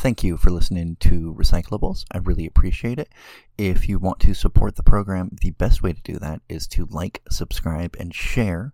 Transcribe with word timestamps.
Thank 0.00 0.24
you 0.24 0.38
for 0.38 0.48
listening 0.48 0.96
to 1.00 1.34
Recyclables. 1.38 2.06
I 2.10 2.18
really 2.18 2.46
appreciate 2.46 2.98
it. 2.98 3.10
If 3.58 3.86
you 3.86 3.98
want 3.98 4.18
to 4.20 4.32
support 4.32 4.76
the 4.76 4.82
program, 4.82 5.36
the 5.42 5.50
best 5.50 5.82
way 5.82 5.92
to 5.92 6.00
do 6.00 6.18
that 6.20 6.40
is 6.48 6.66
to 6.68 6.86
like, 6.86 7.20
subscribe, 7.28 7.94
and 8.00 8.14
share. 8.14 8.72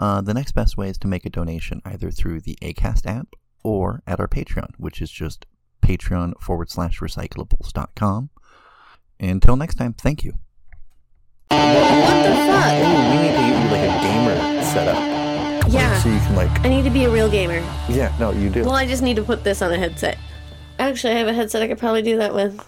Uh, 0.00 0.20
the 0.20 0.34
next 0.34 0.50
best 0.50 0.76
way 0.76 0.88
is 0.88 0.98
to 0.98 1.06
make 1.06 1.24
a 1.24 1.30
donation 1.30 1.80
either 1.84 2.10
through 2.10 2.40
the 2.40 2.58
ACAST 2.60 3.06
app 3.06 3.36
or 3.62 4.02
at 4.04 4.18
our 4.18 4.26
Patreon, 4.26 4.70
which 4.76 5.00
is 5.00 5.12
just 5.12 5.46
patreon 5.80 6.32
forward 6.40 6.68
slash 6.70 6.98
recyclables.com. 6.98 8.30
Until 9.20 9.54
next 9.54 9.76
time, 9.76 9.92
thank 9.92 10.24
you. 10.24 10.32
What 11.50 11.58
the 11.60 12.34
fuck? 12.34 12.72
Ooh, 12.74 13.10
we 13.12 13.22
need 13.22 13.30
to 13.30 13.38
get 13.38 13.62
you 13.62 13.70
like 13.70 13.90
a 13.90 14.02
gamer 14.02 14.62
setup. 14.64 15.72
Yeah. 15.72 15.96
So 16.00 16.08
you 16.08 16.18
can 16.18 16.34
like 16.34 16.60
I 16.64 16.68
need 16.68 16.82
to 16.82 16.90
be 16.90 17.04
a 17.04 17.10
real 17.10 17.30
gamer. 17.30 17.64
Yeah, 17.88 18.12
no, 18.18 18.32
you 18.32 18.50
do. 18.50 18.64
Well, 18.64 18.74
I 18.74 18.86
just 18.86 19.04
need 19.04 19.14
to 19.14 19.22
put 19.22 19.44
this 19.44 19.62
on 19.62 19.72
a 19.72 19.78
headset. 19.78 20.18
Actually, 20.78 21.14
I 21.14 21.18
have 21.18 21.28
a 21.28 21.32
headset 21.32 21.62
I 21.62 21.68
could 21.68 21.78
probably 21.78 22.02
do 22.02 22.18
that 22.18 22.34
with. 22.34 22.60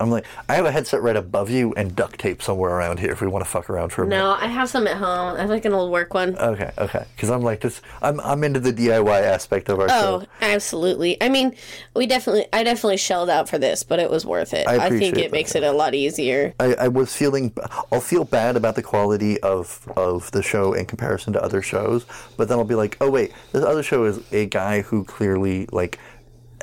I'm 0.00 0.10
like 0.10 0.26
I 0.48 0.54
have 0.54 0.64
a 0.64 0.70
headset 0.70 1.02
right 1.02 1.16
above 1.16 1.50
you 1.50 1.74
and 1.74 1.94
duct 1.94 2.20
tape 2.20 2.42
somewhere 2.42 2.70
around 2.70 3.00
here 3.00 3.10
if 3.10 3.20
we 3.20 3.26
want 3.26 3.44
to 3.44 3.50
fuck 3.50 3.68
around 3.68 3.90
for 3.90 4.04
a 4.04 4.06
minute. 4.06 4.22
No, 4.22 4.30
I 4.32 4.46
have 4.46 4.68
some 4.68 4.86
at 4.86 4.96
home. 4.96 5.36
I 5.36 5.40
have 5.40 5.50
like 5.50 5.64
an 5.64 5.72
old 5.72 5.90
work 5.90 6.14
one. 6.14 6.36
Okay, 6.38 6.70
okay. 6.78 7.04
Because 7.14 7.30
I'm 7.30 7.42
like 7.42 7.60
this. 7.60 7.80
I'm 8.00 8.20
I'm 8.20 8.44
into 8.44 8.60
the 8.60 8.72
DIY 8.72 9.22
aspect 9.22 9.68
of 9.68 9.80
our 9.80 9.86
oh, 9.86 9.88
show. 9.88 10.22
Oh, 10.22 10.26
absolutely. 10.40 11.20
I 11.20 11.28
mean, 11.28 11.54
we 11.94 12.06
definitely, 12.06 12.46
I 12.52 12.62
definitely 12.62 12.98
shelled 12.98 13.28
out 13.30 13.48
for 13.48 13.58
this, 13.58 13.82
but 13.82 13.98
it 13.98 14.10
was 14.10 14.24
worth 14.24 14.54
it. 14.54 14.68
I 14.68 14.86
I, 14.86 14.90
think 14.90 15.18
it 15.18 15.32
makes 15.32 15.54
it 15.54 15.64
a 15.64 15.72
lot 15.72 15.94
easier. 15.94 16.54
I, 16.60 16.74
I 16.74 16.88
was 16.88 17.14
feeling. 17.14 17.52
I'll 17.90 18.00
feel 18.00 18.24
bad 18.24 18.56
about 18.56 18.76
the 18.76 18.82
quality 18.82 19.40
of 19.40 19.88
of 19.96 20.30
the 20.30 20.42
show 20.42 20.74
in 20.74 20.86
comparison 20.86 21.32
to 21.32 21.42
other 21.42 21.62
shows, 21.62 22.06
but 22.36 22.48
then 22.48 22.58
I'll 22.58 22.64
be 22.64 22.76
like, 22.76 22.96
oh 23.00 23.10
wait, 23.10 23.32
this 23.52 23.64
other 23.64 23.82
show 23.82 24.04
is 24.04 24.20
a 24.32 24.46
guy 24.46 24.82
who 24.82 25.04
clearly 25.04 25.66
like 25.72 25.98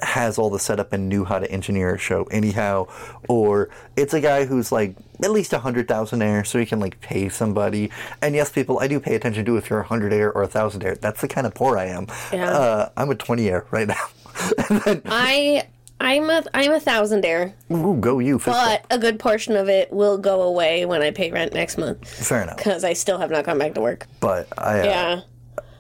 has 0.02 0.38
all 0.38 0.50
the 0.50 0.60
setup 0.60 0.94
and 0.94 1.08
knew 1.10 1.24
how 1.26 1.40
to 1.40 1.50
engineer 1.52 1.96
a 1.96 1.98
show 1.98 2.24
anyhow, 2.26 2.88
or 3.30 3.70
it's 3.96 4.14
a 4.14 4.22
guy 4.22 4.46
who's 4.46 4.72
like 4.72 4.96
at 5.24 5.32
least 5.32 5.54
a 5.54 5.60
hundred 5.60 5.88
thousand 5.88 6.22
air, 6.22 6.44
so 6.44 6.60
he 6.60 6.66
can 6.66 6.80
like 6.80 7.00
pay 7.02 7.30
somebody. 7.30 7.90
And 8.22 8.36
yes, 8.36 8.52
people, 8.52 8.80
I 8.80 8.88
do 8.88 9.00
pay 9.00 9.16
attention 9.16 9.46
to 9.46 9.58
if 9.58 9.70
you're 9.70 9.80
a 9.80 9.88
hundred 9.88 10.14
air 10.14 10.32
or 10.34 10.44
a 10.44 10.48
thousand 10.48 10.84
air. 10.84 10.96
That's 10.96 11.22
the 11.22 11.28
kind 11.28 11.48
of 11.48 11.54
poor 11.54 11.78
I 11.78 11.86
am. 11.86 12.08
Yeah. 12.34 12.50
Uh, 12.52 12.90
I'm 12.98 13.10
a 13.10 13.16
twenty 13.16 13.50
air 13.50 13.66
right 13.72 13.88
now. 13.88 14.06
then, 14.70 15.02
I, 15.06 15.64
I'm 16.02 16.30
a, 16.30 16.44
I'm 16.54 16.74
a 16.74 16.80
thousandaire, 16.82 17.54
ooh, 17.72 17.96
go 17.98 18.20
you. 18.20 18.38
bump. 18.40 18.46
but 18.48 18.86
a 18.94 19.00
good 19.00 19.18
portion 19.18 19.56
of 19.56 19.70
it 19.70 19.94
will 19.94 20.18
go 20.18 20.42
away 20.42 20.86
when 20.86 21.02
I 21.02 21.12
pay 21.12 21.32
rent 21.32 21.54
next 21.54 21.78
month 21.78 22.06
Fair 22.08 22.42
enough. 22.44 22.58
because 22.58 22.84
I 22.84 22.92
still 22.94 23.18
have 23.18 23.32
not 23.32 23.46
gone 23.46 23.58
back 23.58 23.76
to 23.76 23.82
work. 23.82 24.06
But 24.20 24.48
I. 24.58 24.82
Uh, 24.82 24.84
Yeah. 24.84 25.22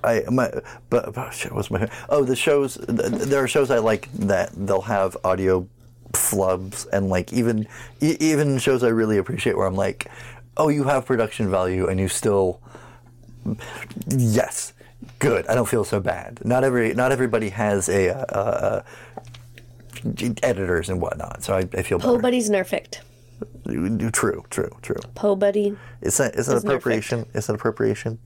I 0.06 0.24
my 0.30 0.52
but 0.90 1.18
oh, 1.18 1.30
shit, 1.32 1.52
what's 1.52 1.70
my 1.72 1.90
oh 2.10 2.24
the 2.24 2.36
shows 2.36 2.76
th- 2.78 2.88
there 3.30 3.44
are 3.44 3.48
shows 3.48 3.72
I 3.72 3.80
like 3.80 4.10
that 4.14 4.52
they'll 4.56 4.82
have 4.82 5.18
audio 5.24 5.68
flubs 6.14 6.88
and 6.94 7.10
like 7.10 7.34
even 7.34 7.68
even 8.00 8.58
shows 8.60 8.84
I 8.84 8.90
really 8.90 9.18
appreciate 9.18 9.58
where 9.58 9.68
I'm 9.68 9.76
like 9.76 10.08
oh 10.58 10.70
you 10.70 10.84
have 10.86 11.06
production 11.06 11.50
value 11.50 11.88
and 11.88 12.00
you 12.00 12.08
still 12.08 12.62
yes 14.08 14.74
good 15.20 15.46
I 15.48 15.56
don't 15.56 15.68
feel 15.68 15.84
so 15.84 16.00
bad 16.00 16.40
not 16.46 16.64
every 16.64 16.94
not 16.94 17.12
everybody 17.12 17.50
has 17.50 17.90
a 17.90 18.10
uh, 18.16 18.22
uh, 18.40 18.84
editors 20.44 20.90
and 20.90 21.02
whatnot 21.02 21.44
so 21.44 21.56
I, 21.56 21.60
I 21.74 21.82
feel 21.82 22.00
better 22.00 22.18
Buddy's 22.18 22.50
nerfed. 22.50 23.00
true 24.14 24.44
true 24.50 24.70
true 24.82 25.00
Po 25.16 25.36
Buddy. 25.36 25.76
is 26.02 26.18
that 26.18 26.36
is 26.36 26.48
that 26.48 26.56
It's 26.58 26.64
nerfed. 26.66 26.68
appropriation 26.70 27.26
is 27.34 27.48
that 27.48 27.54
appropriation 27.56 28.20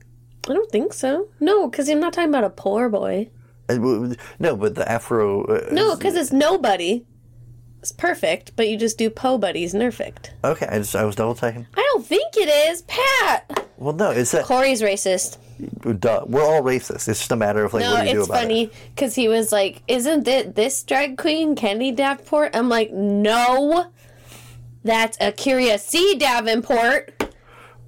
I 0.48 0.52
don't 0.54 0.70
think 0.70 0.92
so. 0.92 1.28
No, 1.38 1.68
because 1.68 1.88
I'm 1.88 2.00
not 2.00 2.12
talking 2.12 2.30
about 2.30 2.44
a 2.44 2.50
poor 2.50 2.88
boy. 2.88 3.28
Uh, 3.68 3.74
w- 3.74 4.14
no 4.38 4.56
but 4.56 4.74
the 4.74 4.90
afro 4.90 5.44
uh, 5.44 5.68
No, 5.70 5.94
because 5.96 6.14
it's 6.16 6.32
nobody. 6.32 7.04
It's 7.80 7.92
perfect, 7.92 8.52
but 8.56 8.68
you 8.68 8.76
just 8.76 8.98
do 8.98 9.08
Po 9.10 9.38
buddies 9.38 9.72
nerfed. 9.72 10.30
Okay, 10.44 10.66
I 10.66 10.78
just 10.78 10.94
I 10.96 11.04
was 11.04 11.16
double 11.16 11.34
checking. 11.34 11.66
I 11.74 11.88
don't 11.92 12.04
think 12.04 12.36
it 12.36 12.48
is, 12.70 12.82
Pat. 12.82 13.66
Well, 13.78 13.94
no, 13.94 14.10
it's 14.10 14.32
that 14.32 14.44
Corey's 14.44 14.82
racist. 14.82 15.38
duh, 16.00 16.24
we're 16.26 16.42
all 16.44 16.60
racist. 16.62 17.08
It's 17.08 17.20
just 17.20 17.32
a 17.32 17.36
matter 17.36 17.64
of 17.64 17.72
like 17.72 17.82
No, 17.82 17.92
what 17.94 18.02
do 18.02 18.08
you 18.08 18.14
do 18.14 18.20
it's 18.20 18.28
about 18.28 18.40
funny 18.40 18.64
it. 18.64 18.72
because 18.94 19.14
he 19.14 19.28
was 19.28 19.50
like, 19.52 19.82
"Isn't 19.88 20.28
it 20.28 20.54
this 20.56 20.82
drag 20.82 21.16
queen 21.16 21.54
Kenny 21.54 21.90
Davenport?" 21.92 22.54
I'm 22.54 22.68
like, 22.68 22.92
"No, 22.92 23.86
that's 24.84 25.16
a 25.20 25.32
Curious 25.32 25.82
C 25.84 26.16
Davenport." 26.18 27.19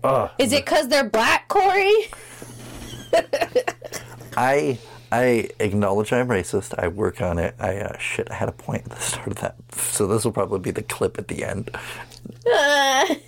Ugh. 0.05 0.31
Is 0.39 0.53
it 0.53 0.65
because 0.65 0.89
they're 0.89 1.09
black, 1.09 1.49
Corey? 1.49 2.11
I 4.37 4.79
I 5.11 5.49
acknowledge 5.61 6.13
I'm 6.13 6.29
racist. 6.29 6.75
I 6.79 6.89
work 6.89 7.21
on 7.21 7.39
it. 7.39 7.55
I 7.59 7.77
uh, 7.77 7.99
shit. 7.99 8.31
I 8.31 8.35
had 8.35 8.49
a 8.49 8.53
point 8.53 8.85
at 8.85 8.91
the 8.91 9.01
start 9.01 9.29
of 9.29 9.37
that, 9.37 9.57
so 9.73 10.07
this 10.07 10.25
will 10.25 10.33
probably 10.33 10.61
be 10.61 10.71
the 10.71 10.83
clip 10.83 11.19
at 11.19 11.29
the 11.29 11.45
end. 11.45 11.71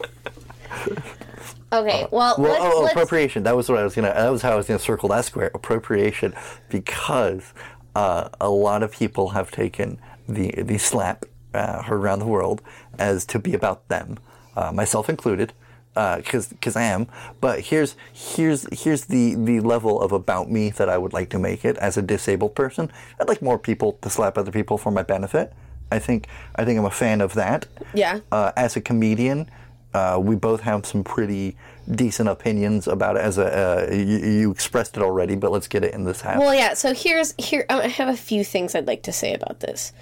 Okay, 1.72 2.06
well, 2.12 2.36
Well, 2.38 2.52
let's, 2.52 2.64
oh, 2.64 2.80
let's 2.82 2.92
appropriation. 2.92 3.42
That 3.42 3.56
was 3.56 3.68
what 3.68 3.78
I 3.78 3.84
was 3.84 3.96
gonna. 3.96 4.14
That 4.14 4.28
was 4.28 4.42
how 4.42 4.52
I 4.52 4.56
was 4.56 4.66
gonna 4.68 4.78
circle 4.78 5.08
that 5.08 5.24
square. 5.24 5.50
Appropriation, 5.54 6.32
because 6.68 7.52
uh, 7.96 8.28
a 8.40 8.48
lot 8.48 8.84
of 8.84 8.92
people 8.92 9.30
have 9.30 9.50
taken 9.50 9.98
the 10.28 10.52
the 10.62 10.78
slap 10.78 11.24
uh, 11.52 11.82
heard 11.82 12.00
around 12.00 12.20
the 12.20 12.26
world 12.26 12.62
as 12.98 13.24
to 13.26 13.40
be 13.40 13.54
about 13.54 13.88
them, 13.88 14.18
uh, 14.56 14.70
myself 14.70 15.08
included, 15.08 15.52
because 15.94 16.48
because 16.48 16.76
I 16.76 16.82
am. 16.82 17.06
But 17.40 17.60
here's 17.60 17.96
here's 18.12 18.66
here's 18.72 19.06
the 19.06 19.34
the 19.34 19.60
level 19.60 20.00
of 20.00 20.12
about 20.12 20.50
me 20.50 20.70
that 20.70 20.88
I 20.88 20.98
would 20.98 21.12
like 21.12 21.30
to 21.30 21.38
make 21.38 21.64
it 21.64 21.76
as 21.78 21.96
a 21.96 22.02
disabled 22.02 22.54
person. 22.54 22.90
I'd 23.20 23.28
like 23.28 23.42
more 23.42 23.58
people 23.58 23.94
to 24.02 24.10
slap 24.10 24.36
other 24.36 24.52
people 24.52 24.78
for 24.78 24.90
my 24.90 25.02
benefit. 25.02 25.52
I 25.90 25.98
think 25.98 26.26
I 26.56 26.64
think 26.64 26.78
I'm 26.78 26.84
a 26.84 26.90
fan 26.90 27.20
of 27.20 27.34
that 27.34 27.66
yeah. 27.94 28.20
uh, 28.32 28.52
as 28.56 28.76
a 28.76 28.80
comedian, 28.80 29.48
uh, 29.94 30.18
we 30.20 30.34
both 30.34 30.60
have 30.62 30.84
some 30.84 31.04
pretty 31.04 31.56
decent 31.88 32.28
opinions 32.28 32.88
about 32.88 33.16
it. 33.16 33.22
As 33.22 33.38
a, 33.38 33.46
uh, 33.46 33.94
you, 33.94 34.18
you 34.18 34.50
expressed 34.50 34.96
it 34.96 35.02
already, 35.02 35.36
but 35.36 35.52
let's 35.52 35.68
get 35.68 35.84
it 35.84 35.94
in 35.94 36.04
this 36.04 36.20
half. 36.20 36.40
Well, 36.40 36.54
yeah. 36.54 36.74
So 36.74 36.92
here's 36.92 37.32
here. 37.38 37.64
I 37.70 37.86
have 37.86 38.08
a 38.08 38.16
few 38.16 38.42
things 38.42 38.74
I'd 38.74 38.88
like 38.88 39.04
to 39.04 39.12
say 39.12 39.32
about 39.32 39.60
this. 39.60 39.92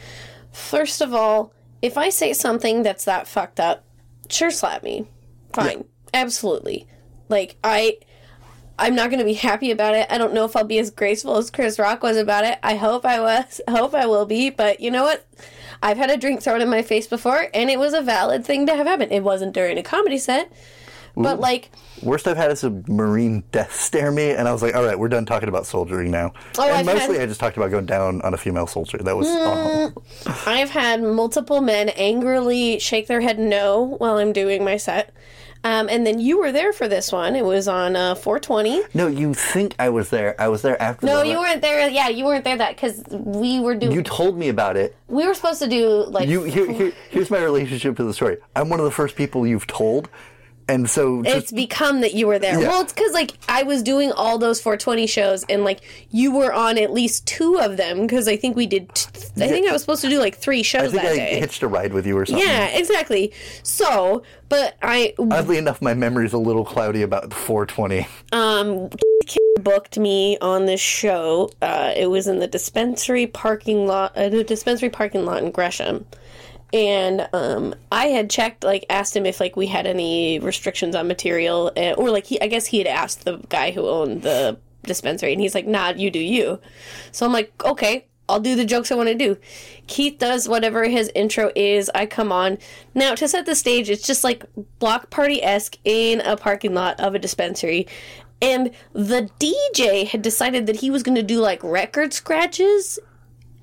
First 0.50 1.02
of 1.02 1.12
all, 1.12 1.52
if 1.82 1.98
I 1.98 2.08
say 2.08 2.32
something 2.32 2.82
that's 2.82 3.04
that 3.04 3.26
fucked 3.26 3.60
up, 3.60 3.84
sure, 4.30 4.50
slap 4.50 4.82
me. 4.82 5.06
Fine, 5.54 5.84
absolutely. 6.14 6.86
Like 7.28 7.56
I, 7.64 7.98
I'm 8.78 8.94
not 8.94 9.10
going 9.10 9.18
to 9.20 9.24
be 9.24 9.34
happy 9.34 9.70
about 9.70 9.94
it. 9.94 10.06
I 10.10 10.18
don't 10.18 10.34
know 10.34 10.44
if 10.44 10.56
I'll 10.56 10.64
be 10.64 10.78
as 10.78 10.90
graceful 10.90 11.36
as 11.36 11.50
Chris 11.50 11.78
Rock 11.78 12.02
was 12.02 12.16
about 12.16 12.44
it. 12.44 12.58
I 12.62 12.76
hope 12.76 13.04
I 13.04 13.20
was. 13.20 13.60
I 13.68 13.70
hope 13.78 13.94
I 13.94 14.06
will 14.06 14.26
be. 14.26 14.50
But 14.50 14.80
you 14.80 14.90
know 14.90 15.04
what? 15.04 15.26
I've 15.82 15.96
had 15.96 16.10
a 16.10 16.16
drink 16.16 16.42
thrown 16.42 16.60
in 16.60 16.68
my 16.68 16.82
face 16.82 17.06
before, 17.06 17.48
and 17.54 17.68
it 17.70 17.78
was 17.78 17.92
a 17.92 18.00
valid 18.02 18.44
thing 18.44 18.66
to 18.66 18.76
have 18.76 18.86
happen. 18.86 19.10
It 19.10 19.20
wasn't 19.24 19.52
during 19.52 19.78
a 19.78 19.82
comedy 19.82 20.16
set, 20.18 20.52
but 21.16 21.40
like 21.40 21.70
Worst 22.02 22.26
I've 22.28 22.36
had 22.36 22.50
is 22.52 22.62
a 22.64 22.70
Marine 22.88 23.42
death 23.52 23.74
stare 23.74 24.12
me, 24.12 24.30
and 24.30 24.46
I 24.46 24.52
was 24.52 24.62
like, 24.62 24.74
all 24.76 24.84
right, 24.84 24.96
we're 24.98 25.08
done 25.08 25.26
talking 25.26 25.48
about 25.48 25.66
soldiering 25.66 26.10
now. 26.12 26.32
Oh, 26.58 26.62
and 26.62 26.72
I've 26.72 26.86
mostly 26.86 27.16
had- 27.16 27.24
I 27.24 27.26
just 27.26 27.40
talked 27.40 27.56
about 27.56 27.70
going 27.72 27.86
down 27.86 28.22
on 28.22 28.32
a 28.32 28.36
female 28.36 28.66
soldier. 28.68 28.98
That 28.98 29.16
was 29.16 29.26
Mm. 29.26 29.92
awful. 29.96 30.04
I've 30.46 30.70
had 30.70 31.02
multiple 31.02 31.60
men 31.60 31.88
angrily 31.90 32.78
shake 32.78 33.08
their 33.08 33.20
head 33.20 33.38
no 33.40 33.82
while 33.98 34.18
I'm 34.18 34.32
doing 34.32 34.64
my 34.64 34.76
set. 34.76 35.12
Um, 35.64 35.88
and 35.88 36.04
then 36.06 36.18
you 36.18 36.38
were 36.38 36.50
there 36.50 36.72
for 36.72 36.88
this 36.88 37.12
one. 37.12 37.36
It 37.36 37.44
was 37.44 37.68
on 37.68 37.94
uh, 37.94 38.14
420. 38.16 38.82
No, 38.94 39.06
you 39.06 39.32
think 39.32 39.74
I 39.78 39.90
was 39.90 40.10
there. 40.10 40.34
I 40.40 40.48
was 40.48 40.62
there 40.62 40.80
after 40.82 41.06
No, 41.06 41.20
the 41.20 41.28
you 41.28 41.38
weren't 41.38 41.62
there. 41.62 41.88
Yeah, 41.88 42.08
you 42.08 42.24
weren't 42.24 42.44
there 42.44 42.56
that 42.56 42.74
because 42.74 43.02
we 43.10 43.60
were 43.60 43.74
doing. 43.76 43.92
You 43.92 44.02
told 44.02 44.36
me 44.36 44.48
about 44.48 44.76
it. 44.76 44.96
we 45.08 45.26
were 45.26 45.34
supposed 45.34 45.60
to 45.62 45.68
do 45.68 46.04
like. 46.06 46.28
You 46.28 46.42
here, 46.42 46.70
here, 46.70 46.92
here's 47.10 47.30
my 47.30 47.38
relationship 47.38 47.96
to 47.98 48.04
the 48.04 48.12
story. 48.14 48.38
I'm 48.56 48.68
one 48.68 48.80
of 48.80 48.84
the 48.84 48.90
first 48.90 49.14
people 49.14 49.46
you've 49.46 49.66
told, 49.68 50.08
and 50.68 50.88
so 50.88 51.22
just, 51.22 51.36
it's 51.36 51.52
become 51.52 52.00
that 52.02 52.14
you 52.14 52.26
were 52.26 52.38
there. 52.38 52.60
Yeah. 52.60 52.68
Well, 52.68 52.82
it's 52.82 52.92
because 52.92 53.12
like 53.12 53.32
I 53.48 53.62
was 53.62 53.82
doing 53.82 54.12
all 54.12 54.38
those 54.38 54.60
420 54.60 55.06
shows, 55.06 55.44
and 55.48 55.64
like 55.64 55.80
you 56.10 56.34
were 56.34 56.52
on 56.52 56.78
at 56.78 56.92
least 56.92 57.26
two 57.26 57.58
of 57.58 57.76
them 57.76 58.02
because 58.02 58.28
I 58.28 58.36
think 58.36 58.56
we 58.56 58.66
did. 58.66 58.94
T- 58.94 59.08
I 59.42 59.48
think 59.48 59.68
I 59.68 59.72
was 59.72 59.82
supposed 59.82 60.02
to 60.02 60.08
do 60.08 60.18
like 60.18 60.36
three 60.36 60.60
I 60.60 60.62
shows 60.62 60.90
think 60.92 61.02
that 61.02 61.12
I 61.12 61.16
day. 61.16 61.40
hitched 61.40 61.62
a 61.62 61.68
ride 61.68 61.92
with 61.92 62.06
you 62.06 62.16
or 62.16 62.26
something. 62.26 62.46
yeah, 62.46 62.66
exactly. 62.68 63.32
So, 63.62 64.22
but 64.48 64.76
I 64.82 65.14
Oddly 65.18 65.58
enough, 65.58 65.82
my 65.82 65.94
memory's 65.94 66.32
a 66.32 66.38
little 66.38 66.64
cloudy 66.64 67.02
about 67.02 67.30
the 67.30 67.36
420. 67.36 68.06
um 68.32 68.88
booked 69.60 69.98
me 69.98 70.38
on 70.40 70.66
this 70.66 70.80
show. 70.80 71.50
Uh, 71.60 71.92
it 71.96 72.06
was 72.06 72.26
in 72.26 72.38
the 72.40 72.46
dispensary 72.48 73.26
parking 73.26 73.86
lot, 73.86 74.16
uh, 74.16 74.28
the 74.28 74.42
dispensary 74.42 74.90
parking 74.90 75.24
lot 75.24 75.42
in 75.42 75.50
Gresham. 75.50 76.06
And 76.72 77.28
um, 77.32 77.74
I 77.90 78.06
had 78.06 78.30
checked, 78.30 78.64
like, 78.64 78.86
asked 78.88 79.14
him 79.14 79.26
if 79.26 79.40
like 79.40 79.56
we 79.56 79.66
had 79.66 79.86
any 79.86 80.38
restrictions 80.38 80.94
on 80.94 81.06
material, 81.06 81.70
uh, 81.76 81.92
or 81.92 82.10
like 82.10 82.26
he, 82.26 82.40
I 82.40 82.46
guess 82.46 82.66
he 82.66 82.78
had 82.78 82.86
asked 82.86 83.24
the 83.24 83.38
guy 83.48 83.72
who 83.72 83.86
owned 83.86 84.22
the 84.22 84.58
dispensary, 84.84 85.32
and 85.32 85.40
he's 85.40 85.54
like, 85.54 85.66
"Nah, 85.66 85.90
you 85.90 86.10
do 86.10 86.18
you." 86.18 86.60
So 87.10 87.26
I'm 87.26 87.32
like, 87.32 87.52
"Okay, 87.64 88.06
I'll 88.28 88.40
do 88.40 88.56
the 88.56 88.64
jokes 88.64 88.90
I 88.90 88.94
want 88.94 89.10
to 89.10 89.14
do." 89.14 89.36
Keith 89.86 90.18
does 90.18 90.48
whatever 90.48 90.84
his 90.84 91.10
intro 91.14 91.50
is. 91.54 91.90
I 91.94 92.06
come 92.06 92.32
on. 92.32 92.56
Now 92.94 93.14
to 93.16 93.28
set 93.28 93.44
the 93.44 93.54
stage, 93.54 93.90
it's 93.90 94.06
just 94.06 94.24
like 94.24 94.44
block 94.78 95.10
party 95.10 95.42
esque 95.42 95.76
in 95.84 96.20
a 96.22 96.36
parking 96.38 96.72
lot 96.72 96.98
of 97.00 97.14
a 97.14 97.18
dispensary, 97.18 97.86
and 98.40 98.70
the 98.92 99.30
DJ 99.38 100.06
had 100.06 100.22
decided 100.22 100.66
that 100.66 100.76
he 100.76 100.90
was 100.90 101.02
going 101.02 101.14
to 101.16 101.22
do 101.22 101.38
like 101.38 101.62
record 101.62 102.14
scratches 102.14 102.98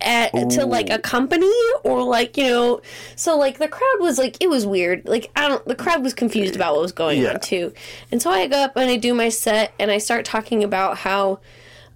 at, 0.01 0.31
to 0.51 0.65
like 0.65 0.89
a 0.89 0.99
company 0.99 1.51
or 1.83 2.03
like 2.03 2.37
you 2.37 2.43
know 2.45 2.81
so 3.15 3.37
like 3.37 3.57
the 3.59 3.67
crowd 3.67 3.99
was 3.99 4.17
like 4.17 4.37
it 4.39 4.49
was 4.49 4.65
weird. 4.65 5.05
Like 5.05 5.29
i 5.35 5.47
don't 5.47 5.65
the 5.65 5.75
crowd 5.75 6.03
was 6.03 6.13
confused 6.13 6.55
about 6.55 6.73
what 6.73 6.81
was 6.81 6.91
going 6.91 7.21
Yeah. 7.21 7.33
on 7.33 7.39
too. 7.39 7.73
And 8.11 8.21
so 8.21 8.29
i 8.29 8.47
go 8.47 8.57
up 8.57 8.75
and 8.75 8.89
i 8.89 8.95
do 8.97 9.13
my 9.13 9.29
set 9.29 9.73
and 9.79 9.91
i 9.91 9.97
start 9.97 10.25
talking 10.25 10.63
about 10.63 10.97
how 10.97 11.39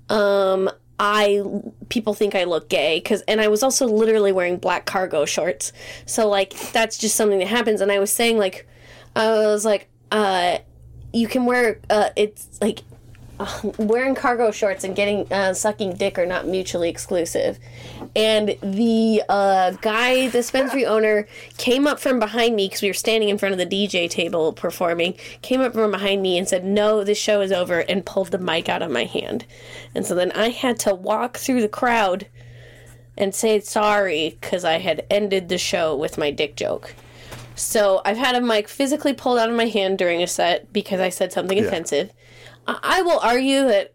um 0.10 0.70
i 1.00 1.42
people 1.90 2.14
think 2.14 2.36
i 2.36 2.44
look 2.44 2.70
gay 2.70 3.00
because 3.00 3.22
and 3.24 3.42
i 3.42 3.48
was 3.48 3.64
also 3.64 3.88
literally 3.88 4.32
wearing 4.32 4.58
black 4.58 4.86
cargo 4.86 5.26
shorts. 5.26 5.72
So 6.06 6.28
like 6.30 6.54
that's 6.72 6.98
just 6.98 7.16
something 7.16 7.40
that 7.40 7.48
happens. 7.48 7.82
And 7.82 7.92
i 7.92 8.00
was 8.00 8.12
saying 8.12 8.38
like 8.38 8.68
i 9.16 9.28
was 9.30 9.66
like 9.66 9.88
uh 10.12 10.58
you 11.14 11.28
can 11.28 11.46
wear 11.46 11.80
uh 11.90 12.10
it's 12.16 12.60
like 12.62 12.82
wearing 13.78 14.16
cargo 14.16 14.52
shorts 14.52 14.84
and 14.84 14.96
getting 14.96 15.32
uh, 15.32 15.54
sucking 15.54 15.94
dick 15.96 16.18
are 16.18 16.26
not 16.26 16.48
mutually 16.48 16.90
exclusive. 16.90 17.60
And 18.16 18.58
the 18.62 19.24
uh, 19.30 19.72
guy, 19.82 20.28
the 20.28 20.40
dispensary 20.40 20.86
owner, 20.86 21.28
came 21.58 21.88
up 21.88 22.00
from 22.00 22.20
behind 22.20 22.56
me 22.56 22.68
because 22.68 22.82
we 22.82 22.90
were 22.90 22.94
standing 22.94 23.30
in 23.30 23.38
front 23.38 23.54
of 23.54 23.60
the 23.60 23.66
DJ 23.66 24.10
table 24.10 24.54
performing. 24.54 25.16
Came 25.42 25.62
up 25.62 25.74
from 25.74 25.92
behind 25.92 26.22
me 26.22 26.38
and 26.38 26.48
said, 26.48 26.64
"No, 26.64 27.04
this 27.04 27.18
show 27.18 27.42
is 27.42 27.52
over," 27.52 27.80
and 27.80 28.06
pulled 28.06 28.32
the 28.32 28.38
mic 28.38 28.70
out 28.70 28.82
of 28.82 28.92
my 28.92 29.06
hand. 29.06 29.46
And 29.96 30.06
so 30.06 30.16
then 30.16 30.32
I 30.34 30.50
had 30.50 30.80
to 30.80 30.94
walk 30.94 31.38
through 31.38 31.62
the 31.62 31.70
crowd 31.70 32.28
and 33.18 33.34
say 33.34 33.60
sorry 33.60 34.38
because 34.42 34.66
I 34.66 34.80
had 34.80 35.06
ended 35.10 35.50
the 35.50 35.58
show 35.58 35.96
with 35.96 36.18
my 36.18 36.32
dick 36.32 36.56
joke. 36.56 36.96
So 37.56 38.02
I've 38.04 38.18
had 38.18 38.36
a 38.36 38.42
mic 38.42 38.68
physically 38.68 39.14
pulled 39.14 39.38
out 39.38 39.50
of 39.50 39.56
my 39.56 39.68
hand 39.68 39.98
during 39.98 40.24
a 40.24 40.28
set 40.28 40.74
because 40.74 41.00
I 41.00 41.10
said 41.10 41.32
something 41.32 41.60
offensive. 41.64 42.12
I 42.68 43.02
will 43.02 43.20
argue 43.20 43.68
that 43.68 43.94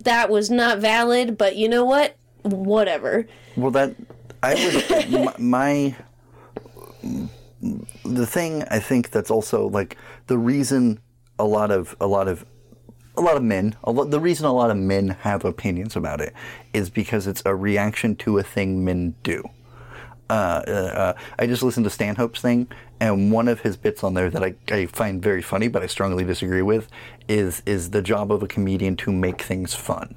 that 0.00 0.30
was 0.30 0.50
not 0.50 0.78
valid, 0.78 1.36
but 1.36 1.56
you 1.56 1.68
know 1.68 1.84
what? 1.84 2.16
Whatever. 2.42 3.26
Well, 3.56 3.70
that 3.72 3.94
I 4.42 4.54
would 4.54 5.10
my, 5.10 5.34
my 5.38 5.96
the 8.04 8.26
thing 8.26 8.62
I 8.70 8.78
think 8.78 9.10
that's 9.10 9.30
also 9.30 9.68
like 9.68 9.96
the 10.26 10.38
reason 10.38 11.00
a 11.38 11.44
lot 11.44 11.70
of 11.70 11.96
a 12.00 12.06
lot 12.06 12.28
of 12.28 12.44
a 13.16 13.20
lot 13.20 13.36
of 13.36 13.42
men 13.42 13.76
lot, 13.86 14.10
the 14.10 14.20
reason 14.20 14.46
a 14.46 14.52
lot 14.52 14.70
of 14.70 14.76
men 14.76 15.08
have 15.20 15.44
opinions 15.44 15.96
about 15.96 16.20
it 16.20 16.32
is 16.72 16.90
because 16.90 17.26
it's 17.26 17.42
a 17.46 17.54
reaction 17.54 18.16
to 18.16 18.38
a 18.38 18.42
thing 18.42 18.84
men 18.84 19.14
do. 19.22 19.42
Uh, 20.30 20.62
uh, 20.66 20.70
uh, 20.70 21.14
I 21.38 21.46
just 21.46 21.62
listened 21.62 21.84
to 21.84 21.90
Stanhope's 21.90 22.40
thing, 22.40 22.66
and 22.98 23.30
one 23.30 23.46
of 23.46 23.60
his 23.60 23.76
bits 23.76 24.02
on 24.02 24.14
there 24.14 24.30
that 24.30 24.42
I, 24.42 24.54
I 24.70 24.86
find 24.86 25.22
very 25.22 25.42
funny, 25.42 25.68
but 25.68 25.82
I 25.82 25.86
strongly 25.86 26.24
disagree 26.24 26.62
with, 26.62 26.88
is 27.28 27.62
is 27.66 27.90
the 27.90 28.02
job 28.02 28.32
of 28.32 28.42
a 28.42 28.46
comedian 28.46 28.96
to 28.96 29.12
make 29.12 29.42
things 29.42 29.74
fun 29.74 30.16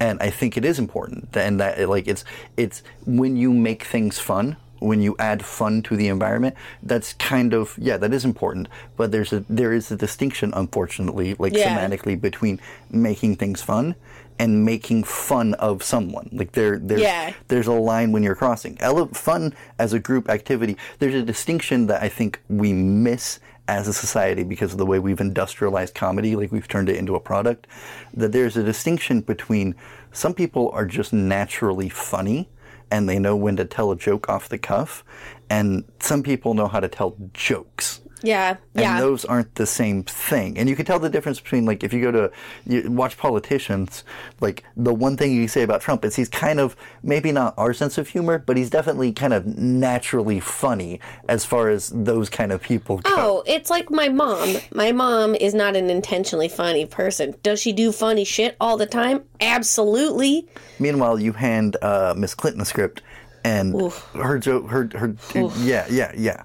and 0.00 0.20
I 0.20 0.30
think 0.30 0.56
it 0.56 0.64
is 0.64 0.78
important, 0.78 1.34
and 1.36 1.58
that 1.60 1.88
like 1.88 2.06
it's 2.06 2.24
it's 2.56 2.82
when 3.06 3.36
you 3.36 3.52
make 3.52 3.84
things 3.84 4.18
fun, 4.18 4.56
when 4.78 5.00
you 5.00 5.16
add 5.18 5.44
fun 5.44 5.82
to 5.82 5.96
the 5.96 6.08
environment, 6.08 6.54
that's 6.82 7.14
kind 7.14 7.54
of 7.54 7.74
yeah, 7.80 7.96
that 7.96 8.12
is 8.12 8.24
important. 8.24 8.68
But 8.96 9.10
there's 9.12 9.32
a 9.32 9.44
there 9.48 9.72
is 9.72 9.90
a 9.90 9.96
distinction, 9.96 10.52
unfortunately, 10.54 11.34
like 11.38 11.54
Yeah. 11.54 11.68
semantically, 11.68 12.20
between 12.20 12.60
making 12.90 13.36
things 13.36 13.62
fun 13.62 13.94
and 14.38 14.64
making 14.64 15.04
fun 15.04 15.54
of 15.54 15.82
someone. 15.82 16.28
Like 16.32 16.52
there 16.52 16.78
there's 16.78 17.00
Yeah. 17.00 17.32
there's 17.48 17.66
a 17.66 17.72
line 17.72 18.12
when 18.12 18.22
you're 18.22 18.34
crossing. 18.34 18.76
Ele- 18.80 19.08
fun 19.08 19.54
as 19.78 19.92
a 19.92 19.98
group 19.98 20.28
activity. 20.28 20.76
There's 20.98 21.14
a 21.14 21.22
distinction 21.22 21.86
that 21.86 22.02
I 22.02 22.08
think 22.08 22.40
we 22.48 22.72
miss 22.72 23.38
as 23.68 23.88
a 23.88 23.92
society 23.92 24.44
because 24.44 24.72
of 24.72 24.78
the 24.78 24.86
way 24.86 24.98
we've 24.98 25.20
industrialized 25.20 25.94
comedy, 25.94 26.36
like 26.36 26.52
we've 26.52 26.68
turned 26.68 26.88
it 26.88 26.96
into 26.96 27.16
a 27.16 27.20
product. 27.20 27.66
That 28.14 28.30
there's 28.32 28.56
a 28.56 28.62
distinction 28.62 29.22
between 29.22 29.74
some 30.12 30.34
people 30.34 30.70
are 30.72 30.86
just 30.86 31.12
naturally 31.12 31.88
funny 31.88 32.48
and 32.90 33.08
they 33.08 33.18
know 33.18 33.34
when 33.34 33.56
to 33.56 33.64
tell 33.64 33.90
a 33.90 33.96
joke 33.96 34.28
off 34.28 34.48
the 34.48 34.58
cuff, 34.58 35.02
and 35.50 35.82
some 35.98 36.22
people 36.22 36.54
know 36.54 36.68
how 36.68 36.78
to 36.78 36.86
tell 36.86 37.16
jokes. 37.32 38.00
Yeah, 38.22 38.56
And 38.74 38.82
yeah. 38.82 39.00
those 39.00 39.24
aren't 39.24 39.54
the 39.56 39.66
same 39.66 40.02
thing. 40.02 40.58
And 40.58 40.68
you 40.68 40.76
can 40.76 40.86
tell 40.86 40.98
the 40.98 41.10
difference 41.10 41.38
between, 41.38 41.66
like, 41.66 41.84
if 41.84 41.92
you 41.92 42.00
go 42.00 42.10
to 42.10 42.32
you 42.66 42.90
watch 42.90 43.18
politicians, 43.18 44.04
like, 44.40 44.64
the 44.76 44.94
one 44.94 45.16
thing 45.16 45.32
you 45.32 45.48
say 45.48 45.62
about 45.62 45.82
Trump 45.82 46.04
is 46.04 46.16
he's 46.16 46.28
kind 46.28 46.58
of, 46.58 46.76
maybe 47.02 47.30
not 47.30 47.54
our 47.58 47.74
sense 47.74 47.98
of 47.98 48.08
humor, 48.08 48.38
but 48.38 48.56
he's 48.56 48.70
definitely 48.70 49.12
kind 49.12 49.34
of 49.34 49.46
naturally 49.58 50.40
funny 50.40 50.98
as 51.28 51.44
far 51.44 51.68
as 51.68 51.90
those 51.90 52.30
kind 52.30 52.52
of 52.52 52.62
people 52.62 52.98
go. 52.98 53.10
Oh, 53.14 53.42
it's 53.46 53.70
like 53.70 53.90
my 53.90 54.08
mom. 54.08 54.56
My 54.72 54.92
mom 54.92 55.34
is 55.34 55.52
not 55.52 55.76
an 55.76 55.90
intentionally 55.90 56.48
funny 56.48 56.86
person. 56.86 57.34
Does 57.42 57.60
she 57.60 57.72
do 57.72 57.92
funny 57.92 58.24
shit 58.24 58.56
all 58.60 58.76
the 58.76 58.86
time? 58.86 59.24
Absolutely. 59.40 60.48
Meanwhile, 60.78 61.20
you 61.20 61.32
hand 61.32 61.76
uh, 61.82 62.14
Miss 62.16 62.34
Clinton 62.34 62.62
a 62.62 62.64
script, 62.64 63.02
and 63.44 63.92
her 64.14 64.38
joke, 64.38 64.68
her, 64.70 64.88
her, 64.94 65.14
yeah, 65.58 65.86
yeah, 65.88 66.12
yeah. 66.16 66.42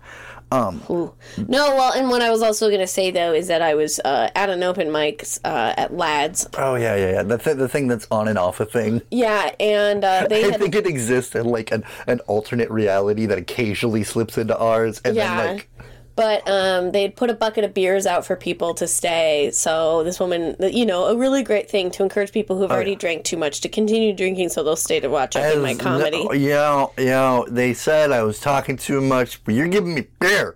Um, 0.52 0.82
Ooh. 0.90 1.14
No, 1.48 1.76
well, 1.76 1.94
and 1.94 2.10
what 2.10 2.22
I 2.22 2.30
was 2.30 2.42
also 2.42 2.68
going 2.68 2.82
to 2.82 2.88
say 2.88 3.10
though 3.10 3.34
is 3.34 3.48
that 3.48 3.62
I 3.62 3.74
was 3.74 4.00
uh, 4.04 4.30
at 4.36 4.50
an 4.50 4.64
open 4.64 4.92
mic 4.92 5.26
uh, 5.46 5.74
at 5.78 5.96
Lads. 5.96 6.48
oh, 6.58 6.76
yeah, 6.76 6.96
yeah, 6.96 7.12
yeah. 7.12 7.24
The, 7.24 7.38
th- 7.38 7.56
the 7.58 7.70
thing 7.70 7.88
that's 7.88 8.06
on 8.12 8.28
and 8.28 8.38
off 8.38 8.60
a 8.60 8.66
thing. 8.66 9.02
Yeah, 9.12 9.56
and 9.60 10.04
uh, 10.04 10.28
they 10.30 10.44
I 10.48 10.52
had 10.52 10.60
think 10.60 10.76
it 10.76 10.86
exists 10.88 11.36
in 11.36 11.46
like 11.46 11.72
an, 11.72 11.84
an 12.08 12.20
alternate 12.22 12.70
reality 12.70 13.26
that 13.28 13.38
occasionally 13.38 14.04
slips 14.04 14.38
into 14.38 14.58
ours, 14.58 15.00
and 15.06 15.16
Yeah. 15.16 15.38
then 15.38 15.56
like 15.56 15.70
But 16.16 16.48
um, 16.48 16.92
they'd 16.92 17.16
put 17.16 17.30
a 17.30 17.34
bucket 17.34 17.64
of 17.64 17.74
beers 17.74 18.06
out 18.06 18.26
for 18.26 18.36
people 18.36 18.74
to 18.76 18.88
stay. 18.88 19.50
So 19.52 20.04
this 20.04 20.20
woman, 20.20 20.56
you 20.60 20.86
know, 20.86 21.06
a 21.06 21.16
really 21.16 21.42
great 21.42 21.70
thing 21.70 21.90
to 21.92 22.04
encourage 22.04 22.32
people 22.32 22.58
who've 22.58 22.72
already 22.72 22.96
drank 22.96 23.24
too 23.24 23.38
much 23.38 23.62
to 23.62 23.70
continue 23.70 24.14
drinking, 24.14 24.50
so 24.50 24.64
they'll 24.64 24.76
stay 24.76 25.00
to 25.00 25.10
watch 25.10 25.36
in 25.36 25.62
my 25.62 25.76
comedy. 25.76 26.24
no, 26.24 26.34
yeah, 26.34 26.86
yeah. 26.98 27.42
They 27.48 27.74
said 27.74 28.12
I 28.12 28.24
was 28.24 28.40
talking 28.40 28.78
too 28.78 29.02
much, 29.02 29.44
but 29.44 29.56
you're 29.56 29.68
giving 29.68 29.94
me 29.94 30.08
beer. 30.20 30.56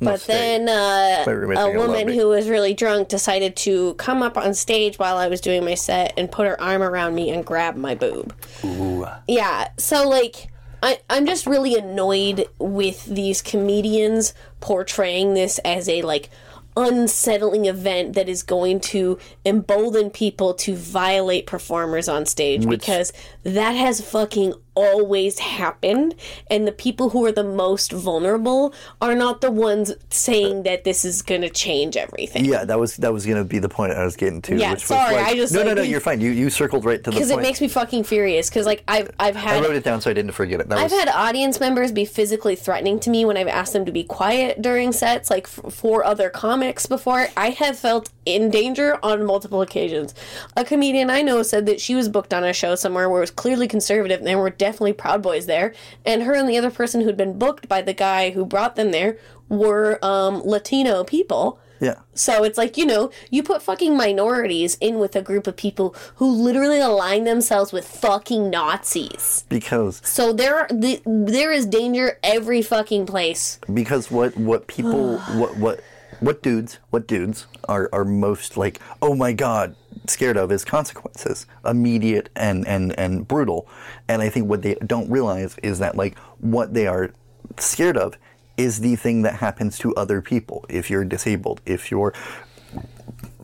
But 0.00 0.20
then 0.24 0.68
uh, 0.68 1.24
a 1.26 1.70
woman 1.74 2.08
who 2.08 2.28
was 2.28 2.48
really 2.48 2.74
drunk 2.74 3.08
decided 3.08 3.56
to 3.56 3.94
come 3.94 4.22
up 4.22 4.36
on 4.36 4.52
stage 4.52 4.98
while 4.98 5.16
I 5.16 5.28
was 5.28 5.40
doing 5.40 5.64
my 5.64 5.74
set 5.74 6.12
and 6.18 6.30
put 6.30 6.46
her 6.46 6.60
arm 6.60 6.82
around 6.82 7.14
me 7.14 7.30
and 7.30 7.44
grab 7.46 7.76
my 7.76 7.94
boob. 7.94 8.34
Ooh. 8.64 9.06
Yeah, 9.26 9.68
so 9.78 10.06
like 10.06 10.48
I, 10.82 11.00
I'm 11.08 11.26
just 11.26 11.46
really 11.46 11.74
annoyed 11.74 12.46
with 12.58 13.04
these 13.06 13.42
comedians 13.42 14.34
portraying 14.60 15.34
this 15.34 15.58
as 15.60 15.88
a 15.88 16.02
like 16.02 16.30
unsettling 16.76 17.64
event 17.64 18.14
that 18.14 18.28
is 18.28 18.42
going 18.42 18.80
to 18.80 19.18
embolden 19.44 20.10
people 20.10 20.52
to 20.52 20.76
violate 20.76 21.46
performers 21.46 22.08
on 22.08 22.26
stage 22.26 22.68
because 22.68 23.12
that 23.44 23.72
has 23.72 24.00
fucking 24.00 24.52
always 24.76 25.38
happened 25.40 26.14
and 26.50 26.66
the 26.68 26.72
people 26.72 27.10
who 27.10 27.24
are 27.24 27.32
the 27.32 27.42
most 27.42 27.90
vulnerable 27.90 28.72
are 29.00 29.14
not 29.14 29.40
the 29.40 29.50
ones 29.50 29.92
saying 30.10 30.62
that 30.62 30.84
this 30.84 31.04
is 31.04 31.22
going 31.22 31.40
to 31.40 31.48
change 31.50 31.96
everything 31.96 32.44
yeah, 32.44 32.64
that 32.64 32.78
was 32.78 32.96
that 32.98 33.12
was 33.12 33.26
gonna 33.26 33.42
be 33.44 33.58
the 33.58 33.68
point 33.68 33.92
I 33.92 34.04
was 34.04 34.14
getting 34.16 34.42
to. 34.42 34.56
Yeah, 34.56 34.74
sorry, 34.76 35.14
like- 35.16 35.26
I 35.26 35.34
just, 35.34 35.52
no, 35.52 35.60
no, 35.62 35.68
like- 35.68 35.76
no. 35.76 35.82
You're 35.82 36.00
fine. 36.00 36.20
You 36.20 36.30
you 36.30 36.50
circled 36.50 36.84
right 36.84 37.02
to 37.02 37.10
the 37.10 37.16
because 37.16 37.30
it 37.30 37.40
makes 37.40 37.60
me 37.60 37.68
fucking 37.68 38.04
furious 38.04 38.48
because 38.48 38.66
like 38.66 38.84
I've 38.86 39.10
I've 39.18 39.34
had 39.36 39.56
I 39.62 39.66
wrote 39.66 39.74
it 39.76 39.82
down 39.84 40.00
so 40.00 40.10
I 40.10 40.14
didn't 40.14 40.32
forget 40.32 40.60
it. 40.60 40.68
That 40.68 40.78
I've 40.78 40.90
was 40.90 41.00
had 41.00 41.08
audience 41.08 41.58
members 41.58 41.90
be 41.92 42.04
physically 42.04 42.54
threatening 42.56 43.00
to 43.00 43.10
me 43.10 43.24
when 43.24 43.36
I've 43.36 43.48
asked 43.48 43.72
them 43.72 43.84
to 43.86 43.92
be 43.92 44.04
quiet 44.04 44.60
during 44.62 44.92
sets, 44.92 45.30
like 45.30 45.44
f- 45.44 45.72
for 45.72 46.04
other 46.04 46.28
comics 46.28 46.86
before. 46.86 47.28
I 47.36 47.50
have 47.50 47.78
felt 47.78 48.10
in 48.26 48.50
danger 48.50 48.98
on 49.02 49.24
multiple 49.24 49.62
occasions. 49.62 50.14
A 50.56 50.64
comedian 50.64 51.08
I 51.10 51.22
know 51.22 51.42
said 51.42 51.66
that 51.66 51.80
she 51.80 51.94
was 51.94 52.08
booked 52.08 52.34
on 52.34 52.44
a 52.44 52.52
show 52.52 52.74
somewhere 52.74 53.08
where 53.08 53.18
it 53.18 53.22
was 53.22 53.30
clearly 53.30 53.68
conservative 53.68 54.18
and 54.18 54.26
there 54.26 54.38
were 54.38 54.50
definitely 54.66 54.92
Proud 55.04 55.20
Boys 55.22 55.46
there, 55.46 55.68
and 56.04 56.22
her 56.24 56.34
and 56.34 56.48
the 56.48 56.58
other 56.58 56.70
person 56.80 57.00
who'd 57.02 57.16
been 57.24 57.38
booked 57.38 57.68
by 57.68 57.80
the 57.82 57.94
guy 57.94 58.30
who 58.30 58.44
brought 58.44 58.74
them 58.76 58.90
there 58.90 59.16
were 59.48 59.98
um, 60.04 60.34
Latino 60.44 61.04
people. 61.04 61.58
yeah. 61.80 61.98
So 62.14 62.42
it's 62.46 62.58
like, 62.58 62.76
you 62.80 62.86
know, 62.86 63.10
you 63.30 63.42
put 63.42 63.62
fucking 63.62 63.94
minorities 63.96 64.76
in 64.80 64.98
with 64.98 65.14
a 65.14 65.22
group 65.22 65.46
of 65.46 65.54
people 65.56 65.94
who 66.16 66.28
literally 66.48 66.80
align 66.80 67.24
themselves 67.24 67.70
with 67.72 67.86
fucking 67.86 68.50
Nazis. 68.50 69.44
Because 69.48 70.00
So 70.02 70.32
there, 70.32 70.56
are 70.60 70.68
the, 70.68 71.00
there 71.04 71.52
is 71.52 71.66
danger 71.66 72.18
every 72.24 72.62
fucking 72.62 73.04
place. 73.06 73.60
because 73.72 74.10
what 74.10 74.36
what 74.50 74.66
people 74.66 75.18
what 75.40 75.52
what 75.58 75.80
what 76.20 76.42
dudes 76.42 76.78
what 76.92 77.06
dudes 77.06 77.46
are 77.68 77.90
are 77.92 78.04
most 78.06 78.56
like 78.56 78.80
oh 79.02 79.14
my 79.14 79.32
god 79.34 79.76
scared 80.10 80.36
of 80.36 80.50
is 80.52 80.64
consequences 80.64 81.46
immediate 81.64 82.28
and 82.36 82.66
and 82.66 82.98
and 82.98 83.26
brutal. 83.28 83.68
And 84.08 84.22
i 84.22 84.28
think 84.28 84.48
what 84.48 84.62
they 84.62 84.74
don't 84.86 85.10
realize 85.10 85.56
is 85.62 85.78
that 85.78 85.96
like 85.96 86.18
what 86.38 86.74
they 86.74 86.86
are 86.86 87.12
scared 87.58 87.96
of 87.96 88.16
is 88.56 88.80
the 88.80 88.96
thing 88.96 89.22
that 89.22 89.34
happens 89.34 89.78
to 89.78 89.94
other 89.96 90.22
people. 90.22 90.64
If 90.68 90.90
you're 90.90 91.04
disabled 91.04 91.60
if 91.66 91.90
you're 91.90 92.12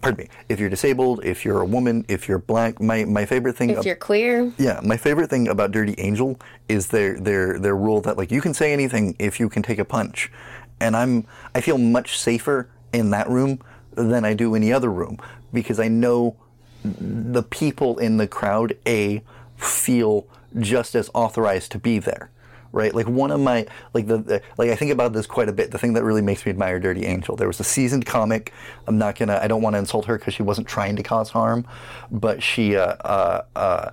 pardon 0.02 0.25
me 0.25 0.28
if 0.49 0.59
you're 0.59 0.69
disabled 0.69 1.25
if 1.25 1.45
you're 1.45 1.61
a 1.61 1.64
woman 1.64 2.04
if 2.09 2.28
you're 2.28 2.38
black 2.38 2.81
my 2.81 3.04
my 3.04 3.25
favorite 3.25 3.57
thing 3.57 3.71
If 3.71 3.85
you're 3.85 3.95
queer, 3.95 4.52
yeah, 4.59 4.81
my 4.83 4.97
favorite 4.97 5.31
thing 5.31 5.49
about 5.49 5.71
Dirty 5.71 5.95
Angel 5.99 6.38
is 6.69 6.88
their 6.88 7.19
their 7.19 7.59
their 7.59 7.76
rule 7.76 8.00
that 8.02 8.19
like 8.19 8.31
you 8.31 8.40
can 8.40 8.52
say 8.52 8.73
anything 8.73 9.14
if 9.19 9.38
you 9.38 9.49
can 9.49 9.62
take 9.62 9.78
a 9.78 9.85
punch, 9.85 10.31
and 10.81 10.97
I'm 10.97 11.26
I 11.54 11.61
feel 11.61 11.78
much 11.78 12.19
safer 12.19 12.69
in 12.92 13.11
that 13.11 13.28
room 13.28 13.61
than 13.95 14.25
I 14.25 14.35
do 14.35 14.54
any 14.54 14.73
other 14.73 14.90
room 14.90 15.19
because 15.52 15.78
I 15.78 15.88
know 15.88 16.37
the 16.85 17.43
people 17.43 17.99
in 17.99 18.17
the 18.17 18.27
crowd 18.27 18.77
a 18.87 19.23
feel 19.57 20.27
just 20.59 20.95
as 20.95 21.11
authorized 21.15 21.73
to 21.73 21.79
be 21.79 21.99
there. 21.99 22.31
Right, 22.75 22.95
like 22.95 23.07
one 23.07 23.31
of 23.31 23.39
my 23.39 23.67
like 23.93 24.07
the, 24.07 24.17
the 24.17 24.43
like 24.57 24.71
I 24.71 24.77
think 24.77 24.93
about 24.93 25.12
this 25.12 25.27
quite 25.27 25.51
a 25.51 25.53
bit. 25.53 25.73
The 25.73 25.79
thing 25.79 25.93
that 25.93 26.05
really 26.05 26.23
makes 26.23 26.47
me 26.47 26.51
admire 26.51 26.81
Dirty 26.81 27.05
Angel. 27.05 27.37
There 27.37 27.47
was 27.47 27.61
a 27.61 27.65
seasoned 27.65 28.07
comic. 28.07 28.51
I'm 28.87 28.97
not 28.97 29.19
gonna. 29.19 29.39
I 29.43 29.47
don't 29.47 29.61
want 29.61 29.75
to 29.75 29.79
insult 29.79 30.07
her 30.07 30.17
because 30.17 30.33
she 30.33 30.43
wasn't 30.43 30.69
trying 30.69 30.97
to 30.97 31.03
cause 31.03 31.29
harm, 31.29 31.67
but 32.11 32.43
she 32.43 32.77
uh, 32.77 32.95
uh, 33.05 33.43
uh, 33.55 33.91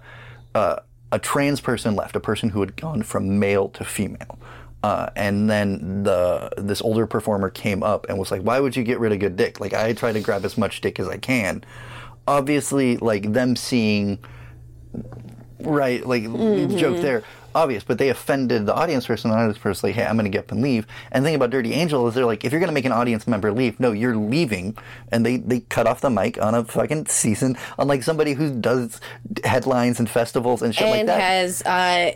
uh, 0.56 0.76
a 1.12 1.20
trans 1.20 1.60
person 1.60 1.98
left, 1.98 2.16
a 2.16 2.22
person 2.22 2.48
who 2.48 2.62
had 2.62 2.78
gone 2.78 3.04
from 3.04 3.38
male 3.38 3.68
to 3.70 3.84
female. 3.84 4.40
Uh, 4.82 5.10
and 5.18 5.50
then 5.50 6.04
the 6.04 6.50
this 6.58 6.82
older 6.82 7.06
performer 7.06 7.50
came 7.50 7.84
up 7.84 8.08
and 8.08 8.18
was 8.18 8.32
like, 8.32 8.42
"Why 8.44 8.62
would 8.62 8.78
you 8.78 8.84
get 8.84 9.00
rid 9.00 9.12
of 9.12 9.20
good 9.20 9.36
dick? 9.36 9.60
Like 9.60 9.74
I 9.74 9.92
try 9.92 10.14
to 10.14 10.22
grab 10.22 10.46
as 10.46 10.58
much 10.58 10.80
dick 10.80 11.02
as 11.02 11.10
I 11.10 11.18
can." 11.18 11.66
Obviously, 12.30 12.98
like 12.98 13.34
them 13.34 13.56
seeing, 13.56 14.20
right? 15.60 16.06
Like 16.06 16.24
joke 16.78 17.02
there, 17.02 17.24
obvious, 17.56 17.84
but 17.84 17.98
they 17.98 18.10
offended 18.10 18.66
the 18.66 18.74
audience 18.74 19.08
person. 19.08 19.32
And 19.32 19.38
the 19.38 19.44
audience 19.44 19.58
person 19.58 19.88
like, 19.88 19.96
"Hey, 19.96 20.06
I'm 20.06 20.16
to 20.26 20.30
get 20.30 20.46
up 20.46 20.52
and 20.52 20.62
leave." 20.62 20.86
And 21.12 21.24
the 21.24 21.28
thing 21.30 21.36
about 21.36 21.50
Dirty 21.50 21.74
Angel 21.74 22.08
is 22.08 22.14
they're 22.16 22.26
like, 22.26 22.46
if 22.46 22.52
you're 22.52 22.60
to 22.70 22.74
make 22.74 22.86
an 22.86 22.92
audience 22.92 23.28
member 23.28 23.52
leave, 23.52 23.80
no, 23.80 23.92
you're 23.92 24.16
leaving, 24.16 24.78
and 25.12 25.26
they 25.26 25.38
they 25.38 25.62
cut 25.62 25.88
off 25.88 26.02
the 26.02 26.10
mic 26.10 26.42
on 26.42 26.54
a 26.54 26.64
fucking 26.64 27.08
season, 27.08 27.58
unlike 27.78 28.04
somebody 28.04 28.34
who 28.34 28.54
does 28.60 29.02
headlines 29.44 30.00
and 30.00 30.10
festivals 30.10 30.62
and 30.62 30.76
shit 30.76 30.88
like 30.88 31.06
that. 31.08 31.20
has 31.20 31.62
uh, 31.64 32.12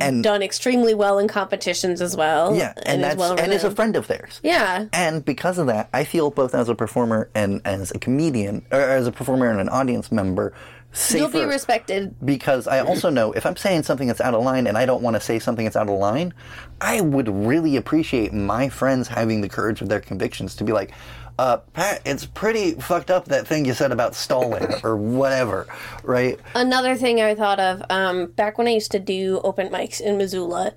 and 0.00 0.22
done 0.22 0.42
extremely 0.42 0.94
well 0.94 1.18
in 1.18 1.28
competitions 1.28 2.00
as 2.00 2.16
well. 2.16 2.54
yeah, 2.54 2.72
and, 2.84 3.00
is 3.00 3.08
that's 3.08 3.18
well 3.18 3.38
and 3.38 3.52
is 3.52 3.64
a 3.64 3.70
friend 3.70 3.96
of 3.96 4.06
theirs. 4.06 4.40
Yeah. 4.42 4.86
And 4.92 5.24
because 5.24 5.58
of 5.58 5.66
that, 5.66 5.88
I 5.92 6.04
feel 6.04 6.30
both 6.30 6.54
as 6.54 6.68
a 6.68 6.74
performer 6.74 7.30
and 7.34 7.60
as 7.64 7.90
a 7.90 7.98
comedian, 7.98 8.64
or 8.70 8.80
as 8.80 9.06
a 9.06 9.12
performer 9.12 9.50
and 9.50 9.60
an 9.60 9.68
audience 9.68 10.10
member, 10.12 10.52
safer. 10.92 11.18
You'll 11.18 11.30
be 11.30 11.44
respected. 11.44 12.14
because 12.24 12.66
I 12.66 12.80
also 12.80 13.10
know 13.10 13.32
if 13.32 13.44
I'm 13.46 13.56
saying 13.56 13.82
something 13.82 14.06
that's 14.08 14.20
out 14.20 14.34
of 14.34 14.42
line 14.42 14.66
and 14.66 14.78
I 14.78 14.86
don't 14.86 15.02
want 15.02 15.14
to 15.16 15.20
say 15.20 15.38
something 15.38 15.64
that's 15.64 15.76
out 15.76 15.88
of 15.88 15.98
line, 15.98 16.34
I 16.80 17.00
would 17.00 17.28
really 17.28 17.76
appreciate 17.76 18.32
my 18.32 18.68
friends 18.68 19.08
having 19.08 19.40
the 19.40 19.48
courage 19.48 19.80
of 19.82 19.88
their 19.88 20.00
convictions 20.00 20.54
to 20.56 20.64
be 20.64 20.72
like, 20.72 20.92
uh, 21.38 21.58
Pat, 21.72 22.02
it's 22.04 22.26
pretty 22.26 22.72
fucked 22.72 23.10
up 23.10 23.26
that 23.26 23.46
thing 23.46 23.64
you 23.64 23.72
said 23.72 23.92
about 23.92 24.14
stalling 24.14 24.66
or 24.82 24.96
whatever, 24.96 25.66
right? 26.02 26.38
Another 26.54 26.96
thing 26.96 27.20
I 27.20 27.34
thought 27.34 27.60
of 27.60 27.82
um, 27.90 28.26
back 28.26 28.58
when 28.58 28.66
I 28.66 28.72
used 28.72 28.90
to 28.92 28.98
do 28.98 29.40
open 29.44 29.68
mics 29.68 30.00
in 30.00 30.18
Missoula, 30.18 30.74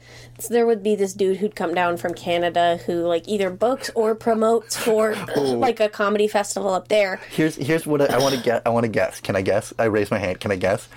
there 0.49 0.65
would 0.65 0.83
be 0.83 0.95
this 0.95 1.13
dude 1.13 1.37
who'd 1.37 1.55
come 1.55 1.73
down 1.73 1.97
from 1.97 2.13
Canada 2.13 2.79
who 2.85 3.05
like 3.07 3.27
either 3.27 3.49
books 3.49 3.89
or 3.95 4.13
promotes 4.13 4.77
for 4.77 5.15
like 5.35 5.79
a 5.79 5.89
comedy 5.89 6.27
festival 6.27 6.73
up 6.73 6.87
there. 6.89 7.19
Here's 7.31 7.55
here's 7.55 7.87
what 7.87 8.01
I, 8.01 8.15
I 8.15 8.19
want 8.19 8.35
to 8.35 8.41
get. 8.41 8.61
I 8.65 8.69
want 8.69 8.83
to 8.83 8.91
guess. 8.91 9.19
Can 9.19 9.35
I 9.35 9.41
guess? 9.41 9.73
I 9.79 9.85
raise 9.85 10.11
my 10.11 10.19
hand. 10.19 10.39
Can 10.39 10.51
I 10.51 10.55
guess? 10.57 10.87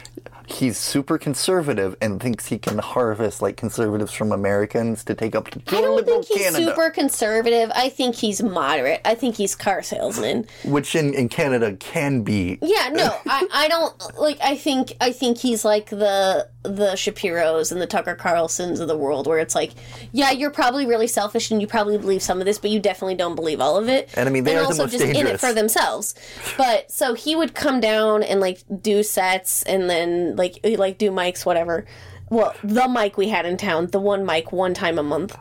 He's 0.47 0.79
super 0.79 1.19
conservative 1.19 1.97
and 2.01 2.21
thinks 2.21 2.47
he 2.47 2.59
can 2.59 2.79
harvest 2.79 3.43
like 3.43 3.57
conservatives 3.57 4.13
from 4.13 4.33
Americans 4.33 5.05
to 5.05 5.15
take 5.15 5.35
up 5.35 5.51
to 5.51 5.61
I 5.77 5.81
don't 5.81 6.05
think 6.05 6.27
he's 6.27 6.39
Canada, 6.39 6.67
super 6.67 6.91
conservative. 6.91 7.71
I 7.75 7.89
think 7.89 8.15
he's 8.15 8.43
moderate. 8.43 9.01
I 9.05 9.15
think 9.15 9.37
he's 9.37 9.55
car 9.55 9.83
salesman. 9.83 10.47
which 10.65 10.95
in, 10.95 11.15
in 11.15 11.29
Canada 11.29 11.77
can 11.77 12.23
be. 12.23 12.59
Yeah, 12.63 12.91
no, 12.93 13.17
I, 13.27 13.49
I 13.53 13.69
don't 13.69 14.19
like. 14.19 14.39
I 14.43 14.57
think 14.57 14.95
I 15.01 15.13
think 15.13 15.39
he's 15.39 15.65
like 15.65 15.91
the 15.91 16.49
the 16.65 16.93
Shapiros 16.95 17.71
and 17.71 17.81
the 17.81 17.87
Tucker 17.87 18.17
Carlsons 18.17 18.81
of 18.81 18.89
the 18.89 18.97
world, 18.97 19.27
where 19.27 19.39
it's 19.39 19.55
like, 19.55 19.73
yeah, 20.13 20.31
you're 20.31 20.51
probably 20.51 20.87
really 20.87 21.07
selfish 21.07 21.51
and 21.51 21.61
you 21.61 21.67
probably 21.67 21.99
believe 21.99 22.23
some 22.23 22.41
of 22.41 22.47
this, 22.47 22.59
but 22.59 22.71
you 22.71 22.81
definitely 22.81 23.15
don't 23.15 23.35
believe 23.35 23.61
all 23.61 23.77
of 23.77 23.89
it. 23.89 24.09
And 24.15 24.29
I 24.29 24.33
mean, 24.33 24.45
they 24.45 24.57
are 24.57 24.61
the 24.61 24.67
also 24.67 24.85
most 24.85 24.93
just 24.93 25.05
in 25.05 25.27
it 25.27 25.39
for 25.39 25.53
themselves. 25.53 26.15
But 26.57 26.91
so 26.91 27.15
he 27.15 27.37
would 27.37 27.55
come 27.55 27.81
down 27.81 28.23
and 28.23 28.41
like 28.41 28.63
do 28.81 29.03
sets 29.03 29.63
and 29.65 29.89
then 29.89 30.37
like 30.37 30.59
like 30.65 30.99
do 30.99 31.11
mics, 31.11 31.45
whatever. 31.45 31.85
Well, 32.31 32.55
the 32.65 32.89
mic 32.89 33.19
we 33.19 33.29
had 33.29 33.45
in 33.45 33.59
town, 33.59 33.89
the 33.89 34.01
one 34.01 34.25
mic 34.25 34.51
one 34.51 34.73
time 34.73 34.99
a 34.99 35.03
month. 35.03 35.37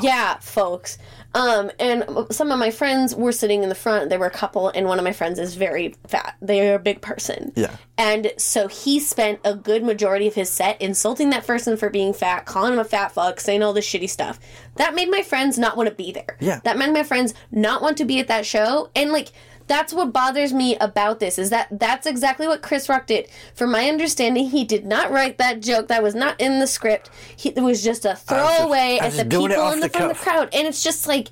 Yeah, 0.00 0.38
folks. 0.38 0.96
Um, 1.34 1.70
and 1.78 2.04
some 2.30 2.50
of 2.50 2.58
my 2.58 2.70
friends 2.70 3.14
were 3.14 3.32
sitting 3.32 3.62
in 3.62 3.68
the 3.68 3.74
front. 3.74 4.08
There 4.08 4.18
were 4.18 4.26
a 4.26 4.30
couple, 4.30 4.68
and 4.70 4.86
one 4.86 4.98
of 4.98 5.04
my 5.04 5.12
friends 5.12 5.38
is 5.38 5.54
very 5.54 5.94
fat. 6.06 6.36
They're 6.40 6.76
a 6.76 6.78
big 6.78 7.02
person. 7.02 7.52
Yeah. 7.54 7.76
And 7.98 8.32
so 8.38 8.66
he 8.66 8.98
spent 8.98 9.40
a 9.44 9.54
good 9.54 9.82
majority 9.82 10.26
of 10.26 10.34
his 10.34 10.48
set 10.48 10.80
insulting 10.80 11.30
that 11.30 11.46
person 11.46 11.76
for 11.76 11.90
being 11.90 12.14
fat, 12.14 12.46
calling 12.46 12.72
him 12.72 12.78
a 12.78 12.84
fat 12.84 13.12
fuck, 13.12 13.40
saying 13.40 13.62
all 13.62 13.72
this 13.72 13.88
shitty 13.88 14.08
stuff. 14.08 14.40
That 14.76 14.94
made 14.94 15.10
my 15.10 15.22
friends 15.22 15.58
not 15.58 15.76
want 15.76 15.88
to 15.88 15.94
be 15.94 16.12
there. 16.12 16.36
Yeah. 16.40 16.60
That 16.64 16.78
made 16.78 16.92
my 16.92 17.02
friends 17.02 17.34
not 17.50 17.82
want 17.82 17.98
to 17.98 18.04
be 18.04 18.20
at 18.20 18.28
that 18.28 18.46
show. 18.46 18.90
And 18.96 19.12
like, 19.12 19.32
that's 19.68 19.92
what 19.92 20.12
bothers 20.12 20.52
me 20.52 20.76
about 20.76 21.20
this 21.20 21.38
is 21.38 21.50
that 21.50 21.68
that's 21.70 22.06
exactly 22.06 22.48
what 22.48 22.62
Chris 22.62 22.88
Rock 22.88 23.06
did. 23.06 23.28
From 23.54 23.70
my 23.70 23.88
understanding, 23.88 24.48
he 24.48 24.64
did 24.64 24.84
not 24.84 25.10
write 25.10 25.38
that 25.38 25.60
joke. 25.60 25.88
That 25.88 26.02
was 26.02 26.14
not 26.14 26.40
in 26.40 26.58
the 26.58 26.66
script. 26.66 27.10
He, 27.36 27.50
it 27.50 27.60
was 27.60 27.84
just 27.84 28.04
a 28.04 28.16
throwaway 28.16 28.98
I 29.00 29.06
at 29.06 29.12
the 29.12 29.24
just 29.24 29.30
people 29.30 29.72
in 29.72 29.80
the 29.80 29.88
the 29.88 29.98
front 29.98 30.10
of 30.12 30.18
the 30.18 30.24
crowd. 30.24 30.48
And 30.52 30.66
it's 30.66 30.82
just 30.82 31.06
like, 31.06 31.28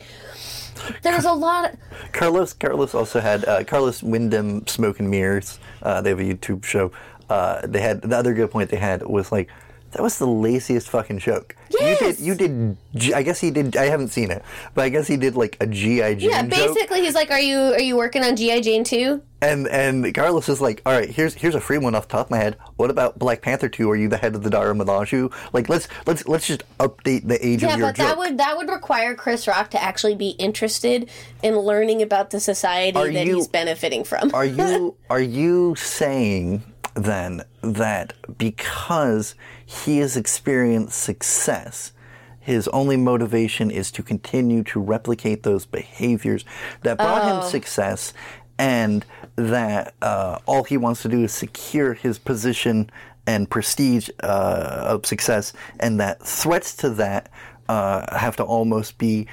there's 1.03 1.25
a 1.25 1.33
lot. 1.33 1.73
Of, 1.73 1.79
Carlos 2.13 2.53
Carlos 2.53 2.95
also 2.95 3.21
had 3.21 3.45
uh, 3.47 3.65
Carlos 3.65 4.03
Wyndham 4.03 4.67
Smoke 4.67 5.01
and 5.01 5.11
Mirrors. 5.11 5.59
Uh, 5.83 6.01
they 6.01 6.11
have 6.11 6.21
a 6.21 6.25
YouTube 6.25 6.65
show. 6.65 6.93
Uh, 7.29 7.67
they 7.67 7.81
had 7.81 8.03
the 8.03 8.17
other 8.17 8.35
good 8.35 8.51
point 8.51 8.71
they 8.71 8.77
had 8.77 9.03
was 9.03 9.33
like 9.33 9.51
that 9.97 10.03
was 10.03 10.19
the 10.19 10.27
laziest 10.27 10.91
fucking 10.91 11.19
joke. 11.19 11.57
Yes! 11.71 12.21
You 12.21 12.35
did 12.35 12.47
you 12.53 12.77
did 12.95 13.13
I 13.15 13.23
guess 13.23 13.41
he 13.41 13.51
did 13.51 13.77
I 13.77 13.87
haven't 13.87 14.09
seen 14.09 14.31
it, 14.31 14.43
but 14.75 14.85
I 14.85 14.89
guess 14.91 15.07
he 15.07 15.17
did 15.17 15.37
like 15.37 15.57
a 15.59 15.67
GI 15.67 16.17
Jane 16.17 16.21
yeah, 16.21 16.43
joke. 16.43 16.51
basically, 16.51 17.01
he's 17.01 17.15
like, 17.15 17.31
"Are 17.31 17.41
you 17.41 17.59
are 17.59 17.81
you 17.81 17.97
working 17.97 18.23
on 18.23 18.37
GI 18.37 18.61
Jane 18.61 18.85
too?" 18.85 19.23
And 19.41 19.67
and 19.69 20.15
Carlos 20.15 20.49
is 20.49 20.61
like, 20.61 20.83
all 20.87 20.93
right, 20.93 21.09
here's 21.09 21.33
here's 21.35 21.55
a 21.55 21.61
free 21.61 21.79
one 21.79 21.95
off 21.95 22.09
the 22.09 22.13
top 22.13 22.27
of 22.27 22.31
my 22.31 22.37
head. 22.39 22.57
What 22.77 22.91
about 22.91 23.19
Black 23.19 23.41
Panther 23.43 23.69
two? 23.71 23.91
Are 23.91 23.97
you 23.97 24.09
the 24.09 24.17
head 24.19 24.35
of 24.35 24.43
the 24.43 24.51
Dora 24.51 24.75
Milaje? 24.75 25.33
Like 25.55 25.69
let's 25.71 25.89
let's 26.07 26.29
let's 26.29 26.47
just 26.47 26.63
update 26.79 27.27
the 27.27 27.45
age 27.47 27.63
Yeah, 27.63 27.73
of 27.73 27.79
your 27.79 27.89
but 27.89 27.97
joke. 27.97 28.07
that 28.07 28.19
would 28.19 28.39
that 28.39 28.57
would 28.59 28.69
require 28.69 29.15
Chris 29.15 29.49
Rock 29.49 29.71
to 29.71 29.83
actually 29.83 30.15
be 30.15 30.31
interested 30.31 31.09
in 31.43 31.57
learning 31.59 32.03
about 32.03 32.31
the 32.31 32.41
society 32.41 32.97
Are 32.99 33.11
that 33.11 33.27
you- 33.27 33.37
he's 33.37 33.49
benefiting 33.49 34.05
from. 34.05 34.31
are 34.35 34.45
you 34.45 34.95
are 35.11 35.21
you 35.23 35.75
saying 35.77 36.63
then 36.95 37.43
that 37.63 38.15
because 38.39 39.35
he 39.67 39.99
has 39.99 40.17
experienced 40.17 40.99
success 40.99 41.93
his 42.41 42.69
only 42.69 42.97
motivation 42.97 43.73
is 43.73 43.91
to 43.91 44.05
continue 44.05 44.63
to 44.63 44.79
replicate 44.79 45.43
those 45.43 45.67
behaviors 45.67 46.45
that 46.83 46.97
brought 46.97 47.23
Oh. 47.23 47.41
him 47.41 47.51
success 47.51 48.15
and 48.57 49.05
that 49.35 49.95
uh, 50.01 50.39
all 50.47 50.63
he 50.63 50.77
wants 50.77 51.03
to 51.03 51.09
do 51.09 51.25
is 51.25 51.33
secure 51.33 51.93
his 51.95 52.19
position 52.19 52.89
and 53.27 53.51
prestige 53.51 54.09
uh, 54.23 54.85
of 54.87 55.05
success 55.05 55.53
and 55.81 55.99
that 55.99 56.23
threats 56.23 56.77
to 56.77 56.91
that 56.91 57.29
uh, 57.69 58.17
have 58.17 58.37
to 58.37 58.45
almost 58.45 58.97
be 58.97 59.27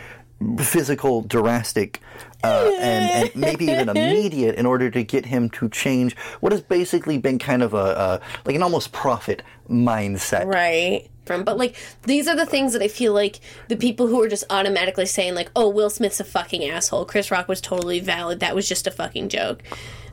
physical, 0.57 1.21
drastic, 1.21 2.01
uh, 2.43 2.69
and, 2.81 3.29
and 3.29 3.35
maybe 3.35 3.65
even 3.65 3.87
immediate 3.95 4.55
in 4.55 4.65
order 4.65 4.89
to 4.89 5.03
get 5.03 5.25
him 5.27 5.49
to 5.51 5.69
change 5.69 6.17
what 6.41 6.51
has 6.51 6.61
basically 6.61 7.17
been 7.17 7.39
kind 7.39 7.61
of 7.61 7.73
a, 7.73 7.77
a 7.77 8.21
like 8.45 8.55
an 8.55 8.63
almost 8.63 8.91
profit 8.91 9.43
mindset. 9.69 10.45
right. 10.45 11.09
From 11.25 11.43
but 11.43 11.57
like 11.57 11.75
these 12.03 12.27
are 12.27 12.35
the 12.35 12.45
things 12.45 12.73
that 12.73 12.81
i 12.81 12.89
feel 12.89 13.13
like 13.13 13.39
the 13.69 13.77
people 13.77 14.07
who 14.07 14.21
are 14.21 14.27
just 14.27 14.43
automatically 14.49 15.05
saying 15.05 15.35
like 15.35 15.49
oh 15.55 15.69
will 15.69 15.89
smith's 15.89 16.19
a 16.19 16.25
fucking 16.25 16.65
asshole. 16.69 17.05
Chris 17.05 17.31
rock 17.31 17.47
was 17.47 17.61
totally 17.61 18.01
valid. 18.01 18.41
That 18.41 18.55
was 18.55 18.67
just 18.67 18.87
a 18.87 18.91
fucking 18.91 19.29
joke. 19.29 19.63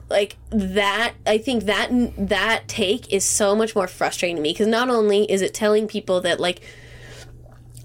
Like 0.09 0.37
that 0.51 1.15
i 1.27 1.39
think 1.39 1.65
that 1.65 1.89
that 2.17 2.69
take 2.69 3.13
is 3.13 3.25
so 3.25 3.55
much 3.57 3.75
more 3.75 3.89
frustrating 3.89 4.37
to 4.37 4.43
me 4.43 4.53
because 4.53 4.67
not 4.67 4.89
only 4.89 5.31
is 5.31 5.43
it 5.43 5.55
telling 5.55 5.89
people 5.89 6.21
that 6.21 6.39
like 6.41 6.63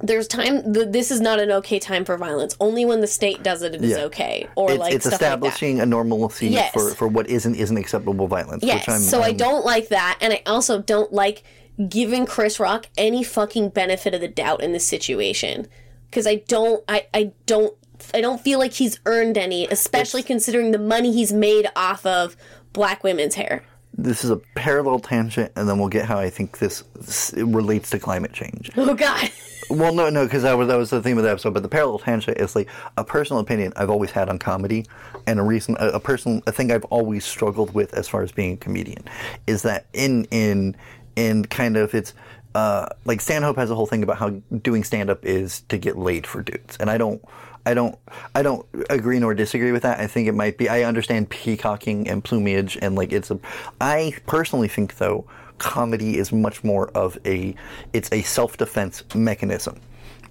there's 0.01 0.27
time 0.27 0.73
th- 0.73 0.89
this 0.89 1.09
is 1.11 1.21
not 1.21 1.39
an 1.39 1.51
okay 1.51 1.79
time 1.79 2.03
for 2.05 2.17
violence 2.17 2.55
only 2.59 2.83
when 2.85 2.99
the 3.01 3.07
state 3.07 3.41
does 3.43 3.61
it 3.61 3.73
it 3.75 3.83
is 3.83 3.91
Yeah. 3.91 4.03
okay 4.05 4.47
or 4.55 4.71
It's, 4.71 4.79
like 4.79 4.93
it's 4.93 5.05
stuff 5.05 5.13
like 5.13 5.19
that. 5.21 5.25
establishing 5.37 5.79
a 5.79 5.85
normalcy 5.85 6.49
Yes. 6.49 6.73
for, 6.73 6.91
for 6.95 7.07
what 7.07 7.27
isn't 7.29 7.55
isn't 7.55 7.77
acceptable 7.77 8.27
violence. 8.27 8.63
Yes. 8.63 8.85
Which 8.87 8.95
I'm, 8.95 9.01
so 9.01 9.21
I 9.21 9.27
I'm- 9.27 9.37
don't 9.37 9.65
like 9.65 9.87
that, 9.89 10.17
and 10.21 10.33
I 10.33 10.41
also 10.45 10.81
don't 10.81 11.11
like 11.13 11.43
giving 11.89 12.25
Chris 12.25 12.59
Rock 12.59 12.87
any 12.97 13.23
fucking 13.23 13.69
benefit 13.69 14.13
of 14.13 14.21
the 14.21 14.27
doubt 14.27 14.61
in 14.63 14.71
this 14.73 14.85
situation 14.85 15.67
because 16.09 16.25
I 16.27 16.35
don't, 16.47 16.83
I, 16.87 17.07
I 17.13 17.31
don't, 17.45 17.73
I 18.13 18.21
don't 18.21 18.39
feel 18.39 18.59
like 18.59 18.73
he's 18.73 18.99
earned 19.05 19.37
any, 19.37 19.67
especially 19.67 20.23
considering 20.23 20.71
the 20.71 20.79
money 20.79 21.11
he's 21.11 21.33
made 21.33 21.67
off 21.75 22.05
of 22.05 22.37
black 22.71 23.03
women's 23.03 23.35
hair. 23.35 23.63
This 23.97 24.23
is 24.23 24.29
a 24.29 24.37
parallel 24.55 24.99
tangent, 24.99 25.51
and 25.55 25.69
then 25.69 25.79
we'll 25.79 25.89
get 25.89 26.05
how 26.05 26.19
I 26.19 26.29
think 26.29 26.59
this, 26.59 26.83
this 26.95 27.33
relates 27.37 27.89
to 27.91 27.99
climate 27.99 28.33
change. 28.33 28.71
Oh 28.75 28.93
God. 28.93 29.31
Well, 29.67 29.95
no, 29.95 30.11
no, 30.11 30.25
because 30.25 30.43
that 30.43 30.53
was 30.59 30.67
that 30.67 30.75
was 30.75 30.91
the 30.91 31.01
theme 31.01 31.17
of 31.17 31.23
the 31.23 31.31
episode. 31.31 31.55
But 31.55 31.63
the 31.63 31.69
parallel 31.69 31.97
tangent 31.97 32.37
is 32.37 32.55
like 32.55 32.69
a 32.97 33.03
personal 33.03 33.39
opinion 33.39 33.73
I've 33.75 33.89
always 33.89 34.11
had 34.11 34.29
on 34.29 34.37
comedy, 34.37 34.85
and 35.25 35.39
a 35.39 35.43
reason, 35.43 35.75
a, 35.79 35.87
a 35.87 35.99
personal, 35.99 36.43
a 36.45 36.51
thing 36.51 36.71
I've 36.71 36.85
always 36.85 37.25
struggled 37.25 37.73
with 37.73 37.91
as 37.95 38.07
far 38.07 38.21
as 38.21 38.31
being 38.31 38.53
a 38.53 38.57
comedian, 38.57 39.03
is 39.47 39.63
that 39.63 39.87
in 39.91 40.25
in 40.25 40.75
in 41.15 41.45
kind 41.45 41.77
of 41.77 41.95
it's 41.95 42.13
uh, 42.55 42.87
like 43.03 43.19
Stanhope 43.19 43.57
has 43.57 43.69
a 43.69 43.75
whole 43.75 43.85
thing 43.85 44.01
about 44.01 44.17
how 44.17 44.29
doing 44.29 44.83
stand 44.85 45.09
up 45.09 45.25
is 45.25 45.61
to 45.67 45.77
get 45.77 45.97
laid 45.97 46.25
for 46.25 46.41
dudes, 46.41 46.77
and 46.79 46.89
I 46.89 46.97
don't. 46.97 47.21
I 47.67 47.73
don't. 47.73 47.97
I 48.33 48.43
don't 48.43 48.65
agree 48.89 49.19
nor 49.19 49.33
disagree 49.33 49.71
with 49.71 49.81
that. 49.83 49.99
I 49.99 50.07
think 50.07 50.27
it 50.27 50.33
might 50.33 50.57
be. 50.57 50.69
I 50.69 50.83
understand 50.83 51.29
peacocking 51.29 52.07
and 52.07 52.23
plumage 52.23 52.77
and 52.81 52.95
like 52.95 53.11
it's 53.11 53.29
a. 53.29 53.39
I 53.81 54.13
personally 54.25 54.67
think 54.69 54.97
though, 54.97 55.27
comedy 55.57 56.17
is 56.17 56.31
much 56.31 56.63
more 56.63 56.89
of 56.91 57.17
a 57.25 57.55
it's 57.91 58.09
a 58.13 58.21
self-defense 58.21 59.03
mechanism. 59.15 59.79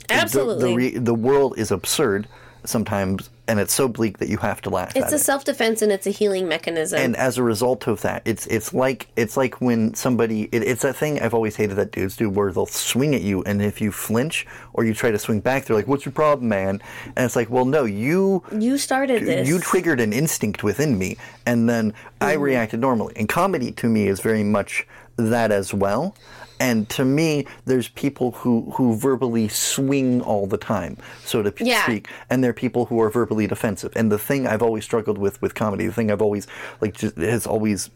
The- 0.08 0.14
Absolutely. 0.14 0.68
The, 0.70 0.76
re- 0.76 0.98
the 0.98 1.14
world 1.14 1.58
is 1.58 1.70
absurd 1.70 2.26
sometimes 2.64 3.30
and 3.46 3.60
it's 3.60 3.74
so 3.74 3.88
bleak 3.88 4.18
that 4.18 4.28
you 4.28 4.38
have 4.38 4.62
to 4.62 4.70
laugh 4.70 4.96
It's 4.96 5.06
at 5.06 5.12
a 5.12 5.16
it. 5.16 5.18
self 5.18 5.44
defense 5.44 5.82
and 5.82 5.92
it's 5.92 6.06
a 6.06 6.10
healing 6.10 6.48
mechanism. 6.48 6.98
and 6.98 7.14
as 7.16 7.36
a 7.36 7.42
result 7.42 7.86
of 7.86 8.00
that, 8.02 8.22
it's 8.24 8.46
it's 8.46 8.72
like 8.72 9.08
it's 9.16 9.36
like 9.36 9.60
when 9.60 9.94
somebody 9.94 10.48
it, 10.50 10.62
it's 10.62 10.82
that 10.82 10.96
thing 10.96 11.20
I've 11.20 11.34
always 11.34 11.56
hated 11.56 11.76
that 11.76 11.92
dudes 11.92 12.16
do 12.16 12.30
where 12.30 12.50
they'll 12.52 12.66
swing 12.66 13.14
at 13.14 13.22
you 13.22 13.42
and 13.44 13.62
if 13.62 13.80
you 13.80 13.92
flinch 13.92 14.46
or 14.72 14.84
you 14.84 14.94
try 14.94 15.10
to 15.10 15.18
swing 15.18 15.40
back, 15.40 15.66
they're 15.66 15.76
like, 15.76 15.86
"What's 15.88 16.04
your 16.04 16.12
problem, 16.12 16.48
man?" 16.48 16.80
And 17.16 17.24
it's 17.24 17.36
like, 17.36 17.50
"Well, 17.50 17.64
no, 17.64 17.84
you 17.84 18.42
you 18.52 18.78
started 18.78 19.24
this. 19.24 19.46
you 19.46 19.58
triggered 19.58 20.00
an 20.00 20.12
instinct 20.12 20.62
within 20.62 20.98
me, 20.98 21.16
and 21.46 21.68
then 21.68 21.92
I 22.20 22.34
mm-hmm. 22.34 22.42
reacted 22.42 22.80
normally." 22.80 23.14
And 23.16 23.28
comedy 23.28 23.72
to 23.72 23.88
me 23.88 24.08
is 24.08 24.20
very 24.20 24.42
much 24.44 24.86
that 25.16 25.52
as 25.52 25.72
well. 25.74 26.16
And 26.64 26.88
to 26.96 27.04
me, 27.04 27.46
there's 27.66 27.88
people 28.04 28.28
who, 28.40 28.70
who 28.74 28.96
verbally 28.96 29.48
swing 29.48 30.22
all 30.22 30.46
the 30.46 30.56
time, 30.56 30.96
so 31.24 31.42
to 31.42 31.52
Yeah. 31.58 31.84
speak, 31.84 32.08
and 32.30 32.42
there 32.42 32.50
are 32.50 32.60
people 32.66 32.82
who 32.88 32.96
are 33.02 33.10
verbally 33.10 33.46
defensive. 33.46 33.92
And 33.96 34.10
the 34.10 34.18
thing 34.18 34.46
I've 34.46 34.62
always 34.68 34.84
struggled 34.84 35.18
with 35.18 35.36
with 35.42 35.52
comedy, 35.54 35.86
the 35.86 35.92
thing 35.92 36.10
I've 36.10 36.22
always 36.22 36.46
like 36.80 36.94
just 37.02 37.16
has 37.18 37.46
always, 37.46 37.90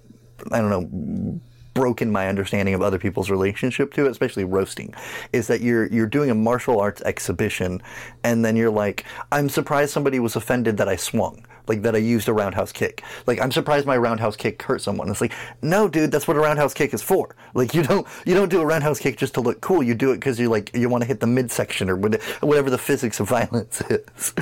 I 0.53 0.59
don't 0.61 0.73
know, 0.77 1.41
broken 1.75 2.11
my 2.11 2.29
understanding 2.29 2.75
of 2.75 2.83
other 2.83 2.99
people's 2.99 3.31
relationship 3.31 3.95
to 3.95 4.07
it, 4.07 4.11
especially 4.11 4.45
roasting, 4.45 4.93
is 5.33 5.47
that 5.47 5.61
you're 5.61 5.87
you're 5.87 6.07
doing 6.19 6.31
a 6.31 6.35
martial 6.35 6.77
arts 6.81 7.01
exhibition, 7.13 7.81
and 8.25 8.45
then 8.45 8.55
you're 8.57 8.77
like, 8.85 9.05
I'm 9.33 9.49
surprised 9.49 9.93
somebody 9.93 10.19
was 10.21 10.37
offended 10.37 10.77
that 10.77 10.89
I 10.89 10.97
swung, 10.97 11.47
like 11.69 11.83
that 11.83 11.95
I 11.95 11.99
used 11.99 12.29
a 12.29 12.33
roundhouse 12.33 12.73
kick. 12.73 13.03
Like 13.27 13.41
I'm 13.41 13.53
surprised 13.53 13.87
my 13.87 13.97
roundhouse 13.97 14.37
kick 14.37 14.63
hurt 14.63 14.81
someone. 14.81 15.09
It's 15.11 15.21
like, 15.21 15.33
no, 15.63 15.89
dude, 15.89 16.11
that's 16.11 16.27
what 16.29 16.37
a 16.37 16.41
roundhouse 16.41 16.75
kick 16.75 16.95
is 16.95 17.03
for. 17.03 17.35
Like 17.55 17.75
you 17.75 17.83
don't 17.83 18.07
you 18.25 18.35
don't 18.35 18.49
do 18.49 18.61
a 18.61 18.67
roundhouse 18.67 18.99
kick 18.99 19.17
just 19.17 19.35
to 19.35 19.41
look 19.41 19.61
cool. 19.61 19.83
You 19.83 19.95
do 19.95 20.13
it 20.13 20.17
because 20.17 20.39
you 20.39 20.49
like 20.49 20.75
you 20.75 20.89
want 20.89 21.03
to 21.03 21.09
hit 21.09 21.21
the 21.21 21.27
midsection 21.27 21.89
or 21.91 21.97
whatever 21.97 22.71
the 22.71 22.79
physics 22.79 23.21
of 23.21 23.29
violence 23.29 23.81
is. 23.91 24.35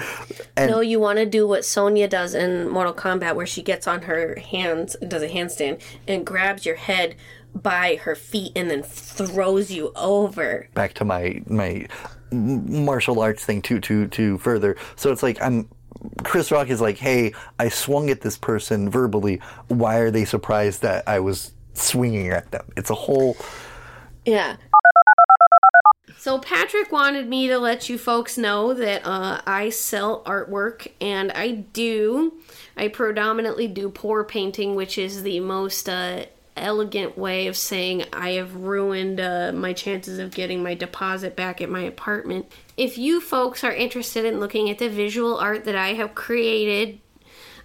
And 0.57 0.71
No, 0.71 0.81
you 0.81 1.01
want 1.01 1.19
to 1.19 1.27
do 1.27 1.47
what 1.47 1.65
Sonya 1.65 2.09
does 2.09 2.35
in 2.35 2.69
Mortal 2.69 2.95
Kombat, 2.95 3.35
where 3.35 3.47
she 3.47 3.63
gets 3.63 3.87
on 3.87 4.03
her 4.03 4.37
hands, 4.37 4.95
and 4.95 5.11
does 5.11 5.23
a 5.23 5.29
handstand, 5.29 5.81
and 6.07 6.27
grabs 6.27 6.65
your 6.67 6.77
head 6.77 7.17
by 7.55 7.97
her 8.03 8.15
feet 8.15 8.53
and 8.55 8.71
then 8.71 8.83
throws 8.83 9.71
you 9.71 9.93
over. 9.97 10.69
back 10.75 10.93
to 10.95 11.05
my 11.05 11.43
my 11.47 11.87
martial 12.31 13.21
arts 13.21 13.45
thing 13.45 13.63
to 13.63 13.81
to 13.81 14.09
to 14.09 14.39
further. 14.39 14.77
So 14.97 15.11
it's 15.13 15.23
like 15.23 15.41
I'm 15.41 15.69
Chris 16.25 16.51
Rock 16.51 16.69
is 16.69 16.81
like, 16.81 16.99
"Hey, 16.99 17.33
I 17.59 17.69
swung 17.69 18.11
at 18.11 18.21
this 18.21 18.37
person 18.37 18.91
verbally. 18.91 19.41
Why 19.69 19.97
are 19.97 20.11
they 20.11 20.25
surprised 20.25 20.83
that 20.83 21.05
I 21.07 21.21
was 21.21 21.53
swinging 21.75 22.29
at 22.29 22.51
them?" 22.51 22.67
It's 22.77 22.91
a 22.91 22.95
whole 22.95 23.37
Yeah. 24.25 24.57
So 26.19 26.39
Patrick 26.41 26.91
wanted 26.91 27.29
me 27.29 27.47
to 27.47 27.59
let 27.59 27.89
you 27.89 27.99
folks 27.99 28.37
know 28.37 28.75
that 28.75 29.07
uh, 29.07 29.43
I 29.47 29.71
sell 29.71 30.25
artwork, 30.25 30.91
and 31.01 31.31
I 31.31 31.53
do. 31.53 32.33
I 32.77 32.89
predominantly 32.89 33.69
do 33.69 33.91
pour 33.91 34.25
painting, 34.25 34.75
which 34.75 34.99
is 34.99 35.23
the 35.23 35.39
most 35.39 35.89
uh, 35.89 36.25
elegant 36.57 37.17
way 37.17 37.47
of 37.47 37.57
saying 37.57 38.05
I 38.13 38.31
have 38.33 38.55
ruined 38.57 39.21
uh, 39.21 39.53
my 39.55 39.73
chances 39.73 40.19
of 40.19 40.31
getting 40.35 40.63
my 40.63 40.75
deposit 40.75 41.37
back 41.37 41.61
at 41.61 41.71
my 41.71 41.83
apartment. 41.83 42.51
If 42.77 42.99
you 42.99 43.21
folks 43.21 43.63
are 43.65 43.73
interested 43.73 44.25
in 44.25 44.41
looking 44.41 44.71
at 44.71 44.79
the 44.79 44.89
visual 44.89 45.37
art 45.37 45.65
that 45.65 45.77
I 45.77 45.95
have 45.95 46.15
created, 46.15 47.01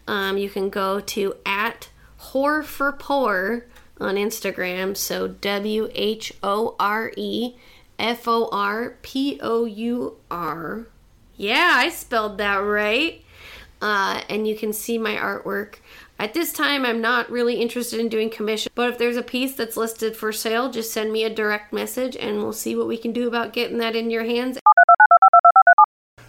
um, 0.07 0.37
you 0.37 0.49
can 0.49 0.69
go 0.69 0.99
to 0.99 1.35
at 1.45 1.89
Whore 2.19 2.63
for 2.63 2.91
Pour 2.91 3.65
on 3.99 4.15
Instagram. 4.15 4.95
So 4.97 5.27
W 5.27 5.89
H 5.93 6.33
O 6.43 6.75
R 6.79 7.11
E 7.15 7.55
F 7.97 8.27
O 8.27 8.49
R 8.51 8.97
P 9.01 9.39
O 9.41 9.65
U 9.65 10.17
R. 10.29 10.87
Yeah, 11.37 11.71
I 11.75 11.89
spelled 11.89 12.37
that 12.39 12.57
right. 12.57 13.23
Uh, 13.81 14.21
and 14.29 14.47
you 14.47 14.55
can 14.55 14.73
see 14.73 14.97
my 14.99 15.15
artwork. 15.15 15.75
At 16.21 16.35
this 16.35 16.53
time, 16.53 16.85
I'm 16.85 17.01
not 17.01 17.31
really 17.31 17.55
interested 17.55 17.99
in 17.99 18.07
doing 18.07 18.29
commission, 18.29 18.71
but 18.75 18.91
if 18.91 18.99
there's 18.99 19.17
a 19.17 19.23
piece 19.23 19.55
that's 19.55 19.75
listed 19.75 20.15
for 20.15 20.31
sale, 20.31 20.69
just 20.69 20.93
send 20.93 21.11
me 21.11 21.23
a 21.23 21.33
direct 21.33 21.73
message 21.73 22.15
and 22.15 22.37
we'll 22.37 22.53
see 22.53 22.75
what 22.75 22.87
we 22.87 22.95
can 22.95 23.11
do 23.11 23.27
about 23.27 23.53
getting 23.53 23.79
that 23.79 23.95
in 23.95 24.11
your 24.11 24.23
hands. 24.23 24.59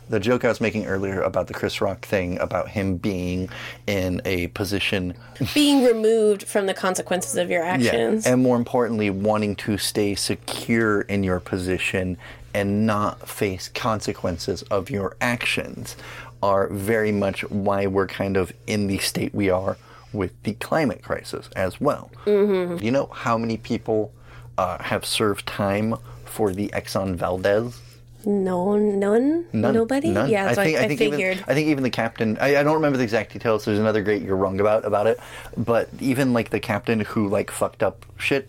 the 0.09 0.19
joke 0.19 0.47
I 0.47 0.49
was 0.49 0.63
making 0.63 0.87
earlier 0.87 1.21
about 1.21 1.47
the 1.47 1.53
Chris 1.53 1.83
Rock 1.83 2.07
thing 2.07 2.39
about 2.39 2.69
him 2.69 2.97
being 2.97 3.51
in 3.87 4.23
a 4.25 4.47
position 4.49 5.13
Being 5.55 5.85
removed 5.85 6.45
from 6.45 6.65
the 6.65 6.75
consequences 6.75 7.37
of 7.37 7.51
your 7.51 7.63
actions. 7.63 8.27
and 8.27 8.43
more 8.43 8.57
importantly, 8.57 9.11
wanting 9.11 9.57
to 9.57 9.77
stay 9.77 10.15
secure 10.15 11.03
in 11.03 11.23
your 11.23 11.39
position 11.39 12.17
and 12.55 12.87
not 12.87 13.29
face 13.29 13.69
consequences 13.69 14.63
of 14.65 14.91
your 14.91 15.17
actions 15.21 15.97
are 16.43 16.69
very 16.69 17.13
much 17.13 17.43
why 17.51 17.87
we're 17.87 18.07
kind 18.07 18.37
of 18.37 18.53
in 18.67 18.87
the 18.89 18.99
state 18.99 19.35
we 19.35 19.49
are 19.49 19.77
with 20.13 20.33
the 20.43 20.53
climate 20.55 21.03
crisis 21.03 21.49
as 21.57 21.81
well. 21.81 22.11
Mm-hmm. 22.27 22.85
You 22.85 22.91
know 22.91 23.07
how 23.07 23.39
many 23.39 23.57
people 23.57 24.13
uh, 24.59 24.83
have 24.83 25.05
served 25.05 25.47
time 25.47 25.95
for 26.25 26.53
the 26.53 26.69
Exxon 26.69 27.15
Valdez? 27.15 27.81
No, 28.25 28.77
none, 28.77 29.47
None. 29.53 29.75
nobody. 29.75 30.11
None. 30.11 30.31
Yeah, 30.31 30.45
that's 30.45 30.57
what 30.57 30.67
I, 30.67 30.87
think 30.87 30.99
figured. 30.99 31.39
Even, 31.39 31.45
I 31.49 31.55
think 31.55 31.69
even 31.69 31.83
the 31.83 31.91
captain. 31.91 32.39
I, 32.41 32.57
I 32.57 32.63
don't 32.63 32.75
remember 32.75 32.97
the 32.97 33.03
exact 33.03 33.33
details. 33.33 33.65
There's 33.65 33.81
another 33.81 34.01
great 34.03 34.23
you're 34.23 34.37
wrong 34.37 34.61
about 34.61 34.85
about 34.85 35.09
it. 35.09 35.19
But 35.57 35.89
even 35.99 36.33
like 36.33 36.51
the 36.51 36.61
captain 36.61 37.01
who 37.01 37.29
like 37.29 37.51
fucked 37.51 37.83
up 37.83 38.07
shit 38.19 38.49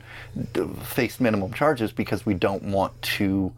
d- 0.53 0.67
faced 0.83 1.19
minimum 1.19 1.53
charges 1.53 1.91
because 1.91 2.25
we 2.25 2.35
don't 2.35 2.63
want 2.63 2.99
to. 3.01 3.51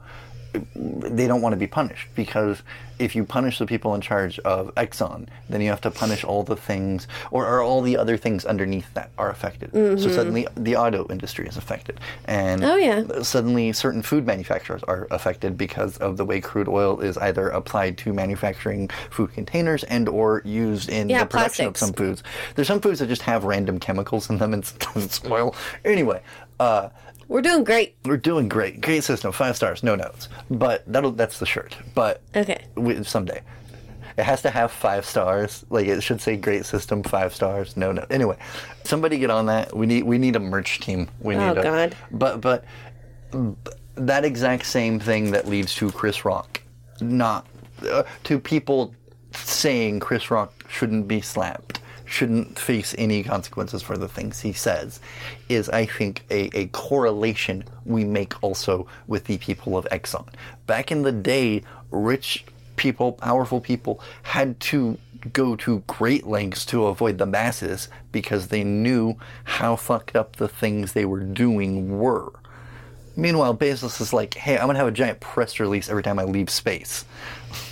They 0.74 1.28
don't 1.28 1.42
want 1.42 1.52
to 1.52 1.58
be 1.58 1.68
punished 1.68 2.08
because 2.16 2.62
if 3.00 3.16
you 3.16 3.24
punish 3.26 3.60
the 3.60 3.66
people 3.66 3.94
in 3.96 4.02
charge 4.02 4.40
of 4.40 4.74
Exxon, 4.76 5.28
then 5.50 5.62
you 5.62 5.70
have 5.70 5.82
to 5.82 5.92
punish 5.92 6.24
all 6.24 6.44
the 6.44 6.56
things 6.56 7.08
or, 7.32 7.46
or 7.48 7.62
all 7.62 7.82
the 7.82 7.98
other 7.98 8.18
things 8.18 8.46
underneath 8.46 8.94
that 8.94 9.10
are 9.18 9.30
affected. 9.30 9.72
So 9.74 10.10
suddenly 10.10 10.48
the 10.56 10.76
auto 10.76 11.06
industry 11.10 11.48
is 11.48 11.58
affected, 11.58 12.00
and 12.26 12.62
Mm-hmm. 12.62 12.72
Oh, 12.72 12.76
yeah. 12.78 13.22
suddenly 13.24 13.74
certain 13.74 14.02
food 14.02 14.26
manufacturers 14.26 14.82
are 14.84 15.08
affected 15.12 15.58
because 15.58 15.98
of 15.98 16.18
the 16.18 16.26
way 16.26 16.40
crude 16.42 16.68
oil 16.68 17.00
is 17.02 17.18
either 17.18 17.50
applied 17.50 17.98
to 18.00 18.14
manufacturing 18.14 18.90
food 19.12 19.34
containers 19.34 19.84
and 19.86 20.08
or 20.10 20.42
used 20.46 20.90
in 20.90 21.10
Yeah, 21.10 21.20
the 21.20 21.26
production 21.26 21.66
plastics. 21.66 21.82
of 21.82 21.88
some 21.88 21.94
foods. 21.94 22.24
There's 22.56 22.68
some 22.68 22.82
foods 22.82 23.00
that 23.00 23.08
just 23.08 23.22
have 23.24 23.44
random 23.44 23.80
chemicals 23.80 24.30
in 24.30 24.38
them 24.38 24.54
and 24.54 24.66
sometimes 24.66 25.06
it's 25.06 25.26
oil. 25.26 25.56
Anyway, 25.84 26.22
uh, 26.60 26.90
We're 27.28 27.42
doing 27.42 27.64
great. 27.64 27.96
we're 28.06 28.18
doing 28.18 28.48
great. 28.48 28.82
Great 28.82 29.04
system, 29.04 29.32
five 29.32 29.56
stars, 29.56 29.82
no 29.84 29.96
notes. 29.96 30.30
But 30.50 30.84
that'll 30.86 31.12
that's 31.12 31.40
the 31.40 31.46
shirt. 31.46 31.76
But 31.96 32.22
Okay. 32.36 32.64
We, 32.86 33.04
someday. 33.04 33.42
It 34.18 34.24
has 34.24 34.42
to 34.44 34.50
have 34.50 34.72
five 34.72 35.06
stars. 35.06 35.66
Like 35.70 35.88
it 35.88 36.02
should 36.02 36.22
say 36.22 36.38
great 36.38 36.66
system, 36.66 37.04
five 37.04 37.36
stars, 37.36 37.76
no 37.76 37.92
no. 37.92 38.06
Anyway, 38.10 38.38
somebody 38.86 39.18
get 39.18 39.30
on 39.30 39.48
that. 39.48 39.76
We 39.76 39.86
need 39.86 40.04
we 40.04 40.18
need 40.18 40.36
a 40.38 40.40
merch 40.40 40.80
team. 40.80 41.10
We 41.20 41.36
need 41.36 41.44
Oh, 41.44 41.60
a, 41.60 41.64
God. 41.64 41.96
But 42.12 42.40
but 42.40 42.64
that 43.96 44.24
exact 44.24 44.66
same 44.66 45.00
thing 45.00 45.32
that 45.32 45.48
leads 45.48 45.76
to 45.76 45.92
Chris 45.92 46.24
Rock, 46.24 46.62
not 47.02 47.46
uh, 47.90 48.04
to 48.24 48.40
people 48.40 48.94
saying 49.34 50.00
Chris 50.00 50.32
Rock 50.32 50.54
shouldn't 50.70 51.10
be 51.10 51.20
slapped, 51.20 51.82
shouldn't 52.06 52.58
face 52.58 52.96
any 52.98 53.22
consequences 53.22 53.82
for 53.82 53.98
the 53.98 54.08
things 54.08 54.40
he 54.40 54.54
says, 54.54 55.02
is 55.50 55.68
I 55.70 55.86
think 55.86 56.24
a, 56.32 56.50
a 56.58 56.68
correlation 56.68 57.66
we 57.86 58.06
make 58.06 58.42
also 58.42 58.88
with 59.08 59.26
the 59.26 59.38
people 59.40 59.78
of 59.78 59.86
Exxon. 59.92 60.26
Back 60.68 60.90
in 60.92 61.02
the 61.02 61.12
day, 61.12 61.64
rich 61.92 62.46
people, 62.76 63.14
powerful 63.14 63.62
people 63.62 64.02
had 64.24 64.60
to 64.60 64.98
go 65.34 65.56
to 65.56 65.80
great 65.88 66.28
lengths 66.28 66.66
to 66.68 66.86
avoid 66.86 67.18
the 67.18 67.26
masses 67.26 67.90
because 68.12 68.48
they 68.48 68.64
knew 68.64 69.16
how 69.44 69.76
fucked 69.76 70.16
up 70.16 70.36
the 70.36 70.48
things 70.48 70.94
they 70.94 71.06
were 71.06 71.22
doing 71.22 72.00
were. 72.00 72.32
Meanwhile, 73.16 73.58
Bezos 73.58 74.02
is 74.02 74.12
like, 74.14 74.34
hey, 74.34 74.58
I'm 74.58 74.68
gonna 74.68 74.80
have 74.80 74.88
a 74.88 74.92
giant 74.92 75.20
press 75.20 75.60
release 75.60 75.90
every 75.90 76.04
time 76.04 76.20
I 76.20 76.26
leave 76.26 76.50
space. 76.50 77.06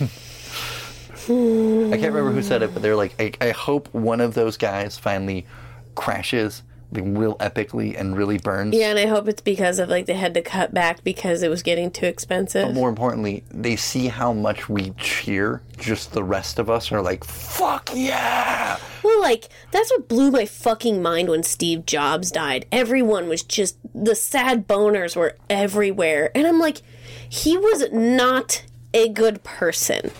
I 0.00 1.96
can't 1.96 2.12
remember 2.12 2.32
who 2.32 2.42
said 2.42 2.62
it, 2.62 2.72
but 2.72 2.82
they're 2.82 2.96
like, 2.96 3.14
I, 3.18 3.32
I 3.40 3.50
hope 3.50 3.92
one 3.94 4.20
of 4.20 4.34
those 4.34 4.56
guys 4.56 4.98
finally 4.98 5.46
crashes 5.94 6.62
real 6.92 7.36
epically 7.36 7.98
and 7.98 8.16
really 8.16 8.38
burns. 8.38 8.74
Yeah, 8.74 8.90
and 8.90 8.98
I 8.98 9.06
hope 9.06 9.28
it's 9.28 9.40
because 9.40 9.78
of 9.78 9.88
like 9.88 10.06
they 10.06 10.14
had 10.14 10.34
to 10.34 10.42
cut 10.42 10.72
back 10.72 11.02
because 11.04 11.42
it 11.42 11.48
was 11.48 11.62
getting 11.62 11.90
too 11.90 12.06
expensive. 12.06 12.66
But 12.66 12.74
more 12.74 12.88
importantly, 12.88 13.44
they 13.50 13.76
see 13.76 14.08
how 14.08 14.32
much 14.32 14.68
we 14.68 14.90
cheer. 14.92 15.62
Just 15.76 16.12
the 16.12 16.22
rest 16.22 16.58
of 16.58 16.70
us 16.70 16.92
are 16.92 17.02
like, 17.02 17.24
fuck 17.24 17.90
yeah! 17.94 18.78
Well, 19.02 19.20
like 19.20 19.48
that's 19.70 19.90
what 19.90 20.08
blew 20.08 20.30
my 20.30 20.46
fucking 20.46 21.02
mind 21.02 21.28
when 21.28 21.42
Steve 21.42 21.86
Jobs 21.86 22.30
died. 22.30 22.66
Everyone 22.70 23.28
was 23.28 23.42
just 23.42 23.76
the 23.94 24.14
sad 24.14 24.66
boners 24.68 25.16
were 25.16 25.36
everywhere, 25.50 26.30
and 26.34 26.46
I'm 26.46 26.58
like, 26.58 26.82
he 27.28 27.56
was 27.56 27.90
not 27.92 28.64
a 28.92 29.08
good 29.08 29.42
person. 29.42 30.10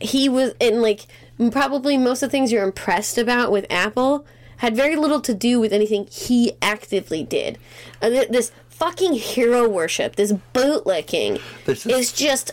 He 0.00 0.28
was, 0.28 0.54
and 0.60 0.80
like 0.80 1.06
probably 1.50 1.96
most 1.96 2.22
of 2.22 2.28
the 2.28 2.30
things 2.30 2.52
you're 2.52 2.64
impressed 2.64 3.18
about 3.18 3.50
with 3.50 3.66
Apple 3.70 4.24
had 4.64 4.74
very 4.74 4.96
little 4.96 5.20
to 5.20 5.34
do 5.34 5.60
with 5.60 5.74
anything 5.74 6.06
he 6.10 6.52
actively 6.62 7.22
did. 7.22 7.58
Uh, 8.00 8.08
th- 8.08 8.28
this 8.30 8.50
fucking 8.70 9.12
hero 9.12 9.68
worship, 9.68 10.16
this 10.16 10.32
bootlicking, 10.54 11.38
This 11.66 11.84
is- 11.84 11.92
is 11.98 12.12
just 12.12 12.52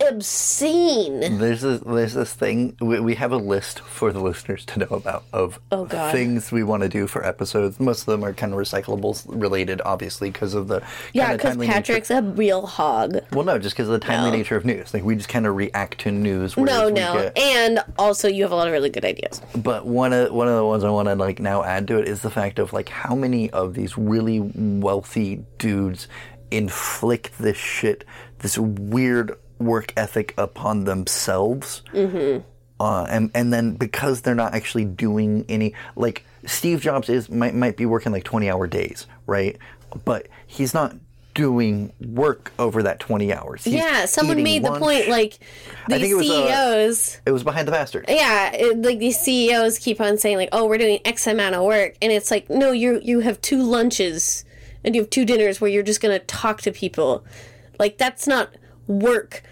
obscene. 0.00 1.38
There's 1.38 1.60
this, 1.62 1.80
there's 1.80 2.14
this 2.14 2.32
thing 2.34 2.76
we, 2.80 3.00
we 3.00 3.14
have 3.14 3.32
a 3.32 3.36
list 3.36 3.80
for 3.80 4.12
the 4.12 4.20
listeners 4.20 4.64
to 4.66 4.78
know 4.80 4.86
about 4.90 5.24
of 5.32 5.58
Oh, 5.72 5.86
things 5.86 6.50
we 6.52 6.62
want 6.62 6.82
to 6.82 6.88
do 6.88 7.06
for 7.06 7.24
episodes. 7.24 7.78
Most 7.80 8.00
of 8.00 8.06
them 8.06 8.24
are 8.24 8.32
kind 8.32 8.52
of 8.52 8.58
recyclables 8.58 9.24
related, 9.28 9.80
obviously, 9.84 10.30
because 10.30 10.54
of 10.54 10.68
the 10.68 10.82
Yeah, 11.12 11.32
because 11.32 11.56
Patrick's 11.56 12.10
a 12.10 12.22
real 12.22 12.66
hog. 12.66 13.18
Well, 13.32 13.44
no, 13.44 13.58
just 13.58 13.74
because 13.76 13.88
of 13.88 13.92
the 14.00 14.06
timely 14.06 14.30
No. 14.30 14.36
nature 14.36 14.56
of 14.56 14.64
news. 14.64 14.92
Like 14.94 15.04
we 15.04 15.16
just 15.16 15.28
kind 15.28 15.46
of 15.46 15.54
react 15.56 15.98
to 16.00 16.10
news. 16.10 16.56
No, 16.56 16.88
no, 16.88 17.14
get- 17.14 17.38
and 17.38 17.80
also 17.98 18.28
you 18.28 18.42
have 18.42 18.52
a 18.52 18.56
lot 18.56 18.66
of 18.68 18.72
really 18.72 18.90
good 18.90 19.04
ideas. 19.04 19.40
But 19.56 19.86
one 19.86 20.12
of 20.12 20.32
one 20.32 20.48
of 20.48 20.56
the 20.56 20.64
ones 20.64 20.84
I 20.84 20.90
want 20.90 21.08
to 21.08 21.14
like 21.14 21.38
now 21.40 21.62
add 21.64 21.86
to 21.88 21.98
it 21.98 22.08
is 22.08 22.22
the 22.22 22.30
fact 22.30 22.58
of 22.58 22.72
like 22.72 22.88
how 22.88 23.14
many 23.14 23.50
of 23.50 23.74
these 23.74 23.96
really 23.96 24.40
wealthy 24.40 25.44
dudes 25.58 26.08
inflict 26.50 27.38
this 27.38 27.56
shit, 27.56 28.04
this 28.38 28.56
weird 28.58 29.36
work 29.58 29.92
ethic 29.96 30.34
upon 30.36 30.84
themselves. 30.84 31.82
Mm-hmm. 31.92 32.42
Uh, 32.78 33.06
and 33.08 33.30
and 33.34 33.52
then 33.52 33.74
because 33.74 34.20
they're 34.20 34.34
not 34.34 34.54
actually 34.54 34.84
doing 34.84 35.44
any 35.48 35.72
like 35.94 36.24
Steve 36.44 36.80
Jobs 36.80 37.08
is 37.08 37.30
might 37.30 37.54
might 37.54 37.76
be 37.76 37.86
working 37.86 38.12
like 38.12 38.24
twenty 38.24 38.50
hour 38.50 38.66
days, 38.66 39.06
right? 39.26 39.56
But 40.04 40.28
he's 40.46 40.74
not 40.74 40.94
doing 41.32 41.92
work 42.00 42.52
over 42.58 42.82
that 42.82 43.00
twenty 43.00 43.32
hours. 43.32 43.64
He's 43.64 43.74
yeah, 43.74 44.04
someone 44.04 44.42
made 44.42 44.62
the 44.62 44.78
point 44.78 45.08
like 45.08 45.38
I 45.88 45.98
these 45.98 46.00
think 46.00 46.12
it 46.12 46.16
was, 46.16 46.30
uh, 46.30 46.46
CEOs. 46.46 47.20
It 47.24 47.30
was 47.30 47.44
behind 47.44 47.66
the 47.66 47.72
bastard. 47.72 48.06
yeah, 48.08 48.52
it, 48.52 48.82
like 48.82 48.98
these 48.98 49.18
CEOs 49.20 49.78
keep 49.78 49.98
on 49.98 50.18
saying 50.18 50.36
like, 50.36 50.50
"Oh, 50.52 50.66
we're 50.66 50.78
doing 50.78 50.98
X 51.04 51.26
amount 51.26 51.54
of 51.54 51.64
work," 51.64 51.94
and 52.02 52.12
it's 52.12 52.30
like, 52.30 52.50
no, 52.50 52.72
you 52.72 53.00
you 53.02 53.20
have 53.20 53.40
two 53.40 53.62
lunches 53.62 54.44
and 54.84 54.94
you 54.94 55.02
have 55.02 55.10
two 55.10 55.24
dinners 55.24 55.60
where 55.60 55.70
you're 55.70 55.82
just 55.82 56.00
gonna 56.00 56.18
talk 56.18 56.60
to 56.62 56.72
people. 56.72 57.24
Like 57.78 57.98
that's 57.98 58.26
not 58.26 58.50
work. 58.86 59.42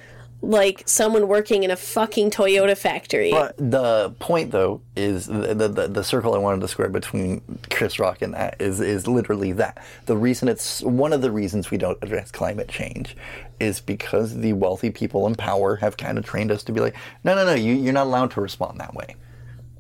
Like 0.43 0.83
someone 0.87 1.27
working 1.27 1.63
in 1.63 1.71
a 1.71 1.77
fucking 1.77 2.31
Toyota 2.31 2.77
factory. 2.77 3.31
But 3.31 3.57
the 3.57 4.15
point, 4.19 4.51
though, 4.51 4.83
is 4.95 5.25
the, 5.25 5.55
the 5.55 5.89
the 5.89 6.05
circle 6.05 6.35
I 6.35 6.39
wanted 6.39 6.61
to 6.61 6.69
square 6.69 6.91
between 6.91 7.41
Chris 7.71 7.99
Rock 7.99 8.21
and 8.21 8.35
that 8.35 8.61
is 8.61 8.79
is 8.79 9.07
literally 9.09 9.53
that. 9.53 9.83
The 10.05 10.19
reason 10.19 10.49
it's 10.49 10.83
one 10.83 11.15
of 11.15 11.23
the 11.23 11.31
reasons 11.31 11.71
we 11.71 11.79
don't 11.79 11.97
address 12.03 12.31
climate 12.31 12.69
change 12.69 13.17
is 13.59 13.81
because 13.81 14.37
the 14.37 14.53
wealthy 14.53 14.91
people 14.91 15.27
in 15.27 15.35
power 15.35 15.77
have 15.77 15.97
kind 15.97 16.19
of 16.19 16.27
trained 16.27 16.51
us 16.51 16.63
to 16.65 16.73
be 16.73 16.81
like, 16.81 16.95
no, 17.25 17.35
no, 17.35 17.47
no, 17.47 17.55
you 17.55 17.73
you're 17.73 17.95
not 17.95 18.07
allowed 18.07 18.31
to 18.33 18.43
respond 18.43 18.79
that 18.81 18.93
way. 18.95 19.17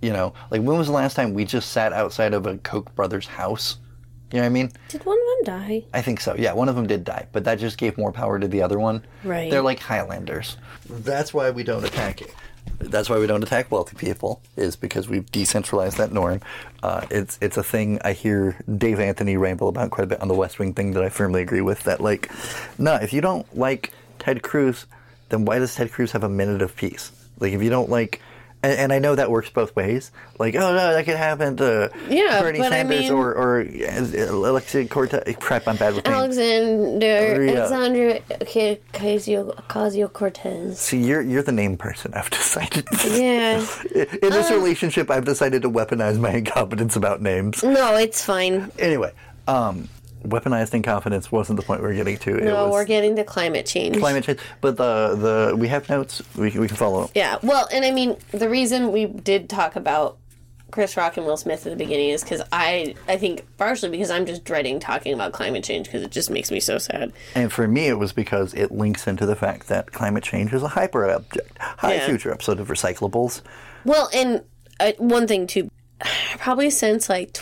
You 0.00 0.14
know, 0.14 0.32
like 0.50 0.62
when 0.62 0.78
was 0.78 0.86
the 0.86 0.94
last 0.94 1.14
time 1.14 1.34
we 1.34 1.44
just 1.44 1.72
sat 1.72 1.92
outside 1.92 2.32
of 2.32 2.46
a 2.46 2.56
Koch 2.56 2.94
brothers 2.94 3.26
house? 3.26 3.76
You 4.34 4.40
know 4.40 4.46
what 4.46 4.50
I 4.50 4.62
mean? 4.62 4.72
Did 4.88 5.06
one 5.06 5.16
of 5.16 5.46
them 5.46 5.60
die? 5.60 5.84
I 5.94 6.02
think 6.02 6.20
so. 6.20 6.34
Yeah, 6.36 6.54
one 6.54 6.68
of 6.68 6.74
them 6.74 6.88
did 6.88 7.04
die, 7.04 7.28
but 7.30 7.44
that 7.44 7.60
just 7.60 7.78
gave 7.78 7.96
more 7.96 8.10
power 8.10 8.36
to 8.40 8.48
the 8.48 8.62
other 8.62 8.80
one. 8.80 9.04
Right. 9.22 9.48
They're 9.48 9.62
like 9.62 9.78
Highlanders. 9.78 10.56
That's 10.90 11.32
why 11.32 11.52
we 11.52 11.62
don't 11.62 11.84
attack 11.84 12.20
it. 12.20 12.34
That's 12.80 13.08
why 13.08 13.20
we 13.20 13.28
don't 13.28 13.44
attack 13.44 13.70
wealthy 13.70 13.94
people 13.94 14.42
is 14.56 14.74
because 14.74 15.08
we've 15.08 15.30
decentralized 15.30 15.98
that 15.98 16.10
norm. 16.10 16.40
Uh, 16.82 17.06
it's 17.12 17.38
it's 17.40 17.56
a 17.56 17.62
thing 17.62 18.00
I 18.04 18.12
hear 18.12 18.56
Dave 18.76 18.98
Anthony 18.98 19.36
ramble 19.36 19.68
about 19.68 19.92
quite 19.92 20.02
a 20.02 20.08
bit 20.08 20.20
on 20.20 20.26
the 20.26 20.34
West 20.34 20.58
Wing 20.58 20.74
thing 20.74 20.94
that 20.94 21.04
I 21.04 21.10
firmly 21.10 21.40
agree 21.40 21.60
with. 21.60 21.84
That 21.84 22.00
like, 22.00 22.28
no, 22.76 22.96
if 22.96 23.12
you 23.12 23.20
don't 23.20 23.46
like 23.56 23.92
Ted 24.18 24.42
Cruz, 24.42 24.86
then 25.28 25.44
why 25.44 25.60
does 25.60 25.76
Ted 25.76 25.92
Cruz 25.92 26.10
have 26.10 26.24
a 26.24 26.28
minute 26.28 26.60
of 26.60 26.74
peace? 26.74 27.12
Like 27.38 27.52
if 27.52 27.62
you 27.62 27.70
don't 27.70 27.88
like. 27.88 28.20
And, 28.64 28.72
and 28.80 28.92
I 28.94 28.98
know 28.98 29.14
that 29.14 29.30
works 29.30 29.50
both 29.50 29.76
ways. 29.76 30.10
Like, 30.38 30.54
oh 30.54 30.74
no, 30.74 30.94
that 30.94 31.04
could 31.04 31.16
happen 31.18 31.56
to 31.58 31.90
Yeah, 32.08 32.40
Bernie 32.40 32.58
but 32.60 32.72
I 32.72 32.76
Sanders 32.76 33.00
mean- 33.02 33.12
or 33.12 33.34
or 33.34 33.60
uh, 33.60 34.30
Alexia 34.32 34.88
Cortez. 34.88 35.36
Crap, 35.38 35.68
I'm 35.68 35.76
bad 35.76 35.94
with 35.94 36.04
names. 36.06 36.16
Alexander 36.38 37.44
Yeah. 37.44 37.52
Alexandra 37.60 38.20
Ocasio 38.88 40.12
Cortez. 40.12 40.78
See, 40.80 40.98
you're 41.04 41.20
you're 41.20 41.42
the 41.42 41.52
name 41.52 41.76
person. 41.76 42.12
I've 42.14 42.30
decided. 42.40 42.86
Yeah. 43.04 43.64
In 43.94 44.30
this 44.30 44.50
relationship, 44.50 45.10
I've 45.10 45.24
decided 45.24 45.62
to 45.62 45.70
weaponize 45.70 46.18
my 46.18 46.30
incompetence 46.30 46.96
about 46.96 47.20
names. 47.20 47.62
No, 47.62 47.96
it's 47.96 48.24
fine. 48.24 48.70
Anyway, 48.78 49.12
um, 49.46 49.88
weaponized 50.24 50.74
incompetence 50.74 51.30
wasn't 51.30 51.58
the 51.58 51.64
point 51.64 51.80
we 51.82 51.88
were 51.88 51.94
getting 51.94 52.16
to. 52.18 52.36
it 52.38 52.44
No, 52.44 52.64
was 52.64 52.72
we're 52.72 52.84
getting 52.84 53.16
to 53.16 53.24
climate 53.24 53.66
change. 53.66 53.98
climate 53.98 54.24
change. 54.24 54.38
But 54.60 54.76
the 54.76 55.14
the 55.50 55.56
we 55.56 55.68
have 55.68 55.88
notes. 55.88 56.22
We 56.36 56.50
can- 56.50 56.60
we 56.60 56.68
can 56.68 56.76
follow. 56.76 57.10
Yeah, 57.14 57.38
well, 57.42 57.68
and 57.72 57.84
I 57.84 57.90
mean, 57.90 58.16
the 58.32 58.48
reason 58.48 58.92
we 58.92 59.06
did 59.06 59.48
talk 59.48 59.76
about 59.76 60.18
Chris 60.70 60.96
Rock 60.96 61.16
and 61.16 61.24
Will 61.24 61.36
Smith 61.36 61.64
at 61.66 61.70
the 61.70 61.76
beginning 61.76 62.08
is 62.08 62.24
because 62.24 62.42
I, 62.50 62.96
I 63.06 63.16
think 63.16 63.44
partially 63.58 63.90
because 63.90 64.10
I'm 64.10 64.26
just 64.26 64.42
dreading 64.44 64.80
talking 64.80 65.14
about 65.14 65.32
climate 65.32 65.62
change 65.62 65.86
because 65.86 66.02
it 66.02 66.10
just 66.10 66.30
makes 66.30 66.50
me 66.50 66.58
so 66.58 66.78
sad. 66.78 67.12
And 67.36 67.52
for 67.52 67.68
me, 67.68 67.86
it 67.86 67.98
was 67.98 68.12
because 68.12 68.52
it 68.54 68.72
links 68.72 69.06
into 69.06 69.24
the 69.24 69.36
fact 69.36 69.68
that 69.68 69.92
climate 69.92 70.24
change 70.24 70.52
is 70.52 70.64
a 70.64 70.68
hyper 70.68 71.08
object, 71.08 71.56
high 71.58 71.94
Yeah. 71.94 72.06
future 72.06 72.32
episode 72.32 72.58
of 72.58 72.66
recyclables. 72.68 73.40
Well, 73.84 74.08
and 74.12 74.42
uh, 74.80 74.92
one 74.98 75.28
thing 75.28 75.46
too, 75.46 75.70
probably 76.38 76.70
since 76.70 77.08
like 77.08 77.32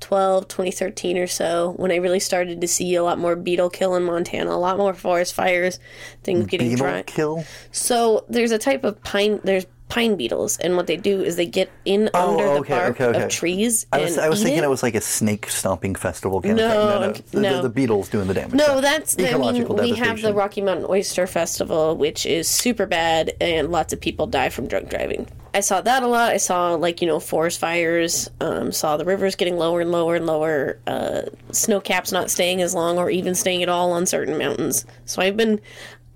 2012, 0.00 0.48
2013 0.48 1.18
or 1.18 1.26
so, 1.26 1.74
when 1.76 1.92
I 1.92 1.96
really 1.96 2.20
started 2.20 2.60
to 2.60 2.68
see 2.68 2.94
a 2.94 3.02
lot 3.02 3.18
more 3.18 3.36
beetle 3.36 3.70
kill 3.70 3.94
in 3.96 4.04
Montana, 4.04 4.50
a 4.50 4.56
lot 4.56 4.78
more 4.78 4.94
forest 4.94 5.34
fires, 5.34 5.78
things 6.22 6.46
getting 6.46 6.70
Beetle 6.70 6.86
dry. 6.86 7.02
kill. 7.02 7.44
So 7.70 8.24
there's 8.28 8.50
a 8.50 8.58
type 8.58 8.84
of 8.84 9.02
pine. 9.02 9.40
There's 9.44 9.66
pine 9.90 10.16
beetles, 10.16 10.56
and 10.58 10.76
what 10.76 10.86
they 10.86 10.96
do 10.96 11.20
is 11.22 11.36
they 11.36 11.46
get 11.46 11.70
in 11.84 12.08
Oh, 12.14 12.30
under 12.38 12.54
the 12.62 12.68
bark 12.68 12.90
okay, 13.00 13.04
okay. 13.06 13.22
of 13.24 13.28
trees. 13.30 13.86
I 13.92 14.00
was 14.00 14.16
and 14.16 14.24
I 14.24 14.28
was 14.30 14.42
thinking 14.42 14.62
it. 14.62 14.64
it 14.64 14.70
was 14.70 14.82
like 14.82 14.94
a 14.94 15.00
snake 15.00 15.50
stomping 15.50 15.94
festival 15.94 16.40
kind 16.40 16.56
No, 16.56 17.02
of 17.02 17.16
thing. 17.16 17.24
No, 17.34 17.40
no, 17.40 17.50
no. 17.50 17.56
The, 17.56 17.62
the 17.68 17.74
beetles 17.74 18.08
doing 18.08 18.26
the 18.28 18.34
damage. 18.34 18.54
No, 18.54 18.80
that's 18.80 19.16
I 19.18 19.36
mean 19.36 19.68
we 19.68 19.90
have 19.96 20.22
the. 20.22 20.32
Rocky 20.32 20.62
Mountain 20.62 20.86
Oyster 20.88 21.26
Festival, 21.26 21.96
which 21.96 22.24
is 22.24 22.48
super 22.48 22.86
bad, 22.86 23.34
and 23.40 23.70
lots 23.70 23.92
of 23.92 24.00
people 24.00 24.26
die 24.26 24.48
from 24.48 24.66
drunk 24.68 24.88
driving. 24.88 25.26
I 25.52 25.60
saw 25.60 25.80
that 25.80 26.04
a 26.04 26.06
lot. 26.06 26.30
I 26.32 26.36
saw 26.36 26.74
like 26.74 27.02
you 27.02 27.08
know 27.08 27.18
forest 27.20 27.58
fires. 27.58 28.30
Um, 28.40 28.70
saw 28.70 28.96
the 28.96 29.04
rivers 29.04 29.34
getting 29.34 29.56
lower 29.56 29.80
and 29.80 29.90
lower 29.90 30.14
and 30.14 30.24
lower. 30.24 30.78
Uh, 30.86 31.22
snow 31.50 31.80
caps 31.80 32.12
not 32.12 32.30
staying 32.30 32.62
as 32.62 32.72
long 32.74 32.96
or 32.98 33.10
even 33.10 33.34
staying 33.34 33.62
at 33.64 33.68
all 33.68 33.90
on 33.92 34.06
certain 34.06 34.38
mountains. 34.38 34.86
So 35.06 35.20
I've 35.20 35.36
been, 35.36 35.60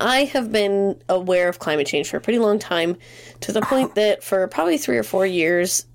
I 0.00 0.24
have 0.24 0.50
been 0.50 1.00
aware 1.08 1.48
of 1.48 1.58
climate 1.58 1.86
change 1.86 2.08
for 2.08 2.16
a 2.16 2.20
pretty 2.20 2.38
long 2.38 2.58
time, 2.58 2.96
to 3.40 3.52
the 3.52 3.62
point 3.62 3.90
oh. 3.92 3.94
that 3.94 4.24
for 4.24 4.46
probably 4.48 4.78
three 4.78 4.98
or 4.98 5.02
four 5.02 5.24
years, 5.24 5.86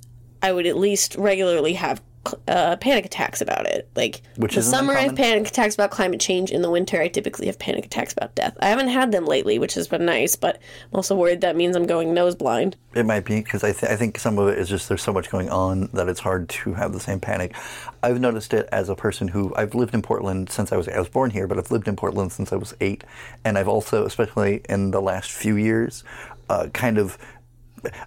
I 0.42 0.52
would 0.52 0.66
at 0.66 0.78
least 0.78 1.16
regularly 1.16 1.74
have 1.74 2.02
uh, 2.48 2.76
panic 2.78 3.06
attacks 3.06 3.42
about 3.42 3.66
it. 3.66 3.90
Like 3.96 4.22
Which 4.36 4.56
the 4.56 4.62
summer, 4.62 4.94
I 4.94 5.02
have 5.02 5.16
panic 5.16 5.48
attacks 5.48 5.76
about 5.76 5.92
climate 5.92 6.20
change. 6.20 6.52
In 6.52 6.62
the 6.62 6.70
winter, 6.70 7.02
I 7.02 7.08
typically 7.08 7.48
have 7.48 7.58
panic 7.58 7.86
attacks 7.86 8.14
about 8.14 8.36
death. 8.36 8.58
I 8.60 8.70
haven't 8.70 8.90
had 8.90 9.12
them 9.12 9.26
lately, 9.26 9.60
which 9.60 9.74
has 9.76 9.88
been 9.88 10.06
nice, 10.06 10.36
but 10.36 10.58
I'm 10.92 10.96
also 10.96 11.16
worried 11.16 11.42
that 11.42 11.56
means 11.56 11.76
I'm 11.76 11.86
going 11.86 12.14
nose 12.14 12.36
blind. 12.36 12.76
It 12.94 13.06
might 13.06 13.26
be 13.26 13.42
because 13.42 13.64
I, 13.64 13.72
th- 13.72 13.92
I 13.92 13.96
think 13.96 14.20
some 14.20 14.38
of 14.38 14.48
it 14.50 14.58
is 14.58 14.68
just 14.68 14.90
there's 14.90 15.02
so 15.04 15.14
much 15.14 15.30
going 15.30 15.50
on 15.50 15.90
that 15.94 16.10
it's 16.10 16.20
hard 16.20 16.50
to 16.50 16.74
have 16.74 16.94
the 16.94 17.00
same 17.00 17.20
panic. 17.20 17.56
I've 18.04 18.20
noticed 18.20 18.54
it 18.54 18.68
as 18.72 18.90
a 18.90 18.96
person 18.96 19.28
who 19.28 19.54
I've 19.56 19.76
lived 19.76 19.94
in 19.94 20.02
Portland 20.02 20.50
since 20.50 20.72
I 20.72 20.78
was 20.78 20.88
I 20.88 21.00
was 21.00 21.10
born 21.10 21.32
here, 21.32 21.48
but 21.48 21.58
I've 21.58 21.72
lived 21.72 21.88
in 21.88 21.96
Portland 21.96 22.32
since 22.32 22.52
I 22.52 22.56
was 22.56 22.74
eight, 22.82 23.04
and 23.46 23.58
I've 23.58 23.68
also, 23.68 24.06
especially 24.06 24.62
in 24.68 24.92
the 24.92 25.02
last 25.02 25.32
few 25.32 25.56
years, 25.56 26.04
uh, 26.50 26.68
kind 26.74 26.98
of. 26.98 27.18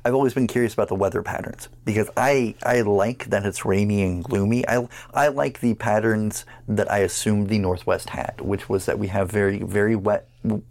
I've 0.04 0.14
always 0.14 0.35
been 0.35 0.46
curious 0.46 0.74
about 0.74 0.88
the 0.88 0.94
weather 0.94 1.22
patterns 1.22 1.68
because 1.85 2.11
I, 2.16 2.54
I 2.62 2.80
like 2.82 3.26
that 3.26 3.44
it's 3.46 3.64
rainy 3.64 4.02
and 4.02 4.24
gloomy. 4.24 4.66
I, 4.68 4.88
I 5.12 5.28
like 5.28 5.61
the 5.61 5.74
patterns 5.74 6.44
that 6.68 6.90
I 6.90 6.98
assumed 6.98 7.48
the 7.48 7.58
Northwest 7.58 8.11
had, 8.11 8.40
which 8.40 8.68
was 8.68 8.87
that 8.87 8.98
we 8.98 9.08
have 9.08 9.30
very, 9.30 9.58
very 9.58 9.96
wet 9.96 10.28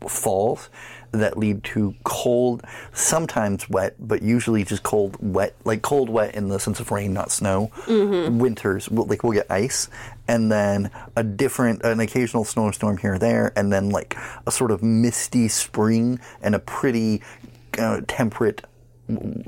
falls 0.08 0.70
that 1.12 1.38
lead 1.38 1.64
to 1.64 1.94
cold, 2.04 2.64
sometimes 2.94 3.70
wet, 3.70 3.96
but 4.00 4.22
usually 4.22 4.64
just 4.64 4.84
cold, 4.84 5.18
wet, 5.20 5.56
like 5.66 5.82
cold, 5.82 6.10
wet 6.10 6.36
in 6.36 6.48
the 6.50 6.60
sense 6.60 6.80
of 6.80 6.92
rain, 6.92 7.14
not 7.14 7.32
snow. 7.32 7.70
Winters, 8.40 8.90
we'll, 8.90 9.06
like 9.06 9.24
we'll 9.24 9.34
get 9.34 9.50
ice, 9.50 9.90
and 10.28 10.52
then 10.52 10.90
a 11.16 11.24
different, 11.24 11.84
an 11.84 12.00
occasional 12.00 12.46
snowstorm 12.46 12.98
here 12.98 13.16
or 13.16 13.20
there, 13.20 13.52
and 13.56 13.72
then 13.72 13.90
like 13.90 14.16
a 14.48 14.52
sort 14.52 14.72
of 14.72 14.82
misty 14.82 15.48
spring 15.48 16.20
and 16.42 16.56
a 16.56 16.60
pretty 16.60 17.22
uh, 17.78 18.02
temperate 18.08 18.64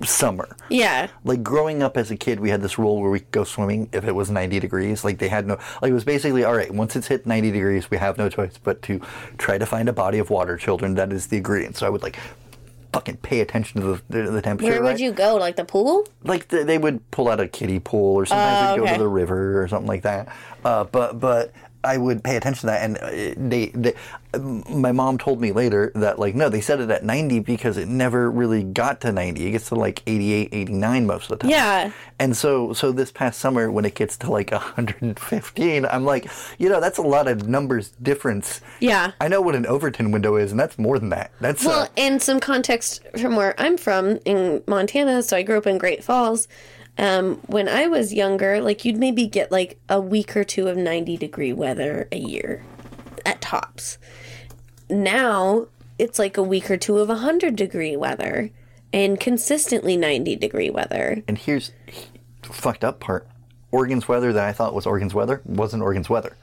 summer. 0.04 0.56
Yeah, 0.70 1.08
Like 1.24 1.44
growing 1.44 1.82
up 1.84 1.96
as 1.98 2.12
a 2.12 2.16
kid, 2.18 2.40
we 2.40 2.50
had 2.50 2.62
this 2.62 2.78
rule 2.78 3.02
where 3.02 3.12
we 3.12 3.20
could 3.20 3.32
go 3.32 3.44
swimming 3.44 3.90
if 3.94 4.04
it 4.04 4.12
was 4.14 4.30
90 4.30 4.60
degrees. 4.60 5.04
Like 5.04 5.20
they 5.20 5.30
had 5.30 5.48
no, 5.48 5.58
like 5.82 5.92
it 5.92 5.94
was 5.94 6.04
basically, 6.04 6.44
all 6.44 6.56
right, 6.56 6.74
once 6.74 6.96
it's 6.96 7.08
hit 7.08 7.26
90 7.26 7.52
degrees, 7.52 7.90
we 7.90 7.98
have 7.98 8.18
no 8.18 8.30
choice 8.30 8.58
but 8.62 8.82
to 8.84 9.00
try 9.38 9.58
to 9.58 9.66
find 9.66 9.88
a 9.88 9.94
body 9.94 10.20
of 10.20 10.30
water, 10.30 10.58
children. 10.58 10.96
That 10.96 11.14
is 11.14 11.28
the 11.28 11.38
agreement. 11.38 11.78
So 11.78 11.86
I 11.86 11.90
would 11.90 12.04
like 12.04 12.18
fucking 12.92 13.18
pay 13.18 13.40
attention 13.42 13.82
to 13.82 13.88
the, 13.88 14.02
the, 14.10 14.32
the 14.32 14.42
temperature. 14.42 14.72
where 14.72 14.82
would 14.84 14.90
right? 14.90 15.00
you 15.00 15.12
go? 15.12 15.36
Like 15.38 15.56
the 15.56 15.66
pool? 15.66 16.06
like 16.24 16.48
th 16.50 16.66
they 16.68 16.78
would 16.78 17.10
pull 17.12 17.30
out 17.30 17.40
a 17.40 17.48
kiddie 17.48 17.80
pool 17.80 18.16
or 18.16 18.26
sometimes 18.26 18.78
Oh, 18.78 18.82
we'd 18.82 18.88
go 18.88 18.94
to 18.94 19.00
the 19.00 19.08
river 19.08 19.62
or 19.62 19.68
something 19.68 19.88
like 19.88 20.04
that. 20.04 20.28
Uh, 20.64 20.84
but 20.84 21.20
but 21.20 21.54
I 21.84 21.98
would 21.98 22.24
pay 22.24 22.36
attention 22.36 22.62
to 22.62 22.66
that, 22.68 22.84
and 22.84 22.98
uh, 22.98 23.36
they, 23.38 23.68
they, 23.68 23.94
my 24.40 24.92
mom 24.92 25.18
told 25.18 25.40
me 25.40 25.52
later 25.52 25.92
that 25.96 26.18
like 26.18 26.36
no, 26.36 26.50
they 26.50 26.62
set 26.62 26.80
it 26.80 26.90
at 26.90 27.04
90 27.04 27.40
because 27.40 27.78
it 27.78 27.88
never 27.88 28.32
really 28.32 28.64
got 28.64 29.02
to 29.02 29.12
90. 29.12 29.46
It 29.46 29.52
gets 29.52 29.70
to 29.70 29.76
like 29.76 30.02
88, 30.08 30.50
89 30.52 31.06
most 31.06 31.24
of 31.32 31.40
the 31.40 31.44
time. 31.44 31.52
Yeah. 31.52 31.92
And 32.20 32.36
so, 32.36 32.74
so 32.74 32.92
this 32.92 33.12
past 33.12 33.40
summer, 33.40 33.72
when 33.72 33.86
it 33.86 33.96
gets 33.96 34.18
to 34.18 34.32
like 34.32 34.52
115, 34.52 35.86
I'm 35.86 36.06
like, 36.06 36.30
you 36.58 36.70
know, 36.70 36.80
that's 36.80 36.98
a 36.98 37.04
lot 37.04 37.28
of 37.28 37.48
numbers 37.48 37.90
difference. 38.02 38.62
Yeah. 38.80 39.12
I 39.20 39.28
know 39.28 39.42
what 39.42 39.56
an 39.56 39.66
Overton 39.66 40.12
window 40.12 40.36
is, 40.36 40.52
and 40.52 40.60
that's 40.60 40.78
more 40.78 41.00
than 41.00 41.10
that. 41.10 41.32
That's 41.40 41.66
Well, 41.66 41.84
uh, 41.84 41.88
and 41.98 42.22
some 42.22 42.40
context 42.40 43.02
from 43.18 43.36
where 43.36 43.60
I'm 43.60 43.78
from 43.78 44.20
in 44.26 44.64
Montana, 44.68 45.24
so 45.24 45.38
I 45.38 45.44
grew 45.44 45.58
up 45.58 45.68
in 45.68 45.78
Great 45.78 46.04
Falls. 46.04 46.48
Um, 46.98 47.38
when 47.48 47.68
I 47.68 47.88
was 47.88 48.14
younger, 48.14 48.62
like 48.62 48.86
you'd 48.86 48.98
maybe 48.98 49.26
get 49.26 49.52
like 49.52 49.80
a 49.90 50.00
week 50.00 50.38
or 50.38 50.44
two 50.44 50.68
of 50.68 50.78
90 50.78 51.18
degree 51.18 51.54
weather 51.54 52.08
a 52.12 52.18
year 52.18 52.64
at 53.26 53.42
tops. 53.42 53.98
Now 54.90 55.68
it's 55.98 56.20
like 56.20 56.38
a 56.38 56.44
week 56.44 56.70
or 56.70 56.78
two 56.78 57.00
of 57.00 57.10
100 57.10 57.56
degree 57.56 57.96
weather 57.96 58.52
and 58.92 59.20
consistently 59.20 59.98
90 59.98 60.36
degree 60.36 60.70
weather. 60.70 61.24
and 61.28 61.38
here's 61.38 61.72
the 62.44 62.50
fucked 62.54 62.84
up 62.84 63.00
part. 63.00 63.28
Oregon's 63.72 64.08
weather 64.08 64.32
that 64.34 64.48
I 64.48 64.54
thought 64.54 64.76
was 64.76 64.86
Oregon's 64.86 65.16
weather 65.16 65.42
wasn't 65.46 65.82
Oregon's 65.82 66.10
weather. 66.10 66.36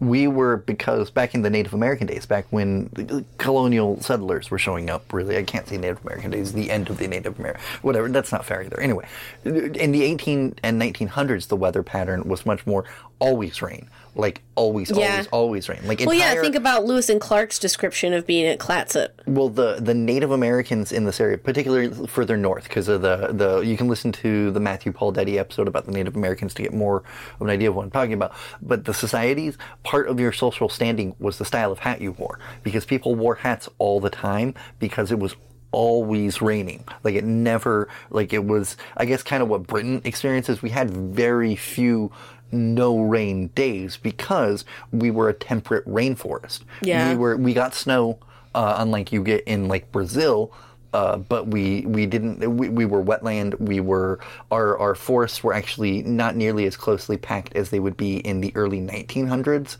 We 0.00 0.26
were 0.26 0.56
because 0.56 1.10
back 1.10 1.34
in 1.34 1.42
the 1.42 1.50
Native 1.50 1.74
American 1.74 2.06
days, 2.06 2.24
back 2.24 2.46
when 2.50 3.24
colonial 3.36 4.00
settlers 4.00 4.50
were 4.50 4.58
showing 4.58 4.88
up. 4.88 5.12
Really, 5.12 5.36
I 5.36 5.42
can't 5.42 5.68
say 5.68 5.76
Native 5.76 6.02
American 6.04 6.30
days. 6.30 6.54
The 6.54 6.70
end 6.70 6.88
of 6.88 6.96
the 6.96 7.06
Native 7.06 7.38
American, 7.38 7.62
whatever. 7.82 8.08
That's 8.08 8.32
not 8.32 8.46
fair 8.46 8.62
either. 8.62 8.80
Anyway, 8.80 9.06
in 9.44 9.92
the 9.92 10.02
18 10.02 10.54
and 10.62 10.80
1900s, 10.80 11.48
the 11.48 11.56
weather 11.56 11.82
pattern 11.82 12.28
was 12.28 12.46
much 12.46 12.66
more 12.66 12.84
always 13.18 13.60
rain, 13.60 13.88
like 14.20 14.42
always, 14.54 14.90
Yeah. 14.90 15.10
always, 15.12 15.26
always 15.28 15.68
rain. 15.68 15.80
Like 15.84 16.00
Well, 16.00 16.14
yeah, 16.14 16.40
think 16.40 16.54
about 16.54 16.84
Lewis 16.84 17.08
and 17.08 17.20
Clark's 17.20 17.58
description 17.58 18.12
of 18.12 18.26
being 18.26 18.46
at 18.46 18.58
Clatsop. 18.58 19.10
Well, 19.26 19.48
the 19.48 19.76
the 19.80 19.94
Native 19.94 20.30
Americans 20.30 20.92
in 20.92 21.04
this 21.06 21.20
area, 21.20 21.38
particularly 21.38 22.06
further 22.06 22.36
north, 22.36 22.64
because 22.64 22.88
of 22.88 23.02
the 23.02 23.30
the 23.32 23.60
you 23.60 23.76
can 23.76 23.88
listen 23.88 24.12
to 24.12 24.50
the 24.52 24.60
Matthew 24.60 24.92
Paul 24.92 25.12
Deddy 25.12 25.38
episode 25.38 25.66
about 25.66 25.86
the 25.86 25.92
Native 25.92 26.14
Americans 26.14 26.54
to 26.54 26.62
get 26.62 26.72
more 26.74 26.98
of 26.98 27.40
an 27.40 27.50
idea 27.50 27.70
of 27.70 27.74
what 27.76 27.84
I'm 27.84 27.90
talking 27.90 28.12
about. 28.12 28.32
But 28.62 28.84
the 28.84 28.94
societies, 28.94 29.56
part 29.82 30.08
of 30.08 30.20
your 30.20 30.32
social 30.32 30.68
standing 30.68 31.16
was 31.18 31.38
the 31.38 31.44
style 31.44 31.72
of 31.72 31.80
hat 31.80 32.00
you 32.00 32.12
wore, 32.12 32.38
because 32.62 32.84
people 32.84 33.14
wore 33.14 33.34
hats 33.36 33.68
all 33.78 34.00
the 34.00 34.10
time 34.10 34.54
because 34.78 35.10
it 35.10 35.18
was 35.18 35.34
always 35.72 36.42
raining. 36.42 36.84
Like 37.04 37.14
it 37.14 37.24
never, 37.24 37.88
like 38.10 38.32
it 38.32 38.44
was. 38.44 38.76
I 38.96 39.04
guess 39.04 39.22
kind 39.22 39.42
of 39.42 39.48
what 39.48 39.66
Britain 39.66 40.02
experiences. 40.04 40.62
We 40.62 40.70
had 40.70 40.90
very 40.90 41.54
few 41.56 42.10
no 42.52 43.00
rain 43.00 43.48
days 43.54 43.96
because 43.96 44.64
we 44.92 45.10
were 45.10 45.28
a 45.28 45.34
temperate 45.34 45.86
rainforest. 45.86 46.60
Yeah. 46.82 47.10
We 47.10 47.16
were 47.18 47.36
we 47.36 47.54
got 47.54 47.74
snow, 47.74 48.18
uh, 48.54 48.76
unlike 48.78 49.12
you 49.12 49.22
get 49.22 49.44
in 49.44 49.68
like 49.68 49.90
Brazil. 49.92 50.52
Uh, 50.92 51.16
but 51.18 51.46
we 51.46 51.82
we 51.82 52.04
didn't 52.04 52.40
we, 52.56 52.68
we 52.68 52.84
were 52.84 53.00
wetland 53.00 53.56
we 53.60 53.78
were 53.78 54.18
our 54.50 54.76
our 54.78 54.96
forests 54.96 55.44
were 55.44 55.52
actually 55.52 56.02
not 56.02 56.34
nearly 56.34 56.66
as 56.66 56.76
closely 56.76 57.16
packed 57.16 57.54
as 57.54 57.70
they 57.70 57.78
would 57.78 57.96
be 57.96 58.16
in 58.16 58.40
the 58.40 58.50
early 58.56 58.80
1900s 58.80 59.76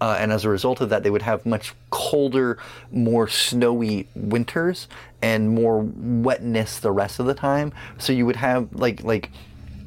uh, 0.00 0.16
and 0.18 0.32
as 0.32 0.42
a 0.42 0.48
result 0.48 0.80
of 0.80 0.88
that 0.88 1.02
they 1.02 1.10
would 1.10 1.20
have 1.20 1.44
much 1.44 1.74
colder 1.90 2.56
more 2.90 3.28
snowy 3.28 4.08
winters 4.16 4.88
and 5.20 5.50
more 5.50 5.80
wetness 5.82 6.78
the 6.78 6.92
rest 6.92 7.20
of 7.20 7.26
the 7.26 7.34
time 7.34 7.70
so 7.98 8.10
you 8.10 8.24
would 8.24 8.36
have 8.36 8.66
like 8.72 9.04
like 9.04 9.30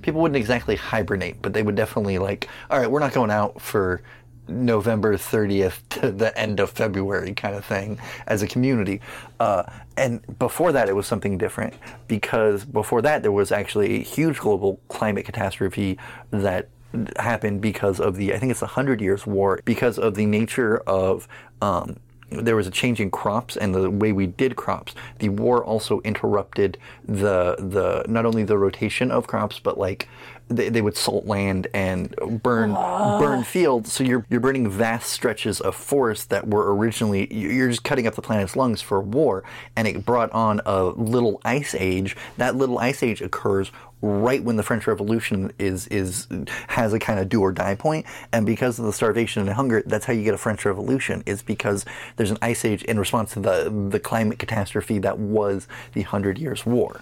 people 0.08 0.22
wouldn't 0.22 0.38
exactly 0.38 0.78
hibernate, 0.78 1.42
but 1.42 1.52
they 1.52 1.62
would 1.62 1.76
definitely 1.76 2.18
like, 2.18 2.48
all 2.72 2.80
right, 2.80 2.90
we're 2.90 3.02
not 3.02 3.12
going 3.12 3.30
out 3.30 3.60
for 3.60 4.02
November 4.48 5.18
30th 5.18 5.82
to 5.90 6.12
the 6.12 6.36
end 6.40 6.62
of 6.62 6.70
February 6.70 7.34
kind 7.34 7.54
of 7.54 7.66
thing 7.66 8.00
as 8.26 8.42
a 8.42 8.48
community. 8.48 9.02
Uh, 9.42 9.64
and 9.98 10.22
before 10.40 10.72
that, 10.72 10.88
it 10.88 10.96
was 10.96 11.06
something 11.06 11.38
different 11.38 11.74
because 12.08 12.64
before 12.64 13.02
that, 13.02 13.22
there 13.22 13.34
was 13.34 13.52
actually 13.52 14.00
a 14.00 14.02
huge 14.02 14.40
global 14.40 14.80
climate 14.88 15.26
catastrophe 15.26 15.98
that 16.32 16.70
happened 17.18 17.60
because 17.60 18.00
of 18.00 18.16
the, 18.16 18.34
I 18.34 18.40
think 18.40 18.52
it's 18.52 18.62
the 18.62 18.66
Hundred 18.66 19.02
Years' 19.02 19.28
War, 19.28 19.60
because 19.66 20.00
of 20.00 20.16
the 20.16 20.26
nature 20.26 20.78
of, 20.88 21.28
um, 21.62 21.98
there 22.30 22.56
was 22.56 22.68
a 22.68 22.72
change 22.72 23.00
in 23.00 23.10
crops 23.10 23.56
and 23.56 23.74
the 23.74 23.90
way 23.90 24.12
we 24.12 24.28
did 24.28 24.56
crops. 24.56 24.94
The 25.20 25.30
war 25.30 25.64
also 25.64 26.02
interrupted 26.02 26.78
the 27.06 27.56
the 27.58 28.06
not 28.12 28.26
only 28.26 28.44
the 28.44 28.58
rotation 28.58 29.12
of 29.12 29.28
crops, 29.28 29.60
but 29.60 29.78
like 29.78 30.08
they, 30.50 30.70
they 30.70 30.82
would 30.82 30.96
salt 30.96 31.26
land 31.26 31.68
and 31.74 32.16
burn 32.44 32.74
burn 32.74 33.44
fields. 33.44 33.92
So 33.92 34.04
you're 34.04 34.26
you're 34.30 34.40
burning 34.40 34.70
vast 34.70 35.12
stretches 35.12 35.60
of 35.62 35.76
forest 35.76 36.30
that 36.30 36.48
were 36.48 36.76
originally 36.76 37.34
you're 37.34 37.70
just 37.70 37.84
cutting 37.84 38.08
up 38.08 38.16
the 38.16 38.22
planet's 38.22 38.56
lungs 38.56 38.82
for 38.82 39.02
war, 39.02 39.44
and 39.76 39.88
it 39.88 40.06
brought 40.06 40.32
on 40.32 40.62
a 40.66 40.84
little 40.84 41.42
ice 41.46 41.76
age. 41.76 42.16
That 42.38 42.56
little 42.56 42.80
ice 42.80 43.04
age 43.04 43.22
occurs 43.22 43.72
right 44.02 44.44
when 44.44 44.58
the 44.58 44.64
French 44.64 44.86
Revolution 44.86 45.52
is 45.58 45.88
is 45.88 46.28
has 46.68 46.94
a 46.94 47.00
kind 47.00 47.20
of 47.20 47.30
do 47.30 47.42
or 47.42 47.52
die 47.52 47.76
point. 47.76 47.88
point, 48.06 48.06
and 48.34 48.46
because 48.46 48.80
of 48.80 48.86
the 48.86 48.94
starvation 48.94 49.42
and 49.42 49.50
hunger, 49.52 49.84
that's 49.86 50.06
how 50.06 50.14
you 50.14 50.24
get 50.24 50.34
a 50.34 50.38
French 50.38 50.66
Revolution. 50.66 51.24
Is 51.26 51.42
because 51.42 51.86
there's 52.16 52.32
an 52.32 52.38
ice 52.42 52.66
age 52.66 52.84
in 52.84 53.00
response 53.00 53.34
to 53.34 53.40
the 53.40 53.88
the 53.90 54.00
climate 54.00 54.40
catastrophe 54.40 55.00
that 55.00 55.20
was 55.20 55.68
the 55.94 56.02
Hundred 56.04 56.38
Years' 56.38 56.66
War. 56.66 57.02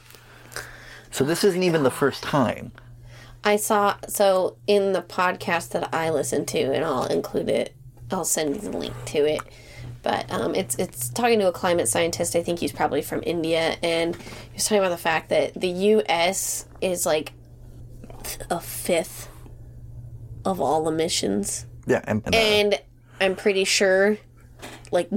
So 1.12 1.24
this 1.24 1.44
isn't 1.44 1.64
even 1.64 1.84
the 1.84 1.92
first 1.92 2.24
time. 2.24 2.72
I 3.46 3.58
saw 3.58 3.96
so 4.08 4.58
in 4.66 4.94
the 4.94 5.04
podcast 5.04 5.70
that 5.70 5.94
I 5.94 6.10
listen 6.10 6.46
to, 6.48 6.74
and 6.74 6.84
I'll 6.84 7.06
include 7.06 7.48
it. 7.48 7.76
I'll 8.12 8.26
send 8.26 8.56
you 8.56 8.62
the 8.62 8.78
link 8.78 8.94
to 9.06 9.26
it. 9.26 9.42
But 10.02 10.32
um, 10.32 10.54
it's 10.56 10.76
it's 10.76 11.10
talking 11.10 11.40
to 11.40 11.48
a 11.48 11.52
climate 11.52 11.88
scientist. 11.88 12.36
I 12.36 12.44
think 12.44 12.60
he's 12.60 12.72
probably 12.72 13.02
from 13.02 13.22
India, 13.26 13.78
and 13.82 14.16
he's 14.52 14.66
talking 14.66 14.80
about 14.80 14.90
the 14.90 14.98
fact 14.98 15.30
that 15.30 15.60
the 15.60 15.68
U.S. 15.70 16.68
is 16.82 17.06
like 17.06 17.34
a 18.50 18.60
fifth 18.60 19.30
of 20.44 20.62
all 20.62 20.88
emissions, 20.88 21.66
Yeah, 21.88 22.02
and, 22.04 22.22
and, 22.26 22.36
and 22.36 22.82
I'm 23.20 23.36
pretty 23.36 23.64
sure 23.64 24.18
like 24.92 25.10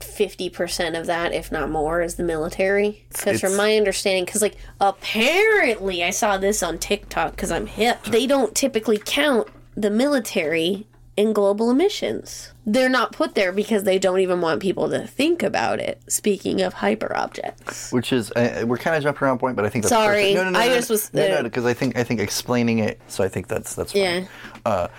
fifty 0.00 0.48
percent 0.50 0.96
of 0.96 1.06
that, 1.06 1.32
if 1.32 1.50
not 1.52 1.70
more, 1.70 2.00
is 2.02 2.16
the 2.16 2.22
military. 2.22 3.04
Because 3.10 3.40
from 3.40 3.56
my 3.56 3.76
understanding, 3.76 4.24
because 4.24 4.42
like 4.42 4.56
apparently 4.80 6.02
I 6.04 6.10
saw 6.10 6.36
this 6.38 6.62
on 6.62 6.78
TikTok 6.78 7.32
because 7.32 7.50
I'm 7.50 7.66
hip. 7.66 8.02
They 8.04 8.26
don't 8.26 8.54
typically 8.54 9.00
count 9.04 9.48
the 9.76 9.90
military 9.90 10.86
in 11.16 11.32
global 11.32 11.70
emissions. 11.70 12.52
They're 12.66 12.90
not 12.90 13.12
put 13.12 13.34
there 13.34 13.52
because 13.52 13.84
they 13.84 13.98
don't 13.98 14.20
even 14.20 14.40
want 14.42 14.60
people 14.60 14.90
to 14.90 15.06
think 15.06 15.42
about 15.42 15.78
it. 15.78 16.02
Speaking 16.08 16.60
of 16.60 16.74
hyper 16.74 17.16
objects, 17.16 17.90
which 17.92 18.12
is 18.12 18.30
uh, 18.32 18.64
we're 18.66 18.76
kind 18.76 18.96
of 18.96 19.02
jumping 19.02 19.22
around 19.22 19.38
point, 19.38 19.56
but 19.56 19.64
I 19.64 19.68
think 19.70 19.84
that's 19.84 19.94
Sorry, 19.94 20.34
perfect. 20.34 20.36
No, 20.36 20.44
no, 20.44 20.50
no, 20.50 20.58
I 20.58 20.68
no, 20.68 20.74
just 20.74 20.90
was- 20.90 21.14
no, 21.14 21.26
no, 21.28 21.42
because 21.44 21.64
I 21.64 21.72
think 21.74 21.96
I 21.96 22.04
think 22.04 22.20
explaining 22.20 22.80
it. 22.80 23.00
So 23.08 23.24
I 23.24 23.28
think 23.28 23.48
that's 23.48 23.74
that's 23.74 23.92
fine. 23.92 24.02
Yeah. 24.02 24.24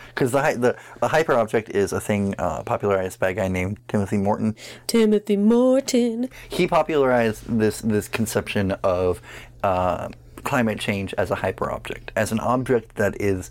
Because 0.10 0.32
the, 0.32 0.56
the 0.58 0.78
the 1.02 1.08
hyper 1.10 1.34
object 1.34 1.70
is 1.70 1.92
a 1.92 2.00
thing 2.00 2.36
uh, 2.38 2.64
popularized 2.64 3.20
by 3.20 3.30
a 3.30 3.34
guy 3.34 3.48
named 3.48 3.80
Timothy 3.88 4.18
Morton. 4.18 4.56
Timothy 4.88 5.38
Morton. 5.38 6.30
He 6.48 6.68
popularized 6.68 7.44
this 7.60 7.82
this 7.82 8.08
conception 8.08 8.72
of 8.84 9.22
uh, 9.64 10.10
climate 10.44 10.80
change 10.80 11.14
as 11.18 11.32
a 11.32 11.36
hyper 11.36 11.70
object, 11.72 12.12
as 12.16 12.32
an 12.32 12.40
object 12.40 12.96
that 12.96 13.20
is 13.22 13.50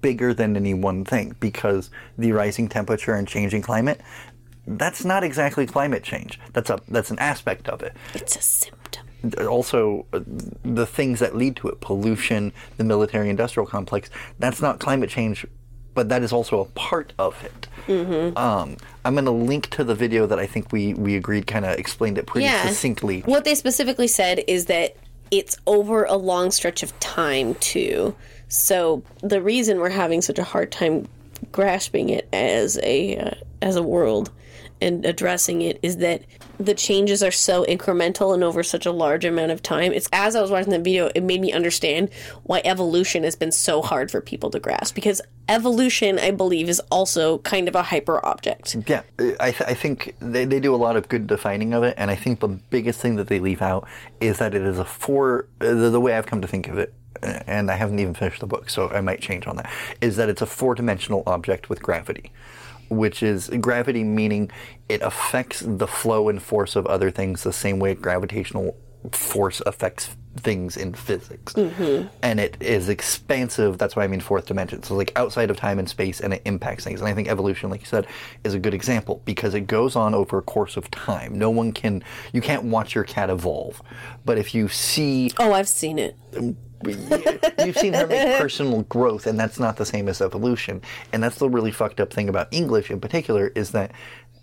bigger 0.00 0.34
than 0.34 0.56
any 0.56 0.74
one 0.74 1.04
thing, 1.04 1.36
because 1.40 1.90
the 2.18 2.32
rising 2.32 2.68
temperature 2.68 3.14
and 3.14 3.26
changing 3.26 3.62
climate. 3.62 4.00
That's 4.68 5.04
not 5.04 5.22
exactly 5.22 5.64
climate 5.64 6.02
change. 6.02 6.40
That's 6.52 6.70
a 6.70 6.80
that's 6.88 7.10
an 7.12 7.20
aspect 7.20 7.68
of 7.68 7.82
it. 7.82 7.94
It's 8.14 8.36
a 8.36 8.42
symptom. 8.42 8.75
Also 9.34 10.06
uh, 10.12 10.20
the 10.64 10.86
things 10.86 11.20
that 11.20 11.34
lead 11.36 11.56
to 11.56 11.68
it 11.68 11.80
pollution 11.80 12.52
the 12.76 12.84
military 12.84 13.28
industrial 13.30 13.66
complex 13.66 14.08
that's 14.38 14.60
not 14.62 14.78
climate 14.80 15.10
change 15.10 15.46
but 15.94 16.08
that 16.10 16.22
is 16.22 16.32
also 16.32 16.60
a 16.60 16.64
part 16.66 17.12
of 17.18 17.42
it 17.44 17.68
Mm-hmm. 17.86 18.36
um, 18.36 18.76
i'm 19.04 19.14
going 19.14 19.24
to 19.26 19.30
link 19.30 19.70
to 19.70 19.84
the 19.84 19.94
video 19.94 20.26
that 20.26 20.38
i 20.40 20.46
think 20.46 20.72
we 20.72 20.92
we 20.94 21.14
agreed 21.16 21.46
kind 21.46 21.64
of 21.64 21.78
explained 21.78 22.18
it 22.18 22.26
pretty 22.26 22.46
Yeah. 22.46 22.66
succinctly 22.66 23.20
What 23.22 23.44
they 23.44 23.54
specifically 23.54 24.08
said 24.08 24.42
is 24.48 24.66
that 24.66 24.96
it's 25.30 25.56
over 25.66 26.04
a 26.04 26.16
long 26.16 26.50
stretch 26.52 26.82
of 26.84 26.98
time 27.00 27.54
too. 27.56 28.14
So 28.48 29.02
the 29.22 29.42
reason 29.42 29.80
we're 29.80 29.88
having 29.90 30.22
such 30.22 30.38
a 30.38 30.44
hard 30.44 30.70
time 30.70 31.08
grasping 31.50 32.10
it 32.10 32.28
as 32.32 32.78
a 32.84 33.16
uh, 33.18 33.30
as 33.60 33.74
a 33.74 33.82
world 33.82 34.30
and 34.80 35.04
addressing 35.04 35.62
it 35.62 35.80
is 35.82 35.96
that 35.96 36.22
the 36.58 36.74
changes 36.74 37.22
are 37.22 37.30
so 37.30 37.64
incremental 37.64 38.34
and 38.34 38.42
over 38.42 38.62
such 38.62 38.86
a 38.86 38.92
large 38.92 39.24
amount 39.24 39.52
of 39.52 39.62
time. 39.62 39.92
It's 39.92 40.08
as 40.12 40.36
I 40.36 40.42
was 40.42 40.50
watching 40.50 40.70
the 40.70 40.78
video, 40.78 41.10
it 41.14 41.22
made 41.22 41.40
me 41.40 41.52
understand 41.52 42.10
why 42.44 42.62
evolution 42.64 43.24
has 43.24 43.36
been 43.36 43.52
so 43.52 43.82
hard 43.82 44.10
for 44.10 44.20
people 44.20 44.50
to 44.50 44.60
grasp 44.60 44.94
because 44.94 45.20
evolution, 45.48 46.18
I 46.18 46.30
believe, 46.32 46.68
is 46.68 46.80
also 46.90 47.38
kind 47.38 47.68
of 47.68 47.74
a 47.74 47.82
hyper 47.82 48.24
object. 48.24 48.76
yeah 48.86 49.02
i, 49.40 49.50
th- 49.50 49.62
I 49.62 49.74
think 49.74 50.14
they, 50.20 50.44
they 50.44 50.60
do 50.60 50.74
a 50.74 50.76
lot 50.76 50.96
of 50.96 51.08
good 51.08 51.26
defining 51.26 51.72
of 51.72 51.82
it 51.82 51.94
and 51.96 52.10
i 52.10 52.14
think 52.14 52.40
the 52.40 52.48
biggest 52.48 53.00
thing 53.00 53.16
that 53.16 53.28
they 53.28 53.38
leave 53.38 53.62
out 53.62 53.86
is 54.20 54.38
that 54.38 54.54
it 54.54 54.62
is 54.62 54.78
a 54.78 54.84
four 54.84 55.46
uh, 55.60 55.66
the, 55.66 55.90
the 55.90 56.00
way 56.00 56.16
i've 56.16 56.26
come 56.26 56.40
to 56.40 56.48
think 56.48 56.68
of 56.68 56.78
it 56.78 56.92
uh, 57.22 57.40
and 57.46 57.70
i 57.70 57.74
haven't 57.74 57.98
even 57.98 58.14
finished 58.14 58.40
the 58.40 58.46
book 58.46 58.68
so 58.70 58.88
i 58.90 59.00
might 59.00 59.20
change 59.20 59.46
on 59.46 59.56
that 59.56 59.70
is 60.00 60.16
that 60.16 60.28
it's 60.28 60.42
a 60.42 60.46
four-dimensional 60.46 61.22
object 61.26 61.68
with 61.68 61.82
gravity 61.82 62.32
which 62.88 63.22
is 63.22 63.48
gravity 63.60 64.04
meaning 64.04 64.50
it 64.88 65.02
affects 65.02 65.60
the 65.60 65.86
flow 65.86 66.28
and 66.28 66.42
force 66.42 66.76
of 66.76 66.86
other 66.86 67.10
things 67.10 67.42
the 67.42 67.52
same 67.52 67.78
way 67.78 67.94
gravitational 67.94 68.76
force 69.12 69.62
affects 69.66 70.16
things 70.36 70.76
in 70.76 70.92
physics. 70.92 71.54
Mm-hmm. 71.54 72.08
And 72.22 72.40
it 72.40 72.56
is 72.60 72.88
expansive. 72.88 73.78
That's 73.78 73.96
why 73.96 74.04
I 74.04 74.06
mean 74.06 74.20
fourth 74.20 74.46
dimension. 74.46 74.82
So, 74.82 74.94
like 74.94 75.12
outside 75.16 75.50
of 75.50 75.56
time 75.56 75.78
and 75.78 75.88
space, 75.88 76.20
and 76.20 76.34
it 76.34 76.42
impacts 76.44 76.84
things. 76.84 77.00
And 77.00 77.08
I 77.08 77.14
think 77.14 77.28
evolution, 77.28 77.70
like 77.70 77.80
you 77.80 77.86
said, 77.86 78.06
is 78.44 78.54
a 78.54 78.58
good 78.58 78.74
example 78.74 79.22
because 79.24 79.54
it 79.54 79.62
goes 79.62 79.96
on 79.96 80.14
over 80.14 80.38
a 80.38 80.42
course 80.42 80.76
of 80.76 80.90
time. 80.90 81.38
No 81.38 81.50
one 81.50 81.72
can, 81.72 82.02
you 82.32 82.40
can't 82.40 82.64
watch 82.64 82.94
your 82.94 83.04
cat 83.04 83.30
evolve. 83.30 83.80
But 84.24 84.38
if 84.38 84.54
you 84.54 84.68
see 84.68 85.30
Oh, 85.38 85.52
I've 85.52 85.68
seen 85.68 85.98
it. 85.98 86.16
Mm, 86.32 86.56
you've 86.84 87.76
seen 87.76 87.94
her 87.94 88.06
make 88.06 88.38
personal 88.40 88.82
growth, 88.82 89.26
and 89.26 89.38
that's 89.38 89.58
not 89.58 89.76
the 89.76 89.86
same 89.86 90.08
as 90.08 90.20
evolution. 90.20 90.82
And 91.12 91.22
that's 91.22 91.36
the 91.36 91.48
really 91.48 91.72
fucked 91.72 92.00
up 92.00 92.12
thing 92.12 92.28
about 92.28 92.48
English 92.50 92.90
in 92.90 93.00
particular 93.00 93.52
is 93.54 93.70
that 93.72 93.92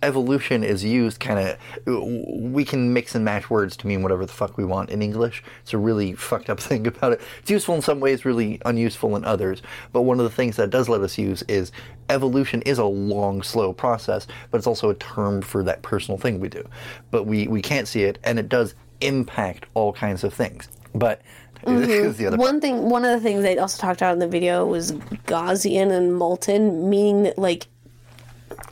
evolution 0.04 0.64
is 0.64 0.84
used 0.84 1.20
kind 1.20 1.40
of. 1.40 1.58
We 1.88 2.66
can 2.66 2.94
mix 2.94 3.16
and 3.16 3.24
match 3.26 3.50
words 3.50 3.76
to 3.78 3.88
mean 3.88 4.04
whatever 4.04 4.26
the 4.26 4.34
fuck 4.34 4.58
we 4.58 4.66
want 4.66 4.90
in 4.90 5.02
English. 5.02 5.44
It's 5.62 5.74
a 5.74 5.78
really 5.78 6.14
fucked 6.14 6.50
up 6.50 6.60
thing 6.70 6.86
about 6.86 7.14
it. 7.14 7.22
It's 7.40 7.50
useful 7.50 7.76
in 7.76 7.82
some 7.82 8.00
ways, 8.00 8.26
really 8.26 8.62
unuseful 8.66 9.16
in 9.16 9.24
others. 9.26 9.62
But 9.92 10.02
one 10.02 10.20
of 10.20 10.26
the 10.26 10.36
things 10.36 10.58
that 10.58 10.70
does 10.70 10.90
let 10.90 11.02
us 11.02 11.18
use 11.18 11.42
is 11.44 11.72
evolution 12.10 12.62
is 12.64 12.78
a 12.78 12.86
long, 12.86 13.42
slow 13.42 13.74
process, 13.74 14.28
but 14.52 14.58
it's 14.58 14.68
also 14.68 14.90
a 14.90 14.96
term 14.96 15.42
for 15.42 15.64
that 15.64 15.82
personal 15.82 16.18
thing 16.18 16.40
we 16.40 16.50
do. 16.50 16.68
But 17.10 17.24
we, 17.24 17.48
we 17.48 17.62
can't 17.62 17.88
see 17.88 18.04
it, 18.04 18.20
and 18.24 18.38
it 18.38 18.50
does 18.50 18.76
impact 19.02 19.66
all 19.74 19.94
kinds 19.94 20.24
of 20.24 20.34
things. 20.34 20.68
But 20.94 21.22
other 22.28 22.38
One 22.38 22.60
thing, 22.62 22.90
one 22.90 23.06
of 23.06 23.12
the 23.12 23.20
things 23.20 23.44
they 23.44 23.58
also 23.58 23.82
talked 23.82 24.02
about 24.02 24.14
in 24.14 24.20
the 24.20 24.28
video 24.28 24.66
was 24.66 24.92
Gaussian 25.28 25.92
and 25.92 26.16
molten, 26.16 26.90
meaning 26.90 27.24
that 27.24 27.38
like 27.38 27.68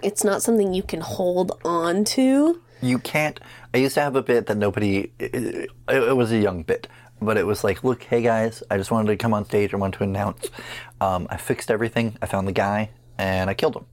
it's 0.03 0.23
not 0.23 0.41
something 0.41 0.73
you 0.73 0.83
can 0.83 1.01
hold 1.01 1.59
on 1.63 2.03
to. 2.05 2.61
you 2.81 2.99
can't. 2.99 3.39
I 3.73 3.77
used 3.77 3.95
to 3.95 4.01
have 4.01 4.15
a 4.15 4.23
bit 4.23 4.47
that 4.47 4.57
nobody. 4.57 5.11
It, 5.19 5.35
it, 5.35 5.69
it 5.87 6.15
was 6.17 6.31
a 6.31 6.37
young 6.37 6.63
bit, 6.63 6.87
but 7.21 7.37
it 7.37 7.45
was 7.45 7.63
like, 7.63 7.83
look, 7.83 8.03
hey 8.03 8.21
guys, 8.21 8.63
I 8.69 8.77
just 8.77 8.91
wanted 8.91 9.09
to 9.09 9.17
come 9.17 9.33
on 9.33 9.45
stage. 9.45 9.73
I 9.73 9.77
wanted 9.77 9.97
to 9.99 10.03
announce. 10.03 10.49
Um, 10.99 11.27
I 11.29 11.37
fixed 11.37 11.71
everything. 11.71 12.17
I 12.21 12.25
found 12.25 12.47
the 12.47 12.51
guy 12.51 12.89
and 13.17 13.49
I 13.49 13.53
killed 13.53 13.75
him. 13.75 13.85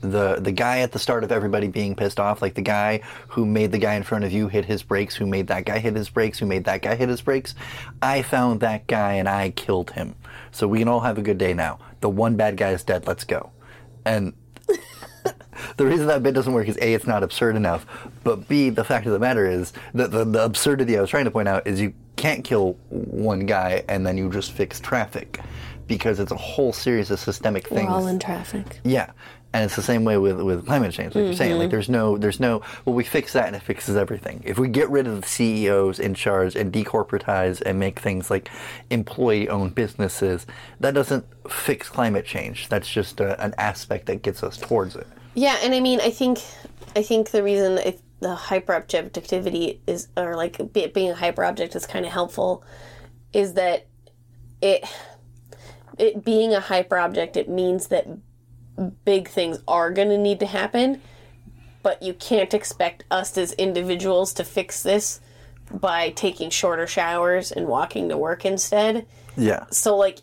The 0.00 0.36
the 0.36 0.52
guy 0.52 0.80
at 0.80 0.92
the 0.92 0.98
start 0.98 1.24
of 1.24 1.32
everybody 1.32 1.68
being 1.68 1.94
pissed 1.94 2.18
off, 2.18 2.40
like 2.42 2.54
the 2.54 2.62
guy 2.62 3.00
who 3.28 3.44
made 3.44 3.72
the 3.72 3.78
guy 3.78 3.94
in 3.94 4.02
front 4.02 4.24
of 4.24 4.32
you 4.32 4.48
hit 4.48 4.64
his 4.64 4.82
brakes, 4.82 5.14
who 5.14 5.26
made 5.26 5.48
that 5.48 5.64
guy 5.66 5.78
hit 5.78 5.94
his 5.94 6.08
brakes, 6.08 6.38
who 6.38 6.46
made 6.46 6.64
that 6.64 6.82
guy 6.82 6.94
hit 6.94 7.08
his 7.08 7.20
brakes. 7.20 7.54
I 8.00 8.22
found 8.22 8.60
that 8.60 8.86
guy 8.86 9.14
and 9.14 9.28
I 9.28 9.50
killed 9.50 9.90
him. 9.90 10.14
So 10.52 10.66
we 10.66 10.78
can 10.78 10.88
all 10.88 11.00
have 11.00 11.18
a 11.18 11.22
good 11.22 11.38
day 11.38 11.52
now. 11.54 11.78
The 12.00 12.08
one 12.08 12.36
bad 12.36 12.56
guy 12.56 12.70
is 12.70 12.82
dead. 12.82 13.06
Let's 13.06 13.24
go. 13.24 13.50
And 14.04 14.32
the 15.76 15.86
reason 15.86 16.06
that 16.06 16.22
bit 16.22 16.34
doesn't 16.34 16.52
work 16.52 16.68
is 16.68 16.76
a 16.78 16.94
it's 16.94 17.06
not 17.06 17.22
absurd 17.22 17.54
enough 17.56 17.86
but 18.24 18.48
b 18.48 18.70
the 18.70 18.84
fact 18.84 19.04
of 19.06 19.12
the 19.12 19.18
matter 19.18 19.46
is 19.46 19.72
that 19.94 20.10
the, 20.10 20.24
the 20.24 20.42
absurdity 20.42 20.96
i 20.96 21.00
was 21.00 21.10
trying 21.10 21.24
to 21.24 21.30
point 21.30 21.48
out 21.48 21.66
is 21.66 21.80
you 21.80 21.92
can't 22.16 22.44
kill 22.44 22.74
one 22.88 23.40
guy 23.46 23.84
and 23.88 24.06
then 24.06 24.16
you 24.16 24.30
just 24.30 24.52
fix 24.52 24.80
traffic 24.80 25.38
because 25.86 26.20
it's 26.20 26.32
a 26.32 26.36
whole 26.36 26.72
series 26.72 27.10
of 27.10 27.18
systemic 27.18 27.70
We're 27.70 27.78
things 27.78 27.90
all 27.90 28.06
in 28.06 28.18
traffic. 28.18 28.80
yeah 28.84 29.10
and 29.52 29.64
it's 29.64 29.76
the 29.76 29.82
same 29.82 30.04
way 30.04 30.16
with, 30.16 30.40
with 30.40 30.64
climate 30.66 30.92
change 30.92 31.14
like 31.14 31.24
you're 31.24 31.34
saying 31.34 31.52
like 31.56 31.62
mm-hmm. 31.64 31.70
there's 31.70 31.88
no 31.88 32.16
there's 32.16 32.38
no 32.38 32.62
well 32.84 32.94
we 32.94 33.02
fix 33.02 33.32
that 33.32 33.46
and 33.46 33.56
it 33.56 33.62
fixes 33.62 33.96
everything. 33.96 34.42
If 34.44 34.58
we 34.58 34.68
get 34.68 34.88
rid 34.90 35.06
of 35.06 35.20
the 35.20 35.26
ceos 35.26 35.98
in 35.98 36.14
charge 36.14 36.54
and 36.56 36.72
decorporatize 36.72 37.60
and 37.62 37.78
make 37.78 37.98
things 37.98 38.30
like 38.30 38.48
employee 38.90 39.48
owned 39.48 39.74
businesses 39.74 40.46
that 40.80 40.94
doesn't 40.94 41.24
fix 41.48 41.88
climate 41.88 42.24
change. 42.24 42.68
That's 42.68 42.90
just 42.90 43.20
a, 43.20 43.42
an 43.42 43.54
aspect 43.58 44.06
that 44.06 44.22
gets 44.22 44.42
us 44.42 44.56
towards 44.56 44.96
it. 44.96 45.06
Yeah, 45.34 45.56
and 45.62 45.74
I 45.74 45.80
mean, 45.80 46.00
I 46.00 46.10
think, 46.10 46.38
I 46.96 47.02
think 47.02 47.30
the 47.30 47.42
reason 47.42 47.78
it, 47.78 48.00
the 48.20 48.34
hyperobjectivity 48.34 49.78
is, 49.86 50.08
or 50.16 50.36
like 50.36 50.60
being 50.92 51.10
a 51.10 51.14
hyper 51.14 51.44
object 51.44 51.74
is 51.76 51.86
kind 51.86 52.04
of 52.04 52.12
helpful, 52.12 52.64
is 53.32 53.54
that 53.54 53.86
it, 54.60 54.84
it 55.98 56.24
being 56.24 56.52
a 56.52 56.60
hyper 56.60 56.98
object 56.98 57.36
it 57.36 57.48
means 57.48 57.88
that 57.88 58.06
big 59.04 59.28
things 59.28 59.58
are 59.68 59.90
going 59.90 60.08
to 60.08 60.18
need 60.18 60.40
to 60.40 60.46
happen, 60.46 61.00
but 61.82 62.02
you 62.02 62.14
can't 62.14 62.54
expect 62.54 63.04
us 63.10 63.36
as 63.36 63.52
individuals 63.52 64.32
to 64.34 64.44
fix 64.44 64.82
this 64.82 65.20
by 65.72 66.10
taking 66.10 66.50
shorter 66.50 66.86
showers 66.86 67.52
and 67.52 67.66
walking 67.66 68.08
to 68.08 68.16
work 68.16 68.44
instead. 68.44 69.06
yeah 69.36 69.66
So, 69.70 69.96
like, 69.96 70.18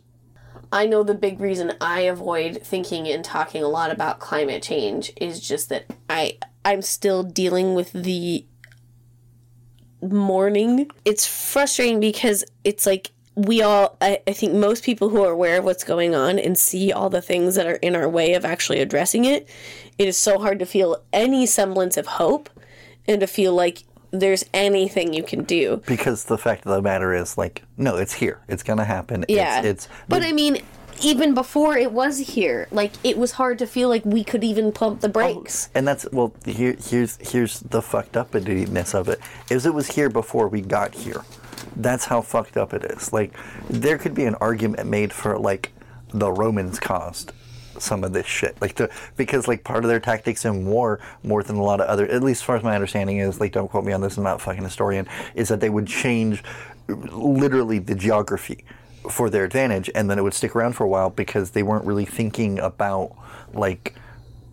I 0.72 0.86
know 0.86 1.04
the 1.04 1.14
big 1.14 1.40
reason 1.40 1.74
I 1.80 2.02
avoid 2.02 2.62
thinking 2.64 3.08
and 3.08 3.24
talking 3.24 3.64
a 3.64 3.70
lot 3.70 3.92
about 3.92 4.20
climate 4.20 4.62
change 4.62 5.14
is 5.16 5.40
just 5.40 5.70
that 5.70 5.86
I 6.10 6.38
I'm 6.66 6.82
still 6.82 7.24
dealing 7.24 7.74
with 7.76 7.94
the 7.94 8.46
mourning. 10.02 10.92
It's 11.06 11.26
frustrating 11.26 12.02
because 12.02 12.44
it's 12.66 12.86
like 12.86 13.12
we 13.38 13.62
all 13.62 13.96
I, 14.02 14.20
I 14.28 14.34
think 14.34 14.54
most 14.54 14.84
people 14.84 15.10
who 15.10 15.24
are 15.24 15.32
aware 15.32 15.60
of 15.60 15.64
what's 15.64 15.84
going 15.84 16.16
on 16.16 16.40
and 16.40 16.58
see 16.58 16.92
all 16.92 17.10
the 17.10 17.22
things 17.22 17.54
that 17.56 17.68
are 17.68 17.76
in 17.76 17.96
our 17.96 18.10
way 18.10 18.34
of 18.34 18.44
actually 18.44 18.80
addressing 18.80 19.26
it, 19.26 19.48
it 20.00 20.08
is 20.08 20.18
so 20.18 20.40
hard 20.40 20.58
to 20.60 20.66
feel 20.66 21.04
any 21.14 21.46
semblance 21.46 21.98
of 21.98 22.08
hope 22.08 22.50
and 23.08 23.22
to 23.22 23.28
feel 23.28 23.54
like 23.54 23.84
there's 24.10 24.44
anything 24.54 25.14
you 25.14 25.22
can 25.22 25.44
do. 25.44 25.82
because 25.86 26.26
the 26.26 26.38
fact 26.38 26.66
of 26.66 26.72
the 26.72 26.82
matter 26.82 27.14
is 27.14 27.38
like 27.38 27.64
no 27.78 27.96
it's 27.96 28.14
here 28.14 28.40
it's 28.48 28.64
gonna 28.64 28.86
happen 28.86 29.24
Yeah. 29.30 29.60
it's, 29.60 29.68
it's 29.68 29.88
But 30.10 30.24
I 30.24 30.32
mean, 30.32 30.58
even 31.04 31.36
before 31.36 31.78
it 31.78 31.92
was 31.92 32.18
here, 32.18 32.68
like 32.72 32.94
it 33.04 33.20
was 33.20 33.34
hard 33.34 33.60
to 33.60 33.68
feel 33.68 33.88
like 33.88 34.04
we 34.04 34.24
could 34.24 34.44
even 34.44 34.72
pump 34.72 35.02
the 35.02 35.10
oh, 35.10 35.12
brakes. 35.12 35.70
and 35.76 35.88
that's 35.88 36.08
well 36.12 36.34
here 36.44 36.76
here's 36.82 37.18
here's 37.18 37.60
the 37.60 37.84
fucked 37.84 38.18
upness 38.18 38.96
of 38.96 39.10
it 39.10 39.20
is 39.52 39.68
it 39.68 39.74
was 39.76 39.88
here 39.88 40.10
before 40.10 40.48
we 40.48 40.62
got 40.62 40.96
here 40.96 41.22
that's 41.76 42.06
how 42.06 42.22
fucked 42.22 42.58
up 42.58 42.74
it 42.74 42.84
is. 42.84 43.14
Like 43.14 43.34
there 43.70 43.98
could 43.98 44.14
be 44.14 44.26
an 44.26 44.36
argument 44.36 44.88
made 44.88 45.14
for 45.14 45.38
like 45.38 45.72
the 46.14 46.32
romans 46.32 46.80
caused 46.80 47.34
some 47.80 48.04
of 48.04 48.14
this 48.14 48.26
shit. 48.26 48.60
Like 48.62 48.76
the 48.76 48.90
because 49.16 49.48
like 49.48 49.64
part 49.64 49.84
of 49.84 49.90
their 49.90 50.00
tactics 50.00 50.46
in 50.46 50.66
war 50.66 51.00
more 51.24 51.44
than 51.44 51.58
a 51.58 51.64
lot 51.64 51.82
of 51.82 51.88
other 51.88 52.08
at 52.08 52.24
least 52.24 52.42
as 52.42 52.46
far 52.46 52.56
as 52.56 52.64
my 52.64 52.76
understanding 52.76 53.18
is 53.18 53.40
like 53.40 53.52
don't 53.52 53.70
quote 53.70 53.84
me 53.84 53.94
on 53.94 54.02
this 54.02 54.18
i'm 54.18 54.24
not 54.24 54.38
a 54.38 54.40
fucking 54.40 54.64
historian 54.64 55.08
is 55.36 55.50
that 55.50 55.60
they 55.60 55.70
would 55.70 55.88
change 55.88 56.44
literally 56.88 57.80
the 57.80 57.96
geography 57.96 58.64
for 59.10 59.30
their 59.30 59.44
advantage 59.44 59.90
and 59.96 60.10
then 60.10 60.18
it 60.18 60.22
would 60.22 60.34
stick 60.34 60.56
around 60.56 60.74
for 60.74 60.84
a 60.84 60.88
while 60.88 61.10
because 61.10 61.52
they 61.52 61.64
weren't 61.64 61.86
really 61.86 62.06
thinking 62.06 62.60
about 62.60 63.16
like 63.54 63.96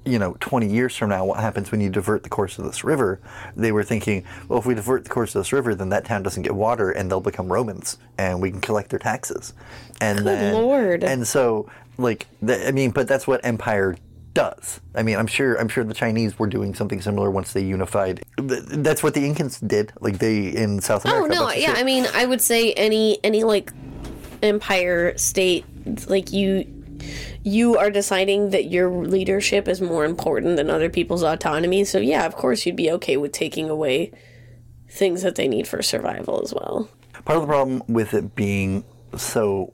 you 0.05 0.19
know 0.19 0.37
20 0.40 0.67
years 0.67 0.97
from 0.97 1.11
now 1.11 1.25
what 1.25 1.40
happens 1.40 1.71
when 1.71 1.81
you 1.81 1.88
divert 1.88 2.23
the 2.23 2.29
course 2.29 2.59
of 2.59 2.64
this 2.64 2.85
river 2.85 3.21
they 3.57 3.73
were 3.73 3.83
thinking 3.83 4.25
well 4.49 4.59
if 4.59 4.67
we 4.67 4.75
divert 4.75 5.05
the 5.05 5.11
course 5.11 5.35
of 5.35 5.40
this 5.40 5.53
river 5.53 5.75
then 5.75 5.88
that 5.88 6.05
town 6.05 6.23
doesn't 6.23 6.43
get 6.43 6.55
water 6.55 6.90
and 6.90 7.11
they'll 7.11 7.21
become 7.21 7.53
romans 7.53 7.99
and 8.19 8.40
we 8.40 8.51
can 8.51 8.61
collect 8.61 8.90
their 8.90 8.99
taxes 8.99 9.55
and 10.01 10.27
then 10.27 10.55
Lord. 10.55 11.05
and 11.05 11.27
so 11.27 11.71
like 11.99 12.27
th- 12.45 12.67
i 12.67 12.71
mean 12.71 12.90
but 12.90 13.09
that's 13.09 13.27
what 13.27 13.40
empire 13.45 13.97
does 14.35 14.81
i 14.97 15.03
mean 15.03 15.17
i'm 15.17 15.29
sure 15.29 15.55
i'm 15.61 15.69
sure 15.69 15.85
the 15.85 15.95
chinese 15.95 16.38
were 16.38 16.49
doing 16.49 16.75
something 16.75 17.01
similar 17.01 17.31
once 17.31 17.53
they 17.53 17.62
unified 17.62 18.23
that's 18.37 19.03
what 19.03 19.14
the 19.14 19.21
incans 19.21 19.67
did 19.67 19.93
like 20.01 20.19
they 20.19 20.49
in 20.49 20.81
south 20.81 21.07
oh, 21.07 21.11
america 21.11 21.37
Oh 21.37 21.45
no, 21.47 21.53
yeah, 21.53 21.69
shit. 21.69 21.79
I 21.79 21.85
mean, 21.85 22.07
I 22.14 22.27
would 22.27 22.40
say 22.40 22.73
any 22.73 23.19
any 23.23 23.45
like 23.45 23.73
empire 24.43 25.17
state 25.17 25.64
like 26.09 26.33
you 26.33 26.67
you 27.43 27.77
are 27.77 27.90
deciding 27.90 28.51
that 28.51 28.71
your 28.71 28.90
leadership 28.90 29.69
is 29.69 29.81
more 29.81 30.05
important 30.05 30.57
than 30.57 30.71
other 30.71 30.88
people's 30.88 31.23
autonomy. 31.23 31.85
So 31.85 31.99
yeah, 31.99 32.27
of 32.27 32.35
course 32.35 32.64
you'd 32.67 32.77
be 32.77 32.90
okay 32.93 33.17
with 33.17 33.33
taking 33.33 33.69
away 33.71 34.12
things 34.90 35.23
that 35.23 35.35
they 35.35 35.49
need 35.49 35.67
for 35.67 35.83
survival 35.83 36.40
as 36.43 36.55
well. 36.55 36.88
Part 37.25 37.37
of 37.37 37.43
the 37.43 37.49
problem 37.49 37.83
with 37.88 38.14
it 38.14 38.35
being 38.35 38.85
so 39.17 39.73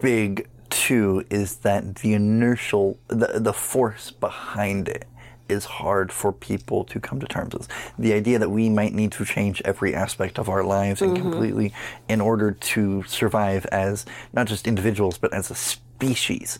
big 0.00 0.48
too 0.70 1.24
is 1.30 1.56
that 1.56 1.96
the 1.96 2.14
inertial, 2.14 2.98
the 3.08 3.38
the 3.38 3.52
force 3.52 4.10
behind 4.10 4.88
it 4.88 5.06
is 5.48 5.64
hard 5.64 6.10
for 6.10 6.32
people 6.32 6.84
to 6.84 6.98
come 6.98 7.20
to 7.20 7.26
terms 7.26 7.54
with. 7.54 7.68
The 7.98 8.12
idea 8.14 8.38
that 8.38 8.50
we 8.50 8.68
might 8.68 8.94
need 8.94 9.12
to 9.12 9.24
change 9.24 9.60
every 9.64 9.94
aspect 9.94 10.38
of 10.38 10.48
our 10.48 10.64
lives 10.64 11.00
mm-hmm. 11.00 11.14
and 11.14 11.22
completely 11.22 11.74
in 12.08 12.20
order 12.20 12.52
to 12.52 13.02
survive 13.04 13.66
as 13.66 14.06
not 14.32 14.46
just 14.46 14.66
individuals 14.66 15.18
but 15.18 15.32
as 15.32 15.50
a 15.50 15.54
species. 15.96 16.58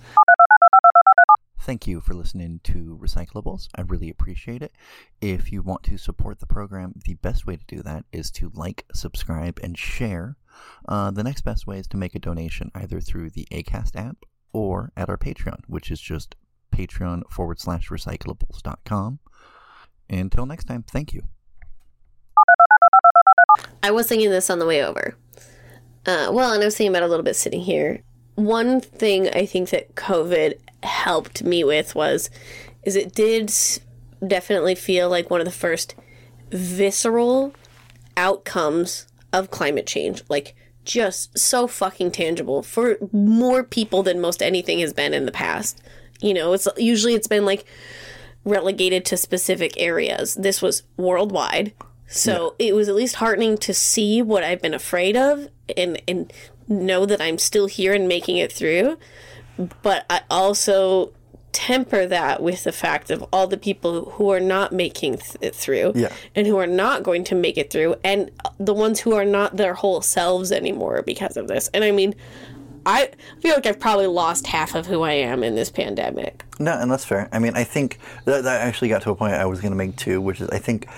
Thank 1.60 1.86
you 1.86 2.00
for 2.00 2.12
listening 2.12 2.60
to 2.64 2.98
Recyclables. 3.00 3.68
I 3.76 3.82
really 3.82 4.10
appreciate 4.10 4.62
it. 4.62 4.72
If 5.20 5.52
you 5.52 5.62
want 5.62 5.84
to 5.84 5.96
support 5.96 6.40
the 6.40 6.46
program, 6.46 6.94
the 7.04 7.14
best 7.14 7.46
way 7.46 7.56
to 7.56 7.64
do 7.68 7.82
that 7.82 8.04
is 8.12 8.32
to 8.32 8.50
like, 8.52 8.84
subscribe, 8.92 9.60
and 9.62 9.78
share. 9.78 10.36
Uh, 10.88 11.12
the 11.12 11.22
next 11.22 11.42
best 11.42 11.66
way 11.66 11.78
is 11.78 11.86
to 11.88 11.96
make 11.96 12.16
a 12.16 12.18
donation 12.18 12.72
either 12.74 13.00
through 13.00 13.30
the 13.30 13.46
ACAST 13.52 13.94
app 13.94 14.16
or 14.52 14.92
at 14.96 15.08
our 15.08 15.16
Patreon, 15.16 15.60
which 15.68 15.90
is 15.92 16.00
just 16.00 16.34
patreon 16.72 17.22
forward 17.30 17.60
slash 17.60 17.90
recyclables.com. 17.90 19.20
Until 20.10 20.46
next 20.46 20.64
time, 20.64 20.82
thank 20.82 21.12
you. 21.12 21.22
I 23.84 23.92
was 23.92 24.08
thinking 24.08 24.30
this 24.30 24.50
on 24.50 24.58
the 24.58 24.66
way 24.66 24.84
over. 24.84 25.16
Uh, 26.06 26.30
well, 26.32 26.52
and 26.52 26.60
I 26.62 26.64
was 26.64 26.76
thinking 26.76 26.92
about 26.92 27.04
it 27.04 27.06
a 27.06 27.08
little 27.08 27.24
bit 27.24 27.36
sitting 27.36 27.60
here. 27.60 28.02
One 28.34 28.80
thing 28.80 29.28
I 29.28 29.46
think 29.46 29.70
that 29.70 29.94
COVID 29.94 30.54
helped 30.82 31.44
me 31.44 31.64
with 31.64 31.94
was 31.94 32.30
is 32.82 32.96
it 32.96 33.14
did 33.14 33.52
definitely 34.26 34.74
feel 34.74 35.08
like 35.08 35.30
one 35.30 35.40
of 35.40 35.44
the 35.44 35.50
first 35.50 35.94
visceral 36.50 37.54
outcomes 38.16 39.06
of 39.32 39.50
climate 39.50 39.86
change. 39.86 40.22
Like, 40.28 40.54
just 40.84 41.38
so 41.38 41.66
fucking 41.66 42.10
tangible 42.10 42.62
for 42.62 42.96
more 43.12 43.62
people 43.62 44.02
than 44.02 44.20
most 44.20 44.42
anything 44.42 44.80
has 44.80 44.92
been 44.92 45.14
in 45.14 45.26
the 45.26 45.32
past. 45.32 45.80
You 46.20 46.34
know, 46.34 46.52
it's 46.52 46.68
usually 46.76 47.14
it's 47.14 47.28
been 47.28 47.44
like 47.44 47.64
relegated 48.44 49.04
to 49.06 49.16
specific 49.16 49.74
areas. 49.76 50.34
This 50.34 50.60
was 50.60 50.82
worldwide. 50.96 51.72
So 52.08 52.54
it 52.58 52.74
was 52.74 52.90
at 52.90 52.94
least 52.94 53.14
heartening 53.16 53.56
to 53.58 53.72
see 53.72 54.20
what 54.20 54.44
I've 54.44 54.60
been 54.60 54.74
afraid 54.74 55.16
of 55.16 55.48
and 55.76 56.02
and 56.06 56.30
know 56.72 57.06
that 57.06 57.20
I'm 57.20 57.38
still 57.38 57.66
here 57.66 57.92
and 57.92 58.08
making 58.08 58.36
it 58.38 58.52
through. 58.52 58.98
But 59.82 60.06
I 60.10 60.22
also 60.30 61.12
temper 61.52 62.06
that 62.06 62.42
with 62.42 62.64
the 62.64 62.72
fact 62.72 63.10
of 63.10 63.22
all 63.30 63.46
the 63.46 63.58
people 63.58 64.10
who 64.12 64.30
are 64.30 64.40
not 64.40 64.72
making 64.72 65.18
th- 65.18 65.36
it 65.42 65.54
through 65.54 65.92
Yeah. 65.94 66.10
and 66.34 66.46
who 66.46 66.56
are 66.56 66.66
not 66.66 67.02
going 67.02 67.24
to 67.24 67.34
make 67.34 67.58
it 67.58 67.70
through 67.70 67.96
and 68.02 68.30
the 68.58 68.72
ones 68.72 69.00
who 69.00 69.14
are 69.14 69.26
not 69.26 69.58
their 69.58 69.74
whole 69.74 70.00
selves 70.00 70.50
anymore 70.50 71.02
because 71.02 71.36
of 71.36 71.48
this. 71.48 71.68
And 71.74 71.84
I 71.84 71.90
mean, 71.90 72.14
I 72.86 73.10
feel 73.40 73.54
like 73.54 73.66
I've 73.66 73.78
probably 73.78 74.06
lost 74.06 74.46
half 74.46 74.74
of 74.74 74.86
who 74.86 75.02
I 75.02 75.12
am 75.12 75.44
in 75.44 75.54
this 75.54 75.70
pandemic. 75.70 76.42
No, 76.58 76.72
and 76.72 76.90
that's 76.90 77.04
fair. 77.04 77.28
I 77.32 77.38
mean, 77.38 77.52
I 77.54 77.64
think 77.64 77.98
that, 78.24 78.44
that 78.44 78.62
actually 78.62 78.88
got 78.88 79.02
to 79.02 79.10
a 79.10 79.14
point 79.14 79.34
I 79.34 79.44
was 79.44 79.60
going 79.60 79.72
to 79.72 79.76
make 79.76 79.94
too, 79.96 80.20
which 80.20 80.40
is 80.40 80.48
I 80.48 80.58
think 80.58 80.88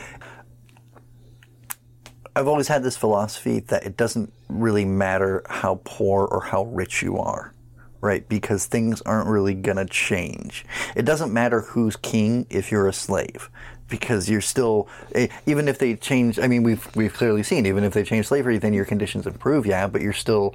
I've 2.37 2.49
always 2.49 2.69
had 2.69 2.83
this 2.83 2.97
philosophy 2.97 3.61
that 3.61 3.85
it 3.85 3.97
doesn't 3.97 4.33
really 4.49 4.85
matter 4.85 5.43
how 5.49 5.81
poor 5.85 6.25
or 6.27 6.43
how 6.43 6.65
rich 6.65 7.03
you 7.03 7.19
are, 7.19 7.53
right? 8.01 8.29
Because 8.29 8.67
things 8.67 9.01
aren't 9.03 9.29
really 9.29 9.55
going 9.55 9.77
to 9.77 9.87
change. 9.87 10.65
It 10.97 11.05
doesn't 11.05 11.33
matter 11.33 11.61
who's 11.61 11.97
king 11.97 12.47
if 12.51 12.73
you're 12.73 12.89
a 12.89 12.93
slave. 12.93 13.51
Because 13.89 14.31
you're 14.31 14.41
still, 14.41 14.89
eh, 15.15 15.29
even 15.47 15.69
if 15.69 15.79
they 15.79 15.95
change. 15.95 16.39
I 16.39 16.49
mean, 16.49 16.63
we've 16.63 16.89
we've 16.97 17.13
clearly 17.13 17.43
seen. 17.43 17.67
Even 17.67 17.85
if 17.85 17.93
they 17.93 18.03
change 18.03 18.27
slavery, 18.27 18.57
then 18.57 18.73
your 18.73 18.87
conditions 18.87 19.27
improve. 19.27 19.67
Yeah, 19.67 19.87
but 19.87 20.01
you're 20.01 20.15
still 20.15 20.55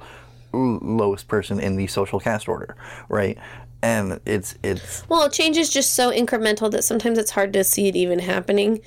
lowest 0.52 1.28
person 1.28 1.60
in 1.60 1.76
the 1.76 1.86
social 1.86 2.18
caste 2.18 2.48
order, 2.48 2.76
right? 3.08 3.38
And 3.82 4.20
it's 4.26 4.56
it's 4.62 5.08
Well, 5.08 5.30
change 5.30 5.56
is 5.56 5.70
just 5.70 5.94
so 5.94 6.10
incremental 6.10 6.70
that 6.72 6.82
sometimes 6.82 7.18
it's 7.18 7.30
hard 7.30 7.52
to 7.52 7.64
see 7.64 7.88
it 7.88 7.96
even 7.96 8.18
happening. 8.18 8.80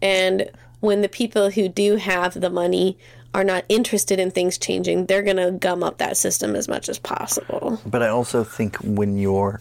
And 0.00 0.50
when 0.82 1.00
the 1.00 1.08
people 1.08 1.50
who 1.50 1.68
do 1.68 1.96
have 1.96 2.38
the 2.38 2.50
money 2.50 2.98
are 3.32 3.44
not 3.44 3.64
interested 3.68 4.18
in 4.18 4.30
things 4.30 4.58
changing, 4.58 5.06
they're 5.06 5.22
going 5.22 5.36
to 5.36 5.52
gum 5.52 5.82
up 5.82 5.98
that 5.98 6.16
system 6.16 6.54
as 6.54 6.68
much 6.68 6.88
as 6.88 6.98
possible. 6.98 7.80
But 7.86 8.02
I 8.02 8.08
also 8.08 8.44
think 8.44 8.76
when 8.76 9.16
you're 9.16 9.60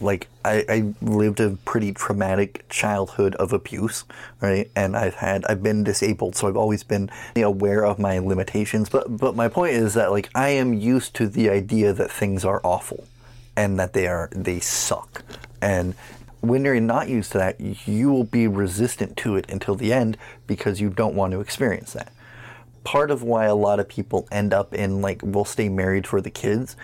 like 0.00 0.26
I, 0.44 0.64
I 0.68 0.94
lived 1.00 1.38
a 1.38 1.50
pretty 1.64 1.92
traumatic 1.92 2.64
childhood 2.68 3.36
of 3.36 3.52
abuse, 3.52 4.04
right? 4.40 4.68
And 4.74 4.96
I've 4.96 5.14
had 5.14 5.44
I've 5.44 5.62
been 5.62 5.84
disabled, 5.84 6.34
so 6.34 6.48
I've 6.48 6.56
always 6.56 6.82
been 6.82 7.10
aware 7.36 7.84
of 7.84 7.98
my 7.98 8.18
limitations. 8.18 8.88
But 8.88 9.16
but 9.16 9.36
my 9.36 9.48
point 9.48 9.74
is 9.74 9.94
that 9.94 10.10
like 10.10 10.30
I 10.34 10.48
am 10.48 10.72
used 10.74 11.14
to 11.16 11.28
the 11.28 11.50
idea 11.50 11.92
that 11.92 12.10
things 12.10 12.44
are 12.44 12.60
awful 12.64 13.06
and 13.56 13.78
that 13.78 13.92
they 13.92 14.08
are 14.08 14.28
they 14.34 14.58
suck. 14.58 15.22
And 15.60 15.94
when 16.42 16.64
you're 16.64 16.78
not 16.80 17.08
used 17.08 17.32
to 17.32 17.38
that, 17.38 17.58
you 17.60 18.12
will 18.12 18.24
be 18.24 18.46
resistant 18.46 19.16
to 19.18 19.36
it 19.36 19.46
until 19.50 19.74
the 19.74 19.92
end 19.92 20.18
because 20.46 20.80
you 20.80 20.90
don't 20.90 21.14
want 21.14 21.32
to 21.32 21.40
experience 21.40 21.94
that 21.94 22.12
part 22.84 23.12
of 23.12 23.22
why 23.22 23.44
a 23.44 23.54
lot 23.54 23.78
of 23.78 23.88
people 23.88 24.26
end 24.32 24.52
up 24.52 24.74
in 24.74 25.00
like 25.00 25.20
will 25.22 25.44
stay 25.44 25.68
married 25.68 26.04
for 26.04 26.20
the 26.20 26.30
kids 26.30 26.74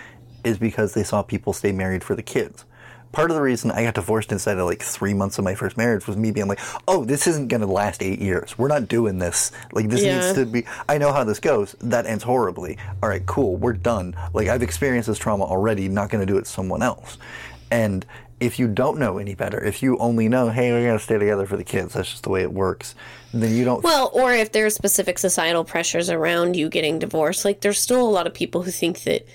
is 0.44 0.56
because 0.56 0.94
they 0.94 1.02
saw 1.02 1.22
people 1.22 1.52
stay 1.52 1.72
married 1.72 2.04
for 2.04 2.14
the 2.14 2.22
kids. 2.22 2.64
Part 3.10 3.30
of 3.32 3.34
the 3.36 3.42
reason 3.42 3.70
I 3.72 3.82
got 3.82 3.94
divorced 3.94 4.30
inside 4.30 4.58
of 4.58 4.66
like 4.66 4.80
three 4.82 5.12
months 5.14 5.38
of 5.38 5.44
my 5.44 5.54
first 5.56 5.76
marriage 5.76 6.06
was 6.06 6.16
me 6.16 6.30
being 6.30 6.46
like, 6.46 6.60
"Oh, 6.86 7.04
this 7.04 7.26
isn't 7.26 7.48
going 7.48 7.62
to 7.62 7.66
last 7.66 8.00
eight 8.02 8.20
years. 8.20 8.56
We're 8.56 8.68
not 8.68 8.86
doing 8.86 9.18
this. 9.18 9.50
Like 9.72 9.88
this 9.88 10.02
Yeah. 10.04 10.20
needs 10.20 10.34
to 10.34 10.46
be. 10.46 10.64
I 10.88 10.98
know 10.98 11.12
how 11.12 11.24
this 11.24 11.40
goes. 11.40 11.74
That 11.80 12.06
ends 12.06 12.22
horribly. 12.22 12.78
All 13.02 13.08
right, 13.08 13.24
cool. 13.26 13.56
We're 13.56 13.72
done. 13.72 14.14
Like 14.34 14.46
I've 14.46 14.62
experienced 14.62 15.08
this 15.08 15.18
trauma 15.18 15.46
already. 15.46 15.88
Not 15.88 16.10
going 16.10 16.24
to 16.24 16.32
do 16.32 16.38
it 16.38 16.44
to 16.44 16.50
someone 16.50 16.82
else. 16.82 17.18
And 17.70 18.04
if 18.40 18.58
you 18.58 18.68
don't 18.68 18.98
know 18.98 19.18
any 19.18 19.34
better, 19.34 19.62
if 19.62 19.82
you 19.82 19.98
only 19.98 20.28
know, 20.28 20.48
hey, 20.50 20.72
we're 20.72 20.84
going 20.84 20.98
to 20.98 21.04
stay 21.04 21.18
together 21.18 21.46
for 21.46 21.56
the 21.56 21.64
kids. 21.64 21.94
That's 21.94 22.10
just 22.10 22.22
the 22.22 22.30
way 22.30 22.42
it 22.42 22.52
works. 22.52 22.94
Then 23.32 23.54
you 23.54 23.64
don't 23.64 23.82
Well, 23.82 24.10
or 24.14 24.32
if 24.32 24.52
there's 24.52 24.74
specific 24.74 25.18
societal 25.18 25.64
pressures 25.64 26.08
around 26.08 26.56
you 26.56 26.68
getting 26.68 26.98
divorced, 26.98 27.44
like 27.44 27.60
there's 27.60 27.78
still 27.78 28.06
a 28.06 28.10
lot 28.10 28.26
of 28.26 28.34
people 28.34 28.62
who 28.62 28.70
think 28.70 29.02
that 29.02 29.26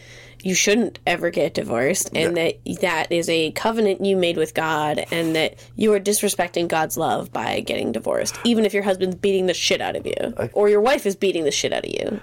you 0.42 0.54
shouldn't 0.54 1.00
ever 1.08 1.30
get 1.30 1.54
divorced 1.54 2.10
and 2.14 2.36
that 2.36 2.58
that 2.82 3.12
is 3.12 3.30
a 3.30 3.52
covenant 3.52 4.04
you 4.04 4.18
made 4.18 4.36
with 4.36 4.54
God 4.54 5.06
and 5.10 5.36
that 5.38 5.56
you 5.78 5.94
are 5.94 6.00
disrespecting 6.02 6.68
God's 6.68 6.98
love 6.98 7.32
by 7.32 7.62
getting 7.62 7.94
divorced, 7.94 8.38
even 8.44 8.66
if 8.66 8.74
your 8.74 8.84
husband's 8.84 9.16
beating 9.16 9.46
the 9.46 9.54
shit 9.54 9.80
out 9.80 9.96
of 9.96 10.06
you 10.06 10.50
or 10.54 10.68
your 10.68 10.82
wife 10.82 11.06
is 11.06 11.16
beating 11.16 11.46
the 11.46 11.52
shit 11.52 11.72
out 11.72 11.86
of 11.86 11.92
you. 11.92 12.20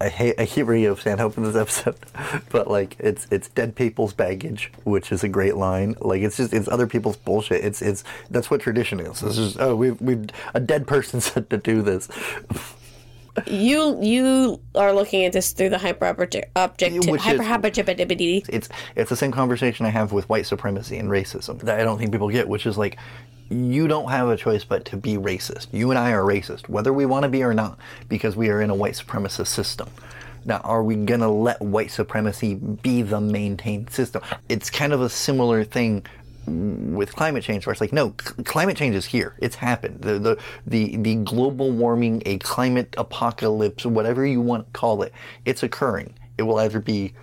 I 0.00 0.08
hate 0.08 0.34
I 0.38 0.46
keep 0.46 0.66
bringing 0.66 0.90
up 0.90 0.98
Stanhope 1.00 1.36
in 1.36 1.44
this 1.44 1.56
episode, 1.56 1.96
but 2.50 2.68
like 2.68 2.96
it's 2.98 3.26
it's 3.30 3.48
dead 3.48 3.76
people's 3.76 4.12
baggage, 4.12 4.72
which 4.84 5.12
is 5.12 5.22
a 5.22 5.28
great 5.28 5.56
line. 5.56 5.94
Like 6.00 6.22
it's 6.22 6.36
just 6.36 6.52
it's 6.52 6.68
other 6.68 6.86
people's 6.86 7.16
bullshit. 7.16 7.64
It's 7.64 7.80
it's 7.80 8.04
that's 8.30 8.50
what 8.50 8.60
tradition 8.60 9.00
is. 9.00 9.22
It's 9.22 9.36
just 9.36 9.60
oh 9.60 9.76
we 9.76 9.92
we 9.92 10.18
a 10.52 10.60
dead 10.60 10.86
person 10.86 11.20
said 11.22 11.48
to 11.50 11.56
do 11.56 11.82
this. 11.82 12.08
You 13.48 14.00
you 14.00 14.60
are 14.76 14.92
looking 14.92 15.24
at 15.24 15.32
this 15.32 15.50
through 15.50 15.70
the 15.70 15.78
hyper 15.78 16.06
object 16.06 16.52
object 16.54 16.94
Which 17.10 17.20
is- 17.20 17.22
hyper 17.22 17.42
hyper 17.42 17.66
It's 17.74 18.68
it's 18.94 19.10
the 19.10 19.16
same 19.16 19.32
conversation 19.32 19.86
I 19.86 19.88
have 19.88 20.12
with 20.12 20.28
white 20.28 20.46
supremacy 20.46 20.98
and 20.98 21.08
racism 21.10 21.58
that 21.62 21.80
I 21.80 21.82
don't 21.82 21.98
think 21.98 22.12
people 22.12 22.28
get, 22.28 22.48
which 22.48 22.64
is 22.64 22.78
like 22.78 22.96
you 23.50 23.86
don't 23.88 24.10
have 24.10 24.28
a 24.28 24.36
choice 24.36 24.64
but 24.64 24.84
to 24.86 24.96
be 24.96 25.16
racist. 25.16 25.68
You 25.72 25.90
and 25.90 25.98
I 25.98 26.12
are 26.12 26.22
racist, 26.22 26.68
whether 26.68 26.92
we 26.92 27.06
want 27.06 27.24
to 27.24 27.28
be 27.28 27.42
or 27.42 27.54
not, 27.54 27.78
because 28.08 28.36
we 28.36 28.48
are 28.48 28.60
in 28.60 28.70
a 28.70 28.74
white 28.74 28.94
supremacist 28.94 29.48
system. 29.48 29.88
Now, 30.44 30.58
are 30.58 30.82
we 30.82 30.96
gonna 30.96 31.30
let 31.30 31.60
white 31.60 31.90
supremacy 31.90 32.54
be 32.54 33.02
the 33.02 33.20
maintained 33.20 33.90
system? 33.90 34.22
It's 34.48 34.70
kind 34.70 34.92
of 34.92 35.00
a 35.00 35.08
similar 35.08 35.64
thing 35.64 36.04
with 36.46 37.16
climate 37.16 37.42
change, 37.42 37.64
where 37.64 37.72
it's 37.72 37.80
like, 37.80 37.94
no, 37.94 38.14
c- 38.20 38.42
climate 38.42 38.76
change 38.76 38.94
is 38.94 39.06
here. 39.06 39.34
It's 39.38 39.56
happened. 39.56 40.02
The, 40.02 40.18
the 40.18 40.38
the 40.66 40.96
the 40.96 41.14
global 41.16 41.70
warming, 41.70 42.22
a 42.26 42.36
climate 42.38 42.94
apocalypse, 42.98 43.86
whatever 43.86 44.26
you 44.26 44.42
want 44.42 44.66
to 44.66 44.78
call 44.78 45.02
it, 45.02 45.12
it's 45.46 45.62
occurring. 45.62 46.14
It 46.36 46.42
will 46.42 46.58
either 46.58 46.80
be 46.80 47.14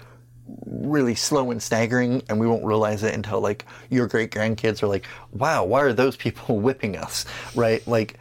really 0.65 1.15
slow 1.15 1.51
and 1.51 1.61
staggering, 1.61 2.23
and 2.29 2.39
we 2.39 2.47
won't 2.47 2.65
realize 2.65 3.03
it 3.03 3.13
until 3.13 3.41
like 3.41 3.65
your 3.89 4.07
great 4.07 4.31
grandkids 4.31 4.83
are 4.83 4.87
like, 4.87 5.05
wow, 5.31 5.63
why 5.63 5.81
are 5.81 5.93
those 5.93 6.15
people 6.15 6.59
whipping 6.61 6.97
us, 6.97 7.25
right? 7.55 7.85
Like, 7.87 8.17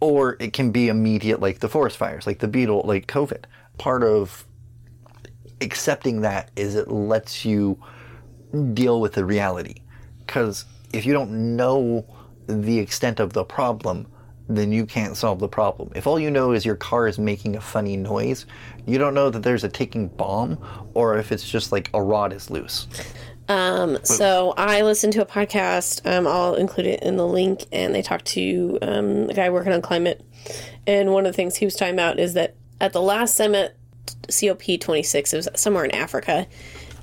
or 0.00 0.36
it 0.40 0.52
can 0.52 0.72
be 0.72 0.88
immediate, 0.88 1.40
like 1.40 1.60
the 1.60 1.68
forest 1.68 1.96
fires, 1.96 2.26
like 2.26 2.40
the 2.40 2.48
beetle, 2.48 2.82
like 2.84 3.06
COVID. 3.06 3.44
Part 3.78 4.02
of 4.02 4.44
accepting 5.60 6.22
that 6.22 6.50
is 6.56 6.74
it 6.74 6.88
lets 6.88 7.44
you 7.44 7.82
deal 8.74 9.00
with 9.00 9.12
the 9.12 9.24
reality. 9.24 9.76
Because 10.26 10.64
if 10.92 11.06
you 11.06 11.12
don't 11.12 11.56
know 11.56 12.04
the 12.46 12.78
extent 12.78 13.20
of 13.20 13.32
the 13.32 13.44
problem, 13.44 14.06
then 14.56 14.72
you 14.72 14.86
can't 14.86 15.16
solve 15.16 15.38
the 15.38 15.48
problem. 15.48 15.90
If 15.94 16.06
all 16.06 16.18
you 16.18 16.30
know 16.30 16.52
is 16.52 16.64
your 16.64 16.76
car 16.76 17.06
is 17.06 17.18
making 17.18 17.56
a 17.56 17.60
funny 17.60 17.96
noise, 17.96 18.46
you 18.86 18.98
don't 18.98 19.14
know 19.14 19.30
that 19.30 19.42
there's 19.42 19.64
a 19.64 19.68
ticking 19.68 20.08
bomb 20.08 20.58
or 20.94 21.16
if 21.16 21.32
it's 21.32 21.48
just 21.48 21.72
like 21.72 21.90
a 21.94 22.02
rod 22.02 22.32
is 22.32 22.50
loose. 22.50 22.86
Um, 23.48 23.98
so 24.04 24.54
I 24.56 24.82
listened 24.82 25.12
to 25.14 25.22
a 25.22 25.26
podcast. 25.26 26.06
Um, 26.10 26.26
I'll 26.26 26.54
include 26.54 26.86
it 26.86 27.02
in 27.02 27.16
the 27.16 27.26
link, 27.26 27.64
and 27.72 27.94
they 27.94 28.02
talked 28.02 28.26
to 28.26 28.78
um, 28.82 29.30
a 29.30 29.34
guy 29.34 29.50
working 29.50 29.72
on 29.72 29.82
climate. 29.82 30.24
And 30.86 31.12
one 31.12 31.26
of 31.26 31.32
the 31.32 31.36
things 31.36 31.56
he 31.56 31.64
was 31.64 31.74
talking 31.74 31.94
about 31.94 32.18
is 32.18 32.34
that 32.34 32.56
at 32.80 32.92
the 32.92 33.02
last 33.02 33.34
summit, 33.34 33.76
COP26, 34.28 35.32
it 35.32 35.36
was 35.36 35.48
somewhere 35.54 35.84
in 35.84 35.90
Africa. 35.90 36.46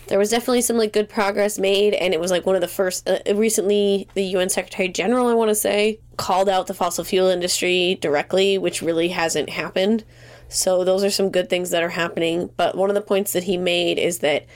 There 0.10 0.18
was 0.18 0.32
definitely 0.32 0.62
some 0.62 0.76
like 0.76 0.92
good 0.92 1.08
progress 1.08 1.60
made, 1.60 1.94
and 1.94 2.16
it 2.16 2.20
was 2.20 2.32
like 2.32 2.44
one 2.44 2.56
of 2.56 2.62
the 2.62 2.68
first. 2.68 3.08
Uh, 3.08 3.20
recently, 3.36 4.08
the 4.16 4.24
UN 4.24 4.50
Secretary 4.50 4.90
General, 4.90 5.28
I 5.28 5.36
want 5.36 5.50
to 5.50 5.56
say, 5.56 6.00
called 6.18 6.50
out 6.50 6.66
the 6.66 6.74
fossil 6.74 7.04
fuel 7.04 7.28
industry 7.28 8.00
directly, 8.02 8.58
which 8.58 8.82
really 8.82 9.10
hasn't 9.10 9.52
happened. 9.52 10.04
So 10.48 10.84
those 10.84 11.04
are 11.04 11.12
some 11.12 11.30
good 11.30 11.48
things 11.48 11.70
that 11.70 11.84
are 11.84 11.90
happening. 11.90 12.50
But 12.58 12.76
one 12.76 12.90
of 12.90 12.96
the 12.96 13.02
points 13.02 13.34
that 13.34 13.44
he 13.44 13.56
made 13.56 14.00
is 14.00 14.20
that 14.20 14.48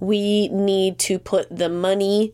we 0.00 0.48
need 0.48 0.98
to 1.00 1.18
put 1.18 1.54
the 1.54 1.68
money 1.68 2.32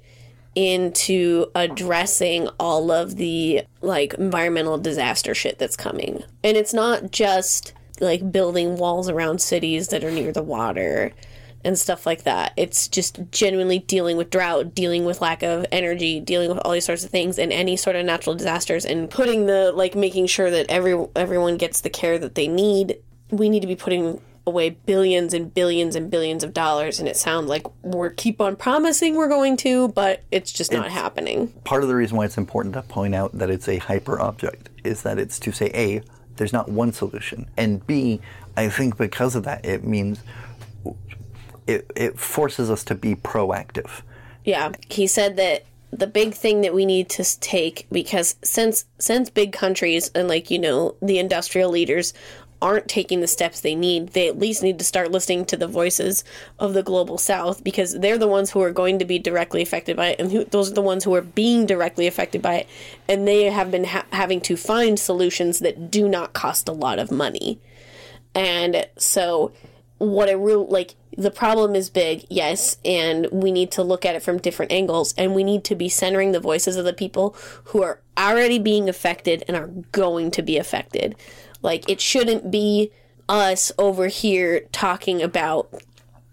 into 0.54 1.46
addressing 1.56 2.48
all 2.60 2.92
of 2.92 3.16
the 3.16 3.62
like 3.80 4.14
environmental 4.14 4.78
disaster 4.78 5.34
shit 5.34 5.58
that's 5.58 5.76
coming. 5.76 6.22
And 6.44 6.56
it's 6.56 6.72
not 6.72 7.10
just 7.10 7.72
like 8.00 8.30
building 8.30 8.76
walls 8.76 9.08
around 9.08 9.40
cities 9.40 9.88
that 9.88 10.04
are 10.04 10.10
near 10.12 10.30
the 10.30 10.42
water 10.42 11.12
and 11.64 11.78
stuff 11.78 12.06
like 12.06 12.24
that. 12.24 12.52
It's 12.56 12.88
just 12.88 13.20
genuinely 13.30 13.80
dealing 13.80 14.16
with 14.16 14.30
drought, 14.30 14.74
dealing 14.74 15.04
with 15.04 15.20
lack 15.20 15.42
of 15.42 15.66
energy, 15.70 16.20
dealing 16.20 16.48
with 16.48 16.58
all 16.58 16.72
these 16.72 16.86
sorts 16.86 17.04
of 17.04 17.10
things 17.10 17.38
and 17.38 17.52
any 17.52 17.76
sort 17.76 17.96
of 17.96 18.04
natural 18.04 18.34
disasters 18.34 18.84
and 18.84 19.10
putting 19.10 19.46
the 19.46 19.72
like 19.72 19.94
making 19.94 20.26
sure 20.26 20.50
that 20.50 20.66
every 20.68 21.06
everyone 21.16 21.56
gets 21.56 21.80
the 21.82 21.90
care 21.90 22.18
that 22.18 22.34
they 22.34 22.48
need. 22.48 22.96
We 23.30 23.48
need 23.48 23.60
to 23.60 23.66
be 23.66 23.76
putting 23.76 24.20
away 24.46 24.70
billions 24.70 25.34
and 25.34 25.52
billions 25.52 25.94
and 25.94 26.10
billions 26.10 26.42
of 26.42 26.52
dollars 26.54 26.98
and 26.98 27.08
it 27.08 27.16
sounds 27.16 27.46
like 27.46 27.64
we're 27.82 28.10
keep 28.10 28.40
on 28.40 28.56
promising 28.56 29.14
we're 29.14 29.28
going 29.28 29.56
to 29.56 29.88
but 29.88 30.22
it's 30.30 30.50
just 30.50 30.72
not 30.72 30.90
happening 30.90 31.48
part 31.64 31.82
of 31.82 31.88
the 31.88 31.94
reason 31.94 32.16
why 32.16 32.24
it's 32.24 32.38
important 32.38 32.74
to 32.74 32.82
point 32.82 33.14
out 33.14 33.36
that 33.36 33.50
it's 33.50 33.68
a 33.68 33.76
hyper 33.78 34.18
object 34.18 34.70
is 34.82 35.02
that 35.02 35.18
it's 35.18 35.38
to 35.38 35.52
say 35.52 35.70
a 35.74 36.02
there's 36.36 36.52
not 36.52 36.70
one 36.70 36.90
solution 36.90 37.48
and 37.58 37.86
b 37.86 38.18
i 38.56 38.68
think 38.68 38.96
because 38.96 39.36
of 39.36 39.44
that 39.44 39.64
it 39.64 39.84
means 39.84 40.20
it, 41.70 41.90
it 41.96 42.18
forces 42.18 42.70
us 42.70 42.84
to 42.84 42.94
be 42.94 43.14
proactive. 43.14 44.02
Yeah. 44.44 44.72
He 44.88 45.06
said 45.06 45.36
that 45.36 45.64
the 45.92 46.06
big 46.06 46.34
thing 46.34 46.60
that 46.60 46.74
we 46.74 46.86
need 46.86 47.08
to 47.10 47.40
take 47.40 47.86
because 47.90 48.36
since 48.42 48.84
since 48.98 49.28
big 49.28 49.52
countries 49.52 50.10
and 50.14 50.28
like 50.28 50.50
you 50.50 50.58
know 50.58 50.94
the 51.02 51.18
industrial 51.18 51.70
leaders 51.70 52.14
aren't 52.62 52.88
taking 52.88 53.20
the 53.20 53.26
steps 53.26 53.60
they 53.60 53.74
need 53.74 54.08
they 54.10 54.28
at 54.28 54.38
least 54.38 54.62
need 54.62 54.78
to 54.78 54.84
start 54.84 55.10
listening 55.10 55.44
to 55.44 55.56
the 55.56 55.66
voices 55.66 56.22
of 56.58 56.74
the 56.74 56.82
global 56.82 57.18
south 57.18 57.64
because 57.64 57.98
they're 57.98 58.18
the 58.18 58.28
ones 58.28 58.50
who 58.50 58.60
are 58.62 58.70
going 58.70 58.98
to 58.98 59.04
be 59.04 59.18
directly 59.18 59.62
affected 59.62 59.96
by 59.96 60.08
it 60.08 60.20
and 60.20 60.30
who, 60.30 60.44
those 60.44 60.70
are 60.70 60.74
the 60.74 60.82
ones 60.82 61.02
who 61.02 61.14
are 61.14 61.22
being 61.22 61.66
directly 61.66 62.06
affected 62.06 62.40
by 62.40 62.54
it. 62.54 62.68
And 63.08 63.26
they 63.26 63.44
have 63.44 63.70
been 63.70 63.84
ha- 63.84 64.06
having 64.12 64.40
to 64.42 64.56
find 64.56 64.98
solutions 64.98 65.58
that 65.60 65.90
do 65.90 66.08
not 66.08 66.34
cost 66.34 66.68
a 66.68 66.72
lot 66.72 66.98
of 66.98 67.10
money. 67.10 67.58
And 68.34 68.86
so 68.96 69.52
what 69.98 70.28
I 70.28 70.32
real 70.32 70.66
like 70.66 70.94
the 71.16 71.30
problem 71.30 71.74
is 71.74 71.90
big, 71.90 72.24
yes, 72.30 72.78
and 72.84 73.26
we 73.32 73.50
need 73.52 73.70
to 73.72 73.82
look 73.82 74.04
at 74.04 74.14
it 74.14 74.22
from 74.22 74.38
different 74.38 74.70
angles 74.72 75.12
and 75.18 75.34
we 75.34 75.42
need 75.44 75.64
to 75.64 75.74
be 75.74 75.88
centering 75.88 76.32
the 76.32 76.40
voices 76.40 76.76
of 76.76 76.84
the 76.84 76.92
people 76.92 77.34
who 77.64 77.82
are 77.82 78.00
already 78.16 78.58
being 78.58 78.88
affected 78.88 79.42
and 79.48 79.56
are 79.56 79.66
going 79.92 80.30
to 80.32 80.42
be 80.42 80.56
affected. 80.56 81.16
Like 81.62 81.88
it 81.90 82.00
shouldn't 82.00 82.50
be 82.50 82.90
us 83.28 83.70
over 83.78 84.06
here 84.08 84.60
talking 84.72 85.20
about 85.22 85.82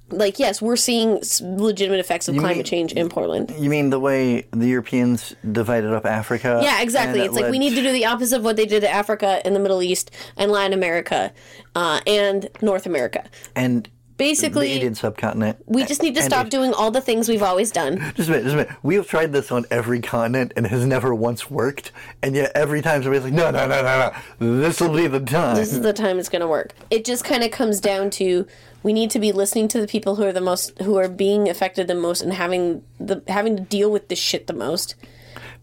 like 0.10 0.40
yes, 0.40 0.62
we're 0.62 0.78
seeing 0.78 1.22
legitimate 1.42 2.00
effects 2.00 2.30
of 2.30 2.36
climate 2.38 2.58
mean- 2.58 2.64
change 2.64 2.94
in 2.94 3.10
Portland. 3.10 3.54
you 3.60 3.70
mean 3.70 3.90
the 3.90 4.00
way 4.00 4.48
the 4.52 4.66
europeans 4.68 5.36
divided 5.52 5.92
up 5.94 6.06
africa 6.06 6.62
Yeah, 6.64 6.82
exactly. 6.82 7.20
and 7.20 7.26
it 7.26 7.32
It's 7.34 7.36
like 7.42 7.52
we 7.52 7.60
need 7.60 7.76
to 7.76 7.82
do 7.84 7.92
the 7.92 8.06
opposite 8.06 8.38
of 8.38 8.44
what 8.46 8.56
they 8.56 8.66
did 8.66 8.82
to 8.82 8.90
Africa 8.90 9.42
and 9.44 9.54
the 9.54 9.60
Middle 9.60 9.84
East 9.84 10.12
and 10.38 10.50
Latin 10.50 10.72
America 10.72 11.34
uh, 11.76 12.00
and 12.08 12.48
North 12.62 12.86
America. 12.86 13.26
and 13.56 13.90
Basically, 14.18 14.68
the 14.70 14.74
indian 14.74 14.96
subcontinent 14.96 15.60
We 15.68 15.86
just 15.86 16.02
need 16.02 16.16
to 16.16 16.22
and 16.22 16.30
stop 16.32 16.50
doing 16.50 16.74
all 16.74 16.90
the 16.90 17.02
things 17.02 17.30
we've 17.30 17.44
always 17.44 17.72
done. 17.72 17.98
Just 18.16 18.30
a 18.30 18.32
minute, 18.32 18.44
just 18.44 18.54
a 18.54 18.58
minute. 18.58 18.76
We 18.82 18.96
have 18.96 19.08
tried 19.08 19.32
this 19.32 19.52
on 19.52 19.66
every 19.70 20.02
continent 20.02 20.54
and 20.56 20.66
it 20.66 20.70
has 20.70 20.86
never 20.86 21.14
once 21.14 21.50
worked. 21.52 21.92
And 22.24 22.36
yet 22.36 22.52
every 22.56 22.82
time 22.82 23.04
somebody's 23.04 23.26
like, 23.26 23.34
no, 23.34 23.52
no, 23.52 23.68
no, 23.68 23.82
no, 23.84 24.12
no. 24.40 24.60
This 24.60 24.82
will 24.82 24.96
be 24.96 25.08
the 25.08 25.20
time. 25.20 25.56
This 25.56 25.72
is 25.72 25.82
the 25.82 25.94
time 25.94 26.18
it's 26.18 26.30
going 26.30 26.42
to 26.42 26.48
work. 26.48 26.74
It 26.90 27.06
just 27.06 27.24
kind 27.24 27.44
of 27.44 27.52
comes 27.52 27.80
down 27.80 28.10
to 28.12 28.48
we 28.84 28.94
need 28.94 29.12
to 29.12 29.20
be 29.20 29.32
listening 29.32 29.68
to 29.70 29.82
the 29.82 29.88
people 29.88 30.16
who 30.16 30.24
are 30.24 30.34
the 30.34 30.42
most 30.42 30.80
who 30.82 30.98
are 30.98 31.10
being 31.10 31.50
affected 31.50 31.88
the 31.88 31.96
most 31.96 32.22
and 32.22 32.34
having 32.34 32.84
the 33.00 33.22
having 33.28 33.56
to 33.58 33.64
deal 33.64 33.92
with 33.92 34.08
this 34.08 34.20
shit 34.20 34.48
the 34.48 34.54
most. 34.54 34.96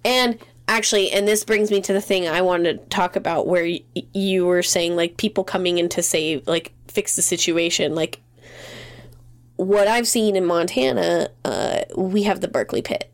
And 0.05 0.39
actually, 0.69 1.11
and 1.11 1.27
this 1.27 1.45
brings 1.45 1.71
me 1.71 1.81
to 1.83 1.93
the 1.93 2.01
thing 2.01 2.29
I 2.29 2.43
wanted 2.43 2.81
to 2.81 2.87
talk 2.89 3.17
about 3.17 3.47
where 3.47 3.65
y- 3.65 3.83
you 4.13 4.47
were 4.47 4.63
saying 4.63 4.97
like 4.97 5.17
people 5.17 5.45
coming 5.45 5.79
in 5.79 5.89
to 5.91 6.03
save 6.03 6.47
like 6.47 6.73
fix 6.89 7.17
the 7.17 7.23
situation 7.23 7.95
like 7.95 8.21
what 9.57 9.89
I've 9.89 10.09
seen 10.09 10.37
in 10.37 10.45
Montana, 10.45 11.29
uh, 11.45 11.81
we 11.97 12.25
have 12.25 12.41
the 12.41 12.49
Berkeley 12.49 12.83
pit, 12.83 13.11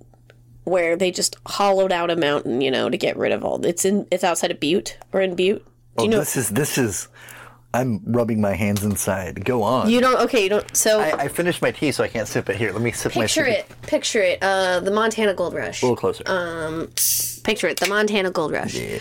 where 0.64 0.96
they 0.96 1.10
just 1.10 1.36
hollowed 1.46 1.92
out 1.92 2.10
a 2.10 2.16
mountain, 2.16 2.60
you 2.60 2.70
know, 2.70 2.88
to 2.88 2.96
get 2.96 3.16
rid 3.16 3.32
of 3.32 3.44
all. 3.44 3.64
It's 3.64 3.84
in. 3.84 4.06
It's 4.10 4.24
outside 4.24 4.50
of 4.50 4.60
Butte 4.60 4.98
or 5.12 5.20
in 5.20 5.34
Butte. 5.34 5.64
Do 5.64 5.72
oh, 5.98 6.02
you 6.04 6.10
know? 6.10 6.18
this 6.18 6.36
is, 6.36 6.50
this 6.50 6.78
is, 6.78 7.08
I'm 7.74 8.00
rubbing 8.06 8.40
my 8.40 8.54
hands 8.54 8.84
inside. 8.84 9.44
Go 9.44 9.62
on. 9.62 9.90
You 9.90 10.00
don't. 10.00 10.20
Okay, 10.22 10.44
you 10.44 10.48
don't. 10.48 10.76
So 10.76 11.00
I, 11.00 11.24
I 11.24 11.28
finished 11.28 11.60
my 11.62 11.72
tea, 11.72 11.92
so 11.92 12.04
I 12.04 12.08
can't 12.08 12.28
sip 12.28 12.48
it. 12.48 12.56
Here, 12.56 12.72
let 12.72 12.80
me 12.80 12.92
sip 12.92 13.14
my 13.14 13.22
picture 13.22 13.46
it. 13.46 13.68
Picture 13.82 14.22
it. 14.22 14.38
Uh, 14.42 14.80
the 14.80 14.90
Montana 14.90 15.34
Gold 15.34 15.54
Rush. 15.54 15.82
A 15.82 15.86
little 15.86 15.96
closer. 15.96 16.24
Uh, 16.26 16.86
Picture 17.42 17.68
it. 17.68 17.78
The 17.78 17.88
Montana 17.88 18.30
Gold 18.30 18.52
Rush. 18.52 18.74
yeah. 18.74 18.98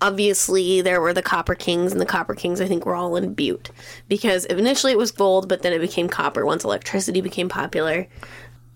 Obviously 0.00 0.80
there 0.80 1.00
were 1.00 1.12
the 1.12 1.22
Copper 1.22 1.54
Kings, 1.54 1.92
and 1.92 2.00
the 2.00 2.06
Copper 2.06 2.34
Kings 2.34 2.60
I 2.60 2.66
think 2.66 2.86
were 2.86 2.94
all 2.94 3.16
in 3.16 3.34
Butte 3.34 3.70
because 4.08 4.44
initially 4.46 4.92
it 4.92 4.98
was 4.98 5.10
gold, 5.10 5.48
but 5.48 5.62
then 5.62 5.72
it 5.72 5.80
became 5.80 6.08
copper 6.08 6.44
once 6.44 6.64
electricity 6.64 7.20
became 7.20 7.48
popular. 7.48 8.06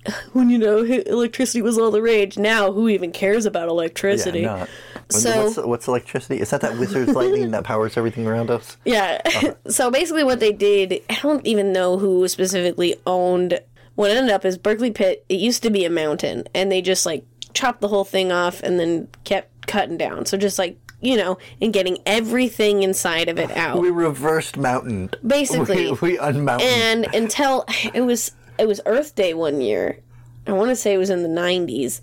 When 0.32 0.50
you 0.50 0.58
know 0.58 0.78
electricity 0.78 1.62
was 1.62 1.78
all 1.78 1.92
the 1.92 2.02
rage, 2.02 2.36
now 2.36 2.72
who 2.72 2.88
even 2.88 3.12
cares 3.12 3.46
about 3.46 3.68
electricity? 3.68 4.40
Yeah, 4.40 4.56
not. 4.56 4.68
So- 5.10 5.44
what's, 5.44 5.56
what's 5.58 5.88
electricity? 5.88 6.40
Is 6.40 6.50
that 6.50 6.60
that 6.62 6.76
wizard's 6.76 7.12
lightning 7.14 7.52
that 7.52 7.62
powers 7.64 7.96
everything 7.96 8.26
around 8.26 8.50
us? 8.50 8.76
Yeah. 8.84 9.20
Uh-huh. 9.24 9.54
so 9.70 9.90
basically, 9.90 10.24
what 10.24 10.40
they 10.40 10.52
did, 10.52 11.02
I 11.08 11.20
don't 11.20 11.46
even 11.46 11.72
know 11.72 11.98
who 11.98 12.26
specifically 12.28 12.96
owned. 13.06 13.60
What 13.94 14.10
ended 14.10 14.32
up 14.32 14.44
is 14.44 14.58
Berkeley 14.58 14.90
Pit. 14.90 15.24
It 15.28 15.38
used 15.38 15.62
to 15.62 15.70
be 15.70 15.84
a 15.84 15.90
mountain, 15.90 16.44
and 16.54 16.72
they 16.72 16.82
just 16.82 17.06
like 17.06 17.24
chopped 17.54 17.80
the 17.80 17.88
whole 17.88 18.04
thing 18.04 18.32
off 18.32 18.62
and 18.62 18.80
then 18.80 19.08
kept 19.24 19.66
cutting 19.66 19.96
down. 19.96 20.26
So 20.26 20.36
just 20.36 20.58
like 20.58 20.76
you 21.02 21.16
know, 21.16 21.36
and 21.60 21.72
getting 21.72 21.98
everything 22.06 22.82
inside 22.82 23.28
of 23.28 23.38
it 23.38 23.50
out. 23.50 23.78
We 23.78 23.90
reversed 23.90 24.56
mountain. 24.56 25.10
Basically. 25.26 25.90
we, 25.90 25.98
we 26.00 26.18
unmountained. 26.18 27.06
and 27.06 27.14
until 27.14 27.64
it 27.92 28.02
was 28.02 28.32
it 28.58 28.66
was 28.66 28.80
Earth 28.86 29.14
Day 29.14 29.34
one 29.34 29.60
year. 29.60 29.98
I 30.46 30.52
want 30.52 30.70
to 30.70 30.76
say 30.76 30.94
it 30.94 30.98
was 30.98 31.10
in 31.10 31.22
the 31.22 31.28
nineties. 31.28 32.00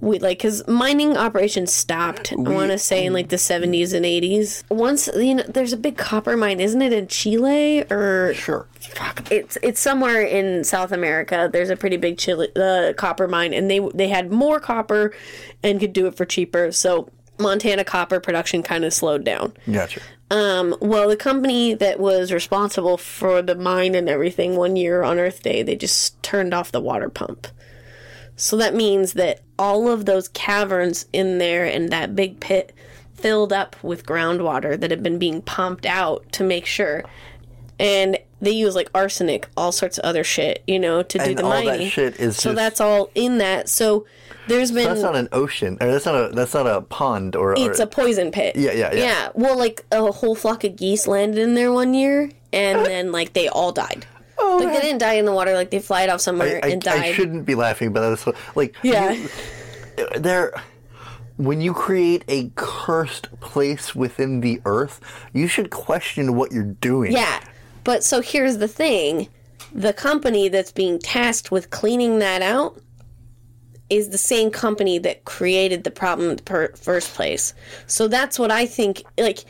We 0.00 0.18
like 0.18 0.38
because 0.38 0.66
mining 0.66 1.16
operations 1.16 1.72
stopped. 1.72 2.32
I 2.32 2.36
want 2.36 2.72
to 2.72 2.78
say 2.78 3.06
in 3.06 3.12
like 3.12 3.28
the 3.28 3.38
seventies 3.38 3.92
and 3.92 4.04
eighties. 4.04 4.64
Once 4.68 5.08
you 5.14 5.36
know, 5.36 5.44
there's 5.44 5.72
a 5.72 5.76
big 5.76 5.96
copper 5.96 6.36
mine, 6.36 6.58
isn't 6.58 6.82
it 6.82 6.92
in 6.92 7.06
Chile 7.06 7.84
or 7.88 8.34
sure. 8.34 8.66
fuck? 8.80 9.30
It's 9.30 9.58
it's 9.62 9.80
somewhere 9.80 10.22
in 10.22 10.64
South 10.64 10.90
America. 10.90 11.48
There's 11.52 11.70
a 11.70 11.76
pretty 11.76 11.98
big 11.98 12.18
Chile 12.18 12.48
uh, 12.56 12.94
copper 12.96 13.28
mine, 13.28 13.54
and 13.54 13.70
they 13.70 13.78
they 13.94 14.08
had 14.08 14.32
more 14.32 14.58
copper 14.58 15.14
and 15.62 15.78
could 15.78 15.92
do 15.92 16.08
it 16.08 16.16
for 16.16 16.24
cheaper. 16.24 16.72
So 16.72 17.08
Montana 17.42 17.84
copper 17.84 18.20
production 18.20 18.62
kind 18.62 18.84
of 18.84 18.94
slowed 18.94 19.24
down. 19.24 19.52
Gotcha. 19.70 20.00
Um, 20.30 20.74
well, 20.80 21.08
the 21.08 21.16
company 21.16 21.74
that 21.74 22.00
was 22.00 22.32
responsible 22.32 22.96
for 22.96 23.42
the 23.42 23.54
mine 23.54 23.94
and 23.94 24.08
everything 24.08 24.56
one 24.56 24.76
year 24.76 25.02
on 25.02 25.18
Earth 25.18 25.42
Day, 25.42 25.62
they 25.62 25.76
just 25.76 26.22
turned 26.22 26.54
off 26.54 26.72
the 26.72 26.80
water 26.80 27.10
pump. 27.10 27.46
So 28.36 28.56
that 28.56 28.74
means 28.74 29.12
that 29.12 29.42
all 29.58 29.88
of 29.88 30.06
those 30.06 30.28
caverns 30.28 31.04
in 31.12 31.38
there 31.38 31.66
and 31.66 31.90
that 31.90 32.16
big 32.16 32.40
pit 32.40 32.72
filled 33.14 33.52
up 33.52 33.76
with 33.82 34.06
groundwater 34.06 34.78
that 34.80 34.90
had 34.90 35.02
been 35.02 35.18
being 35.18 35.42
pumped 35.42 35.86
out 35.86 36.30
to 36.32 36.44
make 36.44 36.66
sure. 36.66 37.04
And 37.78 38.18
they 38.40 38.50
use 38.52 38.74
like 38.74 38.90
arsenic, 38.94 39.48
all 39.56 39.72
sorts 39.72 39.98
of 39.98 40.04
other 40.04 40.22
shit, 40.24 40.62
you 40.66 40.78
know, 40.78 41.02
to 41.02 41.18
do 41.18 41.24
And 41.24 41.38
the 41.38 41.44
all 41.44 41.50
that 41.50 41.64
mining. 41.64 41.88
shit 41.88 42.18
is 42.20 42.36
so 42.36 42.50
just- 42.50 42.56
that's 42.56 42.80
all 42.80 43.10
in 43.14 43.38
that. 43.38 43.68
So 43.68 44.06
there's 44.48 44.70
been 44.72 44.84
That's 44.88 45.02
not 45.02 45.16
an 45.16 45.28
ocean. 45.32 45.78
Or 45.80 45.90
that's 45.90 46.04
not 46.06 46.14
a. 46.16 46.28
That's 46.34 46.52
not 46.54 46.66
a 46.66 46.80
pond. 46.82 47.36
Or, 47.36 47.52
or 47.52 47.54
it's 47.70 47.78
a 47.78 47.86
poison 47.86 48.30
pit. 48.32 48.56
Yeah, 48.56 48.72
yeah, 48.72 48.92
yeah. 48.92 49.04
Yeah. 49.04 49.28
Well, 49.34 49.56
like 49.56 49.84
a 49.92 50.10
whole 50.10 50.34
flock 50.34 50.64
of 50.64 50.74
geese 50.76 51.06
landed 51.06 51.38
in 51.38 51.54
there 51.54 51.72
one 51.72 51.94
year, 51.94 52.30
and 52.52 52.84
then 52.86 53.12
like 53.12 53.32
they 53.34 53.48
all 53.48 53.70
died. 53.72 54.04
Oh, 54.38 54.60
like 54.62 54.74
they 54.74 54.80
didn't 54.80 54.98
die 54.98 55.14
in 55.14 55.24
the 55.26 55.32
water. 55.32 55.54
Like 55.54 55.70
they 55.70 55.78
flied 55.78 56.08
off 56.08 56.20
somewhere 56.20 56.60
I, 56.62 56.68
and 56.70 56.82
died. 56.82 56.98
I 57.02 57.12
shouldn't 57.12 57.46
be 57.46 57.54
laughing, 57.54 57.92
but 57.92 58.08
that's 58.10 58.26
like 58.56 58.74
Yeah. 58.82 59.12
you- 59.12 59.28
there. 60.16 60.52
When 61.38 61.60
you 61.60 61.72
create 61.72 62.24
a 62.28 62.50
cursed 62.56 63.28
place 63.40 63.94
within 63.94 64.40
the 64.42 64.60
earth, 64.64 65.00
you 65.32 65.46
should 65.48 65.70
question 65.70 66.34
what 66.36 66.52
you're 66.52 66.62
doing. 66.62 67.12
yeah. 67.12 67.40
But 67.84 68.04
so 68.04 68.20
here's 68.20 68.58
the 68.58 68.68
thing: 68.68 69.28
the 69.74 69.92
company 69.92 70.48
that's 70.48 70.72
being 70.72 70.98
tasked 70.98 71.50
with 71.50 71.70
cleaning 71.70 72.18
that 72.20 72.42
out 72.42 72.78
is 73.90 74.08
the 74.08 74.18
same 74.18 74.50
company 74.50 74.98
that 74.98 75.24
created 75.24 75.84
the 75.84 75.90
problem 75.90 76.30
in 76.30 76.36
the 76.36 76.42
per- 76.42 76.72
first 76.76 77.12
place. 77.14 77.52
So 77.86 78.08
that's 78.08 78.38
what 78.38 78.50
I 78.50 78.64
think. 78.64 79.02
Like, 79.18 79.44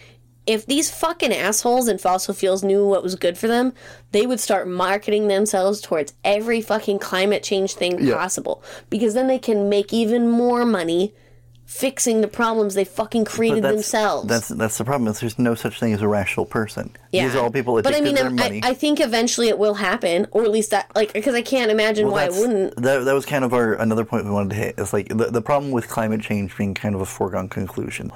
if 0.46 0.66
these 0.66 0.90
fucking 0.90 1.32
assholes 1.32 1.86
in 1.86 1.98
fossil 1.98 2.34
fuels 2.34 2.64
knew 2.64 2.84
what 2.84 3.04
was 3.04 3.14
good 3.14 3.38
for 3.38 3.46
them, 3.46 3.72
they 4.10 4.26
would 4.26 4.40
start 4.40 4.66
marketing 4.66 5.28
themselves 5.28 5.80
towards 5.80 6.14
every 6.24 6.60
fucking 6.60 6.98
climate 6.98 7.44
change 7.44 7.74
thing 7.74 8.04
Yeah. 8.04 8.16
possible. 8.16 8.64
Because 8.90 9.14
then 9.14 9.28
they 9.28 9.38
can 9.38 9.68
make 9.68 9.92
even 9.92 10.28
more 10.28 10.64
money 10.64 11.14
fixing 11.72 12.20
the 12.20 12.28
problems 12.28 12.74
they 12.74 12.84
fucking 12.84 13.24
created 13.24 13.64
that's, 13.64 13.74
themselves. 13.74 14.28
That's 14.28 14.48
that's 14.48 14.76
the 14.76 14.84
problem. 14.84 15.08
Is 15.08 15.20
there's 15.20 15.38
no 15.38 15.54
such 15.54 15.80
thing 15.80 15.94
as 15.94 16.02
a 16.02 16.08
rational 16.08 16.44
person. 16.44 16.94
Yeah. 17.12 17.24
These 17.24 17.34
are 17.34 17.40
all 17.40 17.50
people 17.50 17.74
but 17.74 17.86
addicted 17.86 18.02
I 18.02 18.04
mean, 18.04 18.14
to 18.14 18.20
their 18.20 18.26
I'm- 18.26 18.36
money. 18.36 18.60
I, 18.62 18.70
I 18.70 18.74
think 18.74 19.00
eventually 19.00 19.48
it 19.48 19.58
will 19.58 19.74
happen, 19.74 20.26
or 20.32 20.44
at 20.44 20.50
least 20.50 20.70
that, 20.70 20.94
like, 20.94 21.14
because 21.14 21.34
I 21.34 21.40
can't 21.40 21.70
imagine 21.70 22.06
Well, 22.06 22.16
why 22.16 22.24
it 22.26 22.32
wouldn't. 22.34 22.76
That, 22.76 23.04
that 23.04 23.14
was 23.14 23.24
kind 23.24 23.42
of 23.42 23.54
our 23.54 23.74
another 23.74 24.04
point 24.04 24.26
we 24.26 24.30
wanted 24.30 24.50
to 24.50 24.56
hit. 24.56 24.74
It's 24.76 24.92
like 24.92 25.08
the, 25.08 25.30
the 25.30 25.40
problem 25.40 25.72
with 25.72 25.88
climate 25.88 26.20
change 26.20 26.56
being 26.56 26.74
kind 26.74 26.94
of 26.94 27.00
a 27.00 27.06
foregone 27.06 27.48
conclusion. 27.48 28.12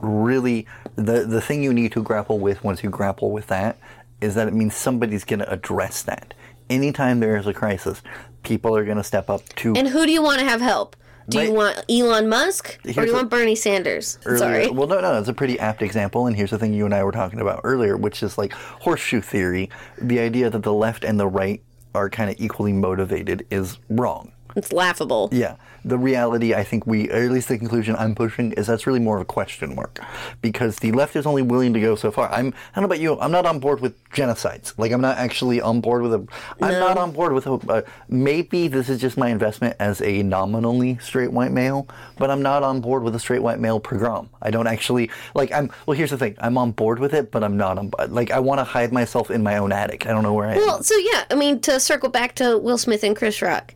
Really, 0.00 0.66
the 0.96 1.24
the 1.24 1.40
thing 1.40 1.62
you 1.62 1.72
need 1.72 1.92
to 1.92 2.02
grapple 2.02 2.40
with 2.40 2.64
once 2.64 2.82
you 2.82 2.90
grapple 2.90 3.30
with 3.30 3.46
that 3.46 3.78
is 4.20 4.34
that 4.34 4.48
it 4.48 4.54
means 4.54 4.74
somebody's 4.74 5.24
going 5.24 5.40
to 5.40 5.50
address 5.50 6.02
that. 6.02 6.34
Anytime 6.68 7.20
there 7.20 7.36
is 7.36 7.46
a 7.46 7.54
crisis, 7.54 8.02
people 8.42 8.76
are 8.76 8.84
going 8.84 8.96
to 8.96 9.04
step 9.04 9.30
up 9.30 9.48
to 9.56 9.74
And 9.76 9.88
who 9.88 10.06
do 10.06 10.12
you 10.12 10.22
want 10.22 10.40
to 10.40 10.44
have 10.44 10.60
help? 10.60 10.96
Do 11.28 11.40
you 11.42 11.52
want 11.52 11.82
Elon 11.90 12.28
Musk 12.28 12.78
or 12.84 12.92
do 12.92 13.04
you 13.06 13.10
a- 13.10 13.14
want 13.14 13.30
Bernie 13.30 13.54
Sanders? 13.54 14.18
earlier. 14.26 14.38
Sorry. 14.38 14.70
Well, 14.70 14.86
no, 14.88 15.00
no, 15.00 15.18
it's 15.18 15.28
a 15.28 15.32
pretty 15.34 15.58
apt 15.58 15.82
example. 15.82 16.26
And 16.26 16.36
here's 16.36 16.50
the 16.50 16.58
thing 16.58 16.74
you 16.74 16.84
and 16.84 16.94
I 16.94 17.02
were 17.04 17.12
talking 17.12 17.40
about 17.40 17.60
earlier, 17.64 17.96
which 17.96 18.22
is 18.22 18.36
like 18.36 18.52
horseshoe 18.52 19.20
theory. 19.20 19.70
The 20.00 20.18
idea 20.20 20.50
that 20.50 20.62
the 20.62 20.72
left 20.72 21.04
and 21.04 21.18
the 21.18 21.26
right 21.28 21.62
are 21.94 22.10
kind 22.10 22.30
of 22.30 22.36
equally 22.38 22.72
motivated 22.72 23.46
is 23.50 23.78
wrong. 23.88 24.32
It's 24.56 24.72
laughable. 24.72 25.28
Yeah. 25.32 25.56
The 25.84 25.98
reality, 25.98 26.54
I 26.54 26.64
think 26.64 26.86
we, 26.86 27.10
or 27.10 27.24
at 27.24 27.30
least 27.30 27.48
the 27.48 27.58
conclusion 27.58 27.94
I'm 27.98 28.14
pushing, 28.14 28.52
is 28.52 28.66
that's 28.66 28.86
really 28.86 29.00
more 29.00 29.16
of 29.16 29.22
a 29.22 29.26
question 29.26 29.74
mark. 29.74 30.00
Because 30.40 30.76
the 30.76 30.92
left 30.92 31.14
is 31.14 31.26
only 31.26 31.42
willing 31.42 31.74
to 31.74 31.80
go 31.80 31.94
so 31.94 32.10
far. 32.10 32.30
I'm, 32.30 32.48
I 32.48 32.80
don't 32.80 32.82
know 32.82 32.86
about 32.86 33.00
you, 33.00 33.20
I'm 33.20 33.30
not 33.30 33.44
on 33.44 33.60
board 33.60 33.80
with 33.80 34.02
genocides. 34.10 34.72
Like, 34.78 34.92
I'm 34.92 35.02
not 35.02 35.18
actually 35.18 35.60
on 35.60 35.80
board 35.80 36.02
with 36.02 36.14
a, 36.14 36.26
I'm 36.62 36.80
not 36.80 36.96
on 36.96 37.12
board 37.12 37.32
with 37.32 37.46
a, 37.46 37.52
uh, 37.52 37.82
maybe 38.08 38.68
this 38.68 38.88
is 38.88 39.00
just 39.00 39.18
my 39.18 39.28
investment 39.28 39.76
as 39.78 40.00
a 40.00 40.22
nominally 40.22 40.96
straight 40.98 41.32
white 41.32 41.52
male, 41.52 41.86
but 42.16 42.30
I'm 42.30 42.40
not 42.40 42.62
on 42.62 42.80
board 42.80 43.02
with 43.02 43.14
a 43.14 43.20
straight 43.20 43.42
white 43.42 43.60
male 43.60 43.78
pogrom. 43.78 44.30
I 44.40 44.50
don't 44.50 44.66
actually, 44.66 45.10
like, 45.34 45.52
I'm, 45.52 45.70
well, 45.86 45.96
here's 45.96 46.10
the 46.10 46.18
thing. 46.18 46.34
I'm 46.38 46.56
on 46.56 46.72
board 46.72 46.98
with 46.98 47.12
it, 47.12 47.30
but 47.30 47.44
I'm 47.44 47.56
not 47.56 47.76
on, 47.76 47.90
like, 48.08 48.30
I 48.30 48.40
want 48.40 48.58
to 48.60 48.64
hide 48.64 48.92
myself 48.92 49.30
in 49.30 49.42
my 49.42 49.58
own 49.58 49.70
attic. 49.70 50.06
I 50.06 50.12
don't 50.12 50.22
know 50.22 50.32
where 50.32 50.48
I 50.48 50.54
am. 50.54 50.58
Well, 50.58 50.82
so 50.82 50.96
yeah, 50.96 51.24
I 51.30 51.34
mean, 51.34 51.60
to 51.60 51.78
circle 51.78 52.08
back 52.08 52.34
to 52.36 52.56
Will 52.56 52.78
Smith 52.78 53.04
and 53.04 53.14
Chris 53.14 53.42
Rock, 53.42 53.74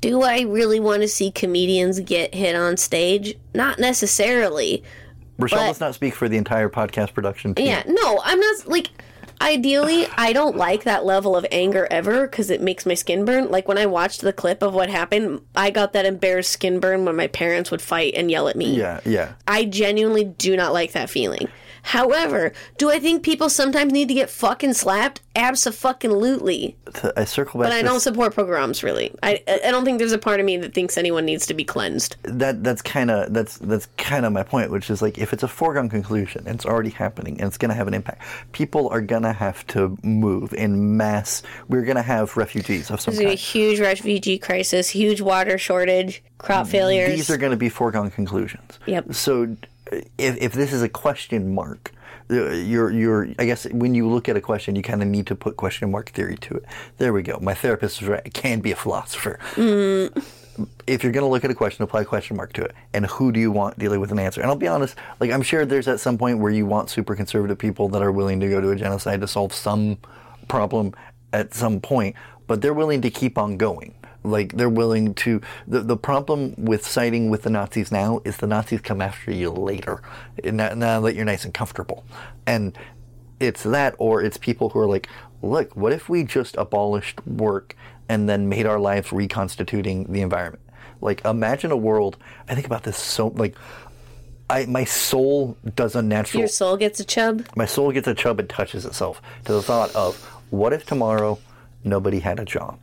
do 0.00 0.22
I 0.22 0.42
really 0.42 0.80
want 0.80 1.02
to 1.02 1.08
see 1.08 1.30
comedians 1.30 2.00
get 2.00 2.34
hit 2.34 2.56
on 2.56 2.76
stage? 2.76 3.36
Not 3.54 3.78
necessarily. 3.78 4.82
Rochelle 5.38 5.60
but- 5.60 5.66
does 5.68 5.80
not 5.80 5.94
speak 5.94 6.14
for 6.14 6.28
the 6.28 6.36
entire 6.36 6.68
podcast 6.68 7.14
production 7.14 7.54
team. 7.54 7.66
Yeah, 7.66 7.82
no, 7.86 8.20
I'm 8.24 8.40
not 8.40 8.66
like. 8.66 8.90
Ideally, 9.38 10.06
I 10.16 10.32
don't 10.32 10.56
like 10.56 10.84
that 10.84 11.04
level 11.04 11.36
of 11.36 11.44
anger 11.52 11.86
ever 11.90 12.26
because 12.26 12.48
it 12.48 12.62
makes 12.62 12.86
my 12.86 12.94
skin 12.94 13.26
burn. 13.26 13.50
Like 13.50 13.68
when 13.68 13.76
I 13.76 13.84
watched 13.84 14.22
the 14.22 14.32
clip 14.32 14.62
of 14.62 14.72
what 14.72 14.88
happened, 14.88 15.42
I 15.54 15.68
got 15.68 15.92
that 15.92 16.06
embarrassed 16.06 16.52
skin 16.52 16.80
burn 16.80 17.04
when 17.04 17.16
my 17.16 17.26
parents 17.26 17.70
would 17.70 17.82
fight 17.82 18.14
and 18.16 18.30
yell 18.30 18.48
at 18.48 18.56
me. 18.56 18.74
Yeah, 18.74 19.00
yeah. 19.04 19.34
I 19.46 19.66
genuinely 19.66 20.24
do 20.24 20.56
not 20.56 20.72
like 20.72 20.92
that 20.92 21.10
feeling. 21.10 21.48
However, 21.86 22.52
do 22.78 22.90
I 22.90 22.98
think 22.98 23.22
people 23.22 23.48
sometimes 23.48 23.92
need 23.92 24.08
to 24.08 24.14
get 24.14 24.28
fucking 24.28 24.74
slapped? 24.74 25.20
Absolutely. 25.36 26.76
I 27.16 27.24
circle 27.24 27.60
back. 27.60 27.70
But 27.70 27.76
I 27.76 27.82
don't 27.82 28.00
support 28.00 28.34
pogroms 28.34 28.82
really. 28.82 29.14
I 29.22 29.40
I 29.46 29.70
don't 29.70 29.84
think 29.84 29.98
there's 29.98 30.10
a 30.10 30.18
part 30.18 30.40
of 30.40 30.46
me 30.46 30.56
that 30.56 30.74
thinks 30.74 30.98
anyone 30.98 31.24
needs 31.24 31.46
to 31.46 31.54
be 31.54 31.62
cleansed. 31.62 32.16
that 32.24 32.64
that's 32.64 32.82
kind 32.82 33.10
of 33.10 33.32
that's 33.32 33.58
that's 33.58 33.86
kind 33.98 34.26
of 34.26 34.32
my 34.32 34.42
point, 34.42 34.72
which 34.72 34.90
is 34.90 35.00
like 35.00 35.16
if 35.18 35.32
it's 35.32 35.44
a 35.44 35.48
foregone 35.48 35.88
conclusion 35.88 36.42
and 36.46 36.56
it's 36.56 36.66
already 36.66 36.90
happening 36.90 37.38
and 37.40 37.46
it's 37.46 37.58
going 37.58 37.68
to 37.68 37.76
have 37.76 37.86
an 37.86 37.94
impact, 37.94 38.22
people 38.50 38.88
are 38.88 39.00
going 39.00 39.22
to 39.22 39.32
have 39.32 39.64
to 39.68 39.96
move 40.02 40.52
in 40.54 40.96
mass. 40.96 41.44
We're 41.68 41.84
going 41.84 41.96
to 41.96 42.02
have 42.02 42.36
refugees 42.36 42.90
of 42.90 43.00
some 43.00 43.14
There's 43.14 43.24
a 43.24 43.28
kind. 43.28 43.38
huge 43.38 43.78
refugee 43.78 44.38
crisis, 44.38 44.88
huge 44.88 45.20
water 45.20 45.56
shortage, 45.56 46.24
crop 46.38 46.66
failures. 46.66 47.14
These 47.14 47.30
are 47.30 47.36
going 47.36 47.52
to 47.52 47.56
be 47.56 47.68
foregone 47.68 48.10
conclusions. 48.10 48.80
Yep. 48.86 49.14
So 49.14 49.56
if 49.92 50.36
if 50.38 50.52
this 50.52 50.72
is 50.72 50.82
a 50.82 50.88
question 50.88 51.54
mark. 51.54 51.92
You're, 52.28 52.90
you're, 52.90 53.28
I 53.38 53.44
guess 53.44 53.68
when 53.70 53.94
you 53.94 54.08
look 54.08 54.28
at 54.28 54.36
a 54.36 54.40
question, 54.40 54.74
you 54.74 54.82
kind 54.82 55.00
of 55.00 55.06
need 55.06 55.28
to 55.28 55.36
put 55.36 55.56
question 55.56 55.92
mark 55.92 56.10
theory 56.10 56.36
to 56.38 56.54
it. 56.56 56.64
There 56.98 57.12
we 57.12 57.22
go. 57.22 57.38
My 57.40 57.54
therapist 57.54 58.02
is 58.02 58.08
right. 58.08 58.22
I 58.26 58.30
can 58.30 58.58
be 58.58 58.72
a 58.72 58.76
philosopher. 58.76 59.38
Mm. 59.54 60.24
if 60.86 61.02
you're 61.02 61.12
going 61.12 61.24
to 61.24 61.30
look 61.30 61.44
at 61.44 61.50
a 61.50 61.54
question, 61.54 61.84
apply 61.84 62.02
a 62.02 62.04
question 62.04 62.36
mark 62.36 62.52
to 62.54 62.62
it. 62.62 62.74
And 62.92 63.06
who 63.06 63.32
do 63.32 63.40
you 63.40 63.50
want 63.50 63.78
dealing 63.78 64.00
with 64.00 64.12
an 64.12 64.18
answer? 64.18 64.40
And 64.40 64.50
I'll 64.50 64.56
be 64.56 64.68
honest, 64.68 64.96
like 65.20 65.30
I'm 65.30 65.42
sure 65.42 65.64
there's 65.64 65.88
at 65.88 66.00
some 66.00 66.18
point 66.18 66.38
where 66.38 66.52
you 66.52 66.66
want 66.66 66.90
super 66.90 67.14
conservative 67.14 67.58
people 67.58 67.88
that 67.90 68.02
are 68.02 68.12
willing 68.12 68.40
to 68.40 68.48
go 68.48 68.60
to 68.60 68.70
a 68.70 68.76
genocide 68.76 69.20
to 69.20 69.28
solve 69.28 69.52
some 69.52 69.98
problem 70.48 70.94
at 71.32 71.54
some 71.54 71.80
point, 71.80 72.16
but 72.46 72.62
they're 72.62 72.74
willing 72.74 73.02
to 73.02 73.10
keep 73.10 73.38
on 73.38 73.56
going. 73.56 73.94
Like 74.26 74.52
they're 74.52 74.68
willing 74.68 75.14
to. 75.14 75.40
The 75.68 75.80
the 75.80 75.96
problem 75.96 76.54
with 76.58 76.86
siding 76.86 77.30
with 77.30 77.42
the 77.42 77.50
Nazis 77.50 77.92
now 77.92 78.20
is 78.24 78.38
the 78.38 78.46
Nazis 78.46 78.80
come 78.80 79.00
after 79.00 79.30
you 79.30 79.50
later, 79.50 80.02
now, 80.44 80.74
now 80.74 81.00
that 81.00 81.14
you're 81.14 81.24
nice 81.24 81.44
and 81.44 81.54
comfortable, 81.54 82.04
and 82.46 82.76
it's 83.38 83.62
that 83.62 83.94
or 83.98 84.22
it's 84.22 84.36
people 84.36 84.70
who 84.70 84.80
are 84.80 84.86
like, 84.86 85.08
look, 85.42 85.76
what 85.76 85.92
if 85.92 86.08
we 86.08 86.24
just 86.24 86.56
abolished 86.56 87.24
work 87.26 87.76
and 88.08 88.28
then 88.28 88.48
made 88.48 88.66
our 88.66 88.80
lives 88.80 89.12
reconstituting 89.12 90.12
the 90.12 90.22
environment? 90.22 90.62
Like 91.00 91.24
imagine 91.24 91.70
a 91.70 91.76
world. 91.76 92.16
I 92.48 92.54
think 92.54 92.66
about 92.66 92.82
this 92.82 92.96
so 92.96 93.28
like. 93.28 93.56
I, 94.48 94.64
my 94.66 94.84
soul 94.84 95.56
does 95.74 95.96
a 95.96 96.02
natural. 96.02 96.38
Your 96.38 96.46
soul 96.46 96.76
gets 96.76 97.00
a 97.00 97.04
chub. 97.04 97.44
My 97.56 97.66
soul 97.66 97.90
gets 97.90 98.06
a 98.06 98.14
chub 98.14 98.38
and 98.38 98.48
touches 98.48 98.86
itself 98.86 99.20
to 99.44 99.52
the 99.52 99.60
thought 99.60 99.92
of 99.96 100.24
what 100.50 100.72
if 100.72 100.86
tomorrow 100.86 101.40
nobody 101.82 102.20
had 102.20 102.38
a 102.38 102.44
job? 102.44 102.78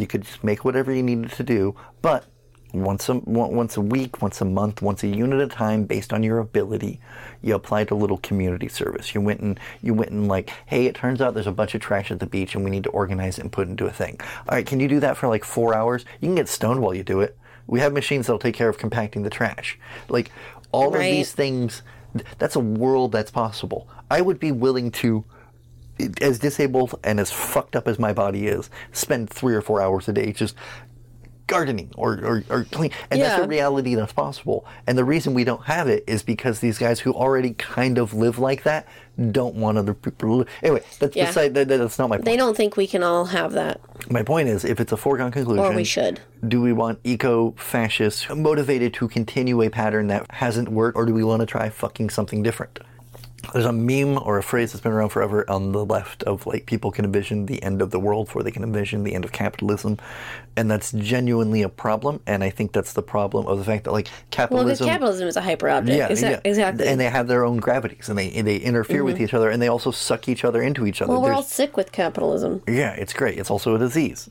You 0.00 0.06
could 0.06 0.22
just 0.22 0.42
make 0.42 0.64
whatever 0.64 0.92
you 0.92 1.02
needed 1.02 1.30
to 1.32 1.42
do, 1.42 1.76
but 2.00 2.24
once 2.72 3.08
a 3.08 3.14
once 3.16 3.76
a 3.76 3.80
week, 3.80 4.22
once 4.22 4.40
a 4.40 4.44
month, 4.46 4.80
once 4.80 5.02
a 5.02 5.08
unit 5.08 5.40
at 5.40 5.52
a 5.52 5.54
time, 5.54 5.84
based 5.84 6.12
on 6.12 6.22
your 6.22 6.38
ability, 6.38 7.00
you 7.42 7.54
applied 7.54 7.90
a 7.90 7.94
little 7.94 8.16
community 8.18 8.68
service. 8.68 9.14
You 9.14 9.20
went 9.20 9.40
and 9.40 9.60
you 9.82 9.92
went 9.92 10.10
and 10.12 10.26
like, 10.26 10.50
hey, 10.66 10.86
it 10.86 10.94
turns 10.94 11.20
out 11.20 11.34
there's 11.34 11.46
a 11.46 11.52
bunch 11.52 11.74
of 11.74 11.82
trash 11.82 12.10
at 12.10 12.18
the 12.18 12.26
beach, 12.26 12.54
and 12.54 12.64
we 12.64 12.70
need 12.70 12.84
to 12.84 12.90
organize 12.90 13.38
it 13.38 13.42
and 13.42 13.52
put 13.52 13.66
it 13.68 13.72
into 13.72 13.86
a 13.86 13.90
thing. 13.90 14.18
All 14.48 14.54
right, 14.56 14.66
can 14.66 14.80
you 14.80 14.88
do 14.88 15.00
that 15.00 15.18
for 15.18 15.28
like 15.28 15.44
four 15.44 15.74
hours? 15.74 16.06
You 16.20 16.28
can 16.28 16.34
get 16.36 16.48
stoned 16.48 16.80
while 16.80 16.94
you 16.94 17.02
do 17.02 17.20
it. 17.20 17.36
We 17.66 17.80
have 17.80 17.92
machines 17.92 18.26
that'll 18.26 18.38
take 18.38 18.54
care 18.54 18.70
of 18.70 18.78
compacting 18.78 19.22
the 19.22 19.30
trash. 19.30 19.78
Like 20.08 20.30
all 20.72 20.90
Right. 20.92 21.04
of 21.04 21.10
these 21.10 21.32
things. 21.32 21.82
That's 22.38 22.56
a 22.56 22.60
world 22.60 23.12
that's 23.12 23.30
possible. 23.30 23.86
I 24.10 24.20
would 24.22 24.40
be 24.40 24.50
willing 24.50 24.90
to 24.92 25.24
as 26.20 26.38
disabled 26.38 26.98
and 27.04 27.20
as 27.20 27.30
fucked 27.30 27.76
up 27.76 27.86
as 27.88 27.98
my 27.98 28.12
body 28.12 28.46
is, 28.46 28.70
spend 28.92 29.30
three 29.30 29.54
or 29.54 29.60
four 29.62 29.80
hours 29.80 30.08
a 30.08 30.12
day 30.12 30.32
just 30.32 30.54
gardening 31.46 31.90
or, 31.96 32.12
or, 32.24 32.44
or 32.48 32.64
clean. 32.70 32.92
And 33.10 33.20
that's 33.20 33.42
a 33.42 33.48
reality 33.48 33.96
that's 33.96 34.12
possible. 34.12 34.64
And 34.86 34.96
the 34.96 35.04
reason 35.04 35.34
we 35.34 35.42
don't 35.42 35.64
have 35.64 35.88
it 35.88 36.04
is 36.06 36.22
because 36.22 36.60
these 36.60 36.78
guys 36.78 37.00
who 37.00 37.12
already 37.12 37.54
kind 37.54 37.98
of 37.98 38.14
live 38.14 38.38
like 38.38 38.62
that 38.62 38.86
don't 39.32 39.56
want 39.56 39.76
other 39.76 39.92
people 39.92 40.28
to 40.28 40.34
live. 40.36 40.48
Anyway, 40.62 40.82
that's 41.00 41.16
Yeah. 41.16 41.26
beside, 41.26 41.54
that, 41.54 41.66
that's 41.66 41.98
not 41.98 42.08
my 42.08 42.18
point. 42.18 42.24
They 42.24 42.36
don't 42.36 42.56
think 42.56 42.76
we 42.76 42.86
can 42.86 43.02
all 43.02 43.24
have 43.24 43.50
that, 43.54 43.80
My 44.08 44.22
point 44.22 44.48
is, 44.48 44.64
if 44.64 44.78
it's 44.78 44.92
a 44.92 44.96
foregone 44.96 45.32
conclusion, 45.32 45.64
or 45.64 45.74
we 45.74 45.82
should. 45.82 46.20
do 46.46 46.62
we 46.62 46.72
want 46.72 47.00
eco-fascists 47.02 48.28
motivated 48.30 48.94
to 48.94 49.08
continue 49.08 49.60
a 49.62 49.70
pattern 49.70 50.06
that 50.06 50.30
hasn't 50.30 50.68
worked, 50.68 50.96
or 50.96 51.04
do 51.04 51.12
we 51.12 51.24
want 51.24 51.40
to 51.40 51.46
try 51.46 51.68
fucking 51.68 52.10
something 52.10 52.42
different? 52.44 52.78
There's 53.52 53.64
a 53.64 53.72
meme 53.72 54.18
or 54.18 54.38
a 54.38 54.42
phrase 54.42 54.72
that's 54.72 54.82
been 54.82 54.92
around 54.92 55.08
forever 55.08 55.48
on 55.50 55.72
the 55.72 55.84
left 55.84 56.22
of 56.24 56.46
like 56.46 56.66
people 56.66 56.90
can 56.92 57.04
envision 57.04 57.46
the 57.46 57.62
end 57.62 57.80
of 57.82 57.90
the 57.90 57.98
world 57.98 58.26
before 58.26 58.42
they 58.42 58.50
can 58.50 58.62
envision 58.62 59.02
the 59.02 59.14
end 59.14 59.24
of 59.24 59.32
capitalism, 59.32 59.96
and 60.56 60.70
that's 60.70 60.92
genuinely 60.92 61.62
a 61.62 61.68
problem. 61.68 62.20
And 62.26 62.44
I 62.44 62.50
think 62.50 62.72
that's 62.72 62.92
the 62.92 63.02
problem 63.02 63.46
of 63.46 63.58
the 63.58 63.64
fact 63.64 63.84
that 63.84 63.92
like 63.92 64.06
Well, 64.06 64.12
because 64.12 64.30
capitalism. 64.78 64.86
capitalism 64.86 65.28
is 65.28 65.36
a 65.36 65.40
hyper 65.40 65.68
object. 65.70 65.96
yeah, 65.96 66.08
Exa- 66.10 66.30
yeah. 66.30 66.40
exactly. 66.44 66.84
Mm-hmm. 66.84 66.92
And 66.92 67.00
they 67.00 67.08
have 67.10 67.28
their 67.28 67.44
own 67.44 67.56
gravities, 67.58 68.08
and 68.08 68.18
they 68.18 68.30
and 68.32 68.46
they 68.46 68.56
interfere 68.56 69.04
with 69.04 69.20
each 69.20 69.32
other, 69.34 69.48
and 69.50 69.60
they 69.62 69.68
also 69.68 69.90
suck 69.90 70.28
each 70.28 70.44
other 70.44 70.60
into 70.62 70.86
each 70.86 71.00
other. 71.02 71.10
well, 71.12 71.22
we're 71.22 71.28
There's- 71.28 71.36
all 71.38 71.42
sick 71.42 71.76
with 71.76 71.92
capitalism. 71.92 72.62
yeah, 72.68 72.92
it's 72.92 73.12
great. 73.14 73.38
It's 73.38 73.50
also 73.50 73.74
a 73.74 73.78
disease. 73.78 74.28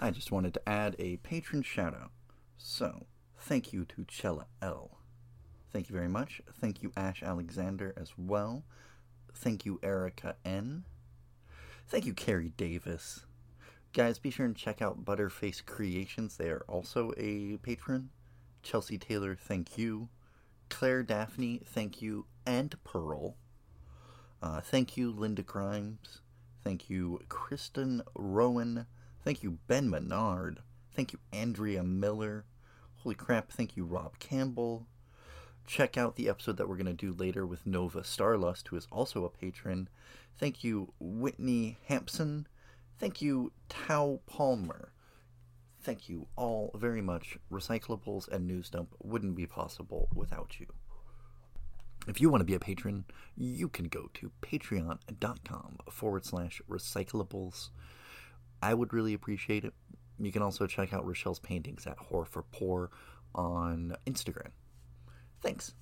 I 0.00 0.10
just 0.12 0.30
wanted 0.30 0.54
to 0.54 0.68
add 0.68 0.94
a 0.98 1.16
patron 1.18 1.62
shout 1.62 1.94
out. 1.94 2.12
So, 2.56 3.06
thank 3.38 3.72
you 3.72 3.84
to 3.86 4.04
Chella 4.06 4.46
L. 4.62 4.97
Thank 5.72 5.88
you 5.88 5.94
very 5.94 6.08
much. 6.08 6.40
Thank 6.60 6.82
you, 6.82 6.92
Ash 6.96 7.22
Alexander, 7.22 7.92
as 7.96 8.12
well. 8.16 8.64
Thank 9.34 9.66
you, 9.66 9.78
Erica 9.82 10.36
N. 10.44 10.84
Thank 11.86 12.06
you, 12.06 12.14
Carrie 12.14 12.52
Davis. 12.56 13.24
Guys, 13.92 14.18
be 14.18 14.30
sure 14.30 14.46
and 14.46 14.56
check 14.56 14.82
out 14.82 15.04
Butterface 15.04 15.64
Creations. 15.64 16.36
They 16.36 16.50
are 16.50 16.64
also 16.68 17.12
a 17.16 17.56
patron. 17.58 18.10
Chelsea 18.62 18.98
Taylor, 18.98 19.34
thank 19.34 19.78
you. 19.78 20.08
Claire 20.68 21.02
Daphne, 21.02 21.62
thank 21.64 22.02
you. 22.02 22.26
And 22.44 22.76
Pearl. 22.84 23.36
Uh, 24.42 24.60
thank 24.60 24.96
you, 24.96 25.10
Linda 25.10 25.42
Grimes. 25.42 26.20
Thank 26.62 26.90
you, 26.90 27.20
Kristen 27.28 28.02
Rowan. 28.14 28.86
Thank 29.24 29.42
you, 29.42 29.58
Ben 29.66 29.88
Menard. 29.88 30.60
Thank 30.94 31.12
you, 31.12 31.18
Andrea 31.32 31.82
Miller. 31.82 32.44
Holy 32.96 33.14
crap, 33.14 33.50
thank 33.50 33.76
you, 33.76 33.84
Rob 33.84 34.18
Campbell. 34.18 34.86
Check 35.68 35.98
out 35.98 36.16
the 36.16 36.30
episode 36.30 36.56
that 36.56 36.66
we're 36.66 36.78
going 36.78 36.86
to 36.86 36.94
do 36.94 37.12
later 37.12 37.44
with 37.44 37.66
Nova 37.66 38.00
Starlust, 38.00 38.68
who 38.68 38.76
is 38.76 38.88
also 38.90 39.26
a 39.26 39.28
patron. 39.28 39.90
Thank 40.38 40.64
you, 40.64 40.94
Whitney 40.98 41.76
Hampson. 41.88 42.48
Thank 42.98 43.20
you, 43.20 43.52
Tao 43.68 44.20
Palmer. 44.26 44.92
Thank 45.82 46.08
you 46.08 46.26
all 46.36 46.70
very 46.74 47.02
much. 47.02 47.36
Recyclables 47.52 48.28
and 48.28 48.46
News 48.46 48.70
Dump 48.70 48.94
wouldn't 49.02 49.36
be 49.36 49.46
possible 49.46 50.08
without 50.14 50.58
you. 50.58 50.68
If 52.06 52.18
you 52.18 52.30
want 52.30 52.40
to 52.40 52.46
be 52.46 52.54
a 52.54 52.58
patron, 52.58 53.04
you 53.36 53.68
can 53.68 53.88
go 53.88 54.08
to 54.14 54.32
patreon.com 54.40 55.80
forward 55.90 56.24
slash 56.24 56.62
recyclables. 56.66 57.68
I 58.62 58.72
would 58.72 58.94
really 58.94 59.12
appreciate 59.12 59.66
it. 59.66 59.74
You 60.18 60.32
can 60.32 60.40
also 60.40 60.66
check 60.66 60.94
out 60.94 61.06
Rochelle's 61.06 61.40
paintings 61.40 61.86
at 61.86 61.98
Whore 61.98 62.26
for 62.26 62.42
Pour 62.42 62.90
on 63.34 63.94
Instagram. 64.06 64.52
Thanks. 65.42 65.72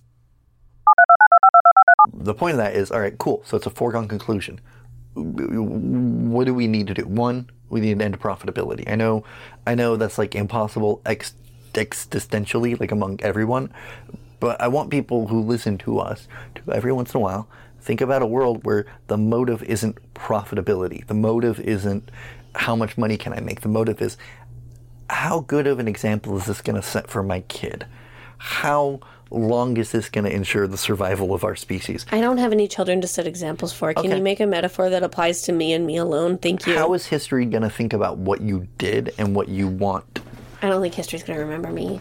the 2.12 2.34
point 2.34 2.52
of 2.52 2.58
that 2.58 2.74
is 2.74 2.90
all 2.90 3.00
right 3.00 3.18
cool 3.18 3.42
so 3.44 3.56
it's 3.56 3.66
a 3.66 3.70
foregone 3.70 4.06
conclusion 4.06 4.60
what 5.16 6.44
do 6.44 6.54
we 6.54 6.66
need 6.66 6.86
to 6.88 6.94
do? 6.94 7.06
One, 7.06 7.50
we 7.68 7.80
need 7.80 7.92
an 7.92 8.02
end 8.02 8.14
to 8.14 8.20
profitability. 8.20 8.90
I 8.90 8.96
know, 8.96 9.24
I 9.66 9.74
know 9.74 9.96
that's 9.96 10.18
like 10.18 10.34
impossible 10.34 11.00
ex- 11.06 11.34
existentially, 11.72 12.78
like 12.78 12.92
among 12.92 13.20
everyone, 13.22 13.72
but 14.40 14.60
I 14.60 14.68
want 14.68 14.90
people 14.90 15.28
who 15.28 15.40
listen 15.40 15.78
to 15.78 15.98
us 15.98 16.28
to 16.56 16.72
every 16.72 16.92
once 16.92 17.14
in 17.14 17.18
a 17.18 17.20
while 17.20 17.48
think 17.80 18.00
about 18.00 18.20
a 18.20 18.26
world 18.26 18.64
where 18.64 18.84
the 19.06 19.16
motive 19.16 19.62
isn't 19.62 20.12
profitability. 20.12 21.06
The 21.06 21.14
motive 21.14 21.60
isn't 21.60 22.10
how 22.54 22.74
much 22.74 22.98
money 22.98 23.16
can 23.16 23.32
I 23.32 23.40
make. 23.40 23.60
The 23.60 23.68
motive 23.68 24.02
is 24.02 24.16
how 25.08 25.40
good 25.40 25.66
of 25.66 25.78
an 25.78 25.86
example 25.86 26.36
is 26.36 26.46
this 26.46 26.60
going 26.60 26.76
to 26.76 26.82
set 26.82 27.08
for 27.08 27.22
my 27.22 27.40
kid? 27.42 27.86
How 28.38 29.00
long 29.30 29.76
is 29.76 29.92
this 29.92 30.08
going 30.08 30.24
to 30.24 30.32
ensure 30.32 30.66
the 30.66 30.76
survival 30.76 31.34
of 31.34 31.44
our 31.44 31.56
species? 31.56 32.06
I 32.12 32.20
don't 32.20 32.38
have 32.38 32.52
any 32.52 32.68
children 32.68 33.00
to 33.00 33.06
set 33.06 33.26
examples 33.26 33.72
for. 33.72 33.92
Can 33.94 34.06
Okay. 34.06 34.16
you 34.16 34.22
make 34.22 34.40
a 34.40 34.46
metaphor 34.46 34.90
that 34.90 35.02
applies 35.02 35.42
to 35.42 35.52
me 35.52 35.72
and 35.72 35.86
me 35.86 35.96
alone? 35.96 36.38
Thank 36.38 36.66
you. 36.66 36.74
How 36.76 36.92
is 36.94 37.06
history 37.06 37.44
going 37.46 37.62
to 37.62 37.70
think 37.70 37.92
about 37.92 38.18
what 38.18 38.40
you 38.40 38.68
did 38.78 39.14
and 39.18 39.34
what 39.34 39.48
you 39.48 39.68
want? 39.68 40.20
I 40.62 40.68
don't 40.68 40.80
think 40.80 40.94
history's 40.94 41.22
going 41.22 41.38
to 41.38 41.44
remember 41.44 41.70
me. 41.70 42.00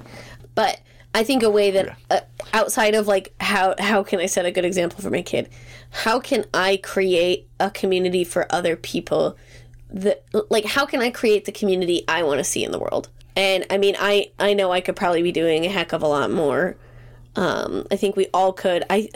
But 0.54 0.80
I 1.14 1.24
think 1.24 1.44
a 1.44 1.50
way 1.50 1.72
that 1.72 1.98
uh, 2.10 2.20
outside 2.54 2.94
of 2.94 3.08
like 3.08 3.34
how 3.40 3.76
how 3.80 4.04
can 4.04 4.20
I 4.20 4.26
set 4.26 4.46
a 4.46 4.52
good 4.52 4.66
example 4.66 5.02
for 5.02 5.10
my 5.10 5.22
kid? 5.22 5.50
How 5.92 6.20
can 6.20 6.46
I 6.54 6.78
create 6.84 7.48
a 7.60 7.72
community 7.72 8.24
for 8.24 8.46
other 8.50 8.76
people 8.76 9.38
that 9.90 10.24
like 10.50 10.66
how 10.66 10.86
can 10.86 11.02
I 11.02 11.10
create 11.10 11.46
the 11.46 11.52
community 11.52 12.04
I 12.08 12.24
want 12.24 12.40
to 12.40 12.44
see 12.44 12.64
in 12.64 12.72
the 12.72 12.80
world? 12.80 13.10
And 13.36 13.66
I 13.70 13.78
mean, 13.78 13.96
I 14.00 14.32
I 14.40 14.54
know 14.54 14.72
I 14.72 14.82
could 14.82 14.96
probably 14.96 15.22
be 15.22 15.32
doing 15.32 15.66
a 15.66 15.70
heck 15.70 15.94
of 15.94 16.02
a 16.02 16.08
lot 16.08 16.32
more. 16.32 16.76
Um, 17.36 17.86
I 17.92 17.96
think 17.96 18.16
we 18.16 18.28
all 18.34 18.54
could. 18.54 18.86
I 18.90 19.10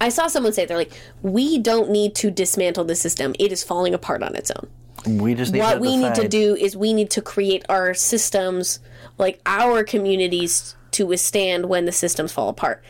I 0.00 0.08
saw 0.08 0.26
someone 0.28 0.52
say 0.52 0.64
they're 0.64 0.76
like, 0.76 0.92
we 1.22 1.58
don't 1.58 1.90
need 1.90 2.14
to 2.16 2.30
dismantle 2.30 2.84
the 2.84 2.94
system. 2.94 3.34
It 3.38 3.52
is 3.52 3.62
falling 3.62 3.94
apart 3.94 4.22
on 4.22 4.34
its 4.34 4.50
own 4.50 5.18
We 5.20 5.34
just 5.34 5.52
need 5.52 5.60
what 5.60 5.80
we 5.80 5.96
need 5.96 6.14
to 6.14 6.28
do 6.28 6.56
is 6.56 6.76
we 6.76 6.92
need 6.92 7.10
to 7.10 7.22
create 7.22 7.64
our 7.68 7.94
systems 7.94 8.80
like 9.18 9.40
our 9.44 9.84
communities 9.84 10.74
to 10.92 11.06
withstand 11.06 11.66
when 11.66 11.84
the 11.84 11.92
systems 11.92 12.32
fall 12.32 12.48
apart 12.48 12.82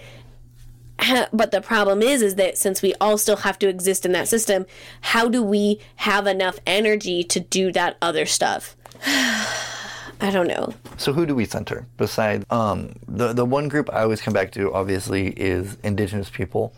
but 1.33 1.51
the 1.51 1.61
problem 1.61 2.03
is 2.03 2.23
is 2.23 2.35
that 2.37 2.59
since 2.59 2.83
we 2.83 2.95
all 3.01 3.17
still 3.17 3.37
have 3.37 3.59
to 3.59 3.69
exist 3.69 4.05
in 4.05 4.13
that 4.13 4.29
system 4.29 4.67
how 5.01 5.29
do 5.29 5.43
we 5.43 5.81
have 5.97 6.27
enough 6.27 6.59
energy 6.67 7.25
to 7.25 7.41
do 7.41 7.73
that 7.73 7.97
other 8.01 8.27
stuff 8.27 8.77
i 10.21 10.31
don't 10.31 10.47
know 10.49 10.73
So 10.97 11.13
who 11.15 11.25
do 11.25 11.35
we 11.35 11.47
center 11.47 11.87
besides 11.97 12.45
um, 12.51 12.93
the 13.09 13.33
the 13.33 13.45
one 13.47 13.69
group 13.69 13.89
I 13.91 14.03
always 14.03 14.21
come 14.21 14.35
back 14.35 14.53
to? 14.53 14.73
Obviously, 14.75 15.29
is 15.29 15.79
Indigenous 15.83 16.29
people. 16.29 16.75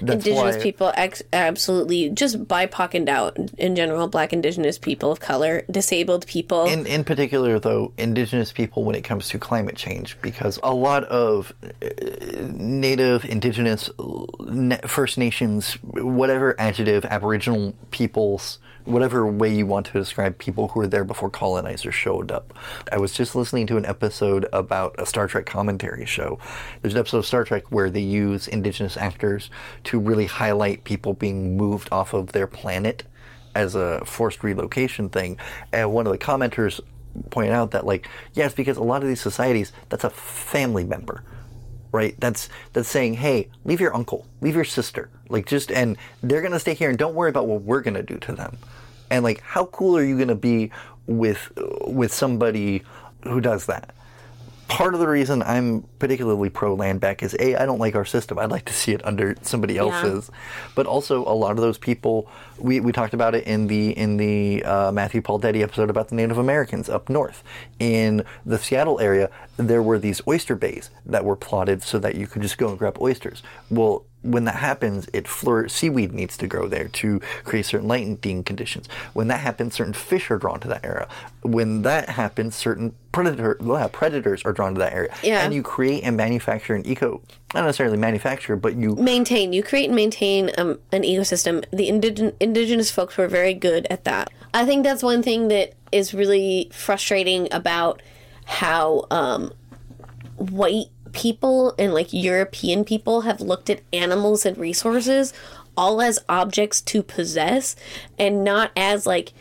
That's 0.00 0.24
indigenous 0.26 0.56
people 0.62 0.92
ex- 0.96 1.22
absolutely 1.32 2.08
just 2.08 2.44
bipoc 2.48 2.94
and 2.94 3.06
out 3.08 3.36
in 3.58 3.76
general 3.76 4.08
black 4.08 4.32
indigenous 4.32 4.78
people 4.78 5.12
of 5.12 5.20
color 5.20 5.62
disabled 5.70 6.26
people 6.26 6.64
In, 6.64 6.86
in 6.86 7.04
particular, 7.04 7.58
though, 7.58 7.92
indigenous 7.98 8.50
people 8.50 8.84
when 8.84 8.94
it 8.96 9.02
comes 9.04 9.28
to 9.28 9.38
climate 9.38 9.76
change, 9.76 10.16
because 10.22 10.58
a 10.62 10.72
lot 10.72 11.04
of 11.04 11.52
uh, 11.62 11.88
native, 12.56 13.24
indigenous, 13.26 13.90
First 14.86 15.18
Nations, 15.18 15.74
whatever 15.82 16.58
adjective, 16.58 17.04
Aboriginal 17.04 17.74
peoples, 17.90 18.58
whatever 18.86 19.26
way 19.26 19.52
you 19.52 19.66
want 19.66 19.86
to 19.86 19.92
describe 19.92 20.38
people 20.38 20.68
who 20.68 20.80
were 20.80 20.86
there 20.86 21.04
before 21.04 21.28
colonizers 21.28 21.94
showed 21.94 22.30
up. 22.30 22.54
I 22.90 22.98
was 22.98 23.12
just 23.12 23.34
listening 23.34 23.66
to 23.66 23.76
an 23.76 23.84
episode 23.84 24.46
about 24.52 24.94
a 24.98 25.04
Star 25.04 25.26
Trek 25.26 25.44
commentary 25.44 26.06
show. 26.06 26.38
There's 26.80 26.94
an 26.94 27.00
episode 27.00 27.18
of 27.18 27.26
Star 27.26 27.44
Trek 27.44 27.70
where 27.70 27.90
they 27.90 28.00
use 28.00 28.48
indigenous 28.48 28.96
actors 28.96 29.50
to 29.84 29.98
really 29.98 30.26
highlight 30.26 30.84
people 30.84 31.14
being 31.14 31.56
moved 31.56 31.88
off 31.92 32.14
of 32.14 32.32
their 32.32 32.46
planet 32.46 33.02
as 33.54 33.74
a 33.74 34.04
forced 34.04 34.44
relocation 34.44 35.08
thing. 35.08 35.36
And 35.72 35.92
one 35.92 36.06
of 36.06 36.12
the 36.12 36.18
commenters 36.18 36.80
pointed 37.30 37.52
out 37.52 37.72
that, 37.72 37.86
like, 37.86 38.08
yes, 38.34 38.54
because 38.54 38.76
a 38.76 38.82
lot 38.82 39.02
of 39.02 39.08
these 39.08 39.20
societies, 39.20 39.72
that's 39.88 40.04
a 40.04 40.10
family 40.10 40.84
member, 40.84 41.24
right? 41.96 42.14
That's 42.20 42.48
that's 42.74 42.88
saying, 42.88 43.14
hey, 43.14 43.48
leave 43.64 43.80
your 43.80 43.94
uncle, 43.96 44.26
leave 44.42 44.54
your 44.54 44.64
sister, 44.64 45.08
like, 45.28 45.46
just 45.46 45.72
and 45.72 45.96
they're 46.22 46.42
gonna 46.42 46.60
stay 46.60 46.74
here 46.74 46.90
and 46.90 46.98
don't 46.98 47.14
worry 47.14 47.30
about 47.30 47.46
what 47.48 47.62
we're 47.62 47.80
gonna 47.80 48.02
do 48.02 48.18
to 48.18 48.32
them. 48.32 48.58
And 49.10 49.24
like, 49.24 49.40
how 49.40 49.66
cool 49.66 49.96
are 49.96 50.04
you 50.04 50.18
gonna 50.18 50.34
be 50.34 50.70
with 51.06 51.50
with 51.86 52.12
somebody 52.12 52.82
who 53.24 53.40
does 53.40 53.66
that? 53.66 53.94
Part 54.68 54.94
of 54.94 55.00
the 55.00 55.08
reason 55.08 55.42
I'm 55.42 55.82
particularly 55.98 56.50
pro 56.50 56.74
land 56.74 57.00
back 57.00 57.22
is 57.22 57.34
a 57.38 57.56
I 57.56 57.66
don't 57.66 57.78
like 57.78 57.94
our 57.94 58.04
system. 58.04 58.38
I'd 58.38 58.50
like 58.50 58.64
to 58.66 58.72
see 58.72 58.92
it 58.92 59.04
under 59.04 59.36
somebody 59.42 59.78
else's. 59.78 60.30
But 60.74 60.86
also 60.86 61.24
a 61.26 61.34
lot 61.34 61.52
of 61.52 61.58
those 61.58 61.78
people 61.78 62.28
we, 62.58 62.80
we 62.80 62.92
talked 62.92 63.14
about 63.14 63.34
it 63.34 63.44
in 63.46 63.66
the 63.66 63.90
in 63.90 64.16
the 64.16 64.64
uh, 64.64 64.92
Matthew 64.92 65.20
Paul 65.20 65.40
Detty 65.40 65.62
episode 65.62 65.90
about 65.90 66.08
the 66.08 66.14
Native 66.14 66.38
Americans 66.38 66.88
up 66.88 67.08
north 67.08 67.42
in 67.78 68.24
the 68.44 68.58
Seattle 68.58 69.00
area. 69.00 69.30
There 69.56 69.82
were 69.82 69.98
these 69.98 70.20
oyster 70.26 70.56
bays 70.56 70.90
that 71.04 71.24
were 71.24 71.36
plotted 71.36 71.82
so 71.82 71.98
that 71.98 72.14
you 72.14 72.26
could 72.26 72.42
just 72.42 72.58
go 72.58 72.68
and 72.68 72.78
grab 72.78 72.98
oysters. 73.00 73.42
Well. 73.70 74.04
When 74.26 74.44
that 74.44 74.56
happens, 74.56 75.08
it 75.12 75.28
flour 75.28 75.68
seaweed 75.68 76.12
needs 76.12 76.36
to 76.38 76.46
grow 76.46 76.68
there 76.68 76.88
to 76.88 77.20
create 77.44 77.66
certain 77.66 77.88
lighting 77.88 78.44
conditions. 78.44 78.88
When 79.12 79.28
that 79.28 79.40
happens, 79.40 79.74
certain 79.74 79.92
fish 79.92 80.30
are 80.30 80.38
drawn 80.38 80.60
to 80.60 80.68
that 80.68 80.84
area. 80.84 81.08
When 81.42 81.82
that 81.82 82.08
happens, 82.08 82.54
certain 82.54 82.94
predator 83.12 83.56
yeah, 83.64 83.88
predators 83.90 84.42
are 84.44 84.52
drawn 84.52 84.74
to 84.74 84.78
that 84.80 84.92
area. 84.92 85.14
Yeah. 85.22 85.44
And 85.44 85.54
you 85.54 85.62
create 85.62 86.02
and 86.02 86.16
manufacture 86.16 86.74
an 86.74 86.86
eco, 86.86 87.22
not 87.54 87.64
necessarily 87.64 87.96
manufacture, 87.96 88.56
but 88.56 88.74
you 88.76 88.94
maintain 88.96 89.52
you 89.52 89.62
create 89.62 89.86
and 89.86 89.96
maintain 89.96 90.50
um, 90.58 90.78
an 90.92 91.02
ecosystem 91.02 91.64
the 91.70 91.88
indigen- 91.88 92.34
indigenous 92.40 92.90
folks 92.90 93.16
were 93.16 93.28
very 93.28 93.54
good 93.54 93.86
at 93.90 94.04
that 94.04 94.30
i 94.54 94.64
think 94.64 94.84
that's 94.84 95.02
one 95.02 95.22
thing 95.22 95.48
that 95.48 95.74
is 95.92 96.12
really 96.12 96.70
frustrating 96.72 97.48
about 97.52 98.02
how 98.44 99.06
um, 99.10 99.52
white 100.36 100.86
people 101.16 101.74
and 101.78 101.92
like 101.94 102.12
european 102.12 102.84
people 102.84 103.22
have 103.22 103.40
looked 103.40 103.68
at 103.70 103.80
animals 103.92 104.44
and 104.46 104.56
resources 104.58 105.32
all 105.76 106.00
as 106.00 106.18
objects 106.28 106.80
to 106.80 107.02
possess 107.02 107.74
and 108.18 108.44
not 108.44 108.70
as 108.76 109.06
like 109.06 109.32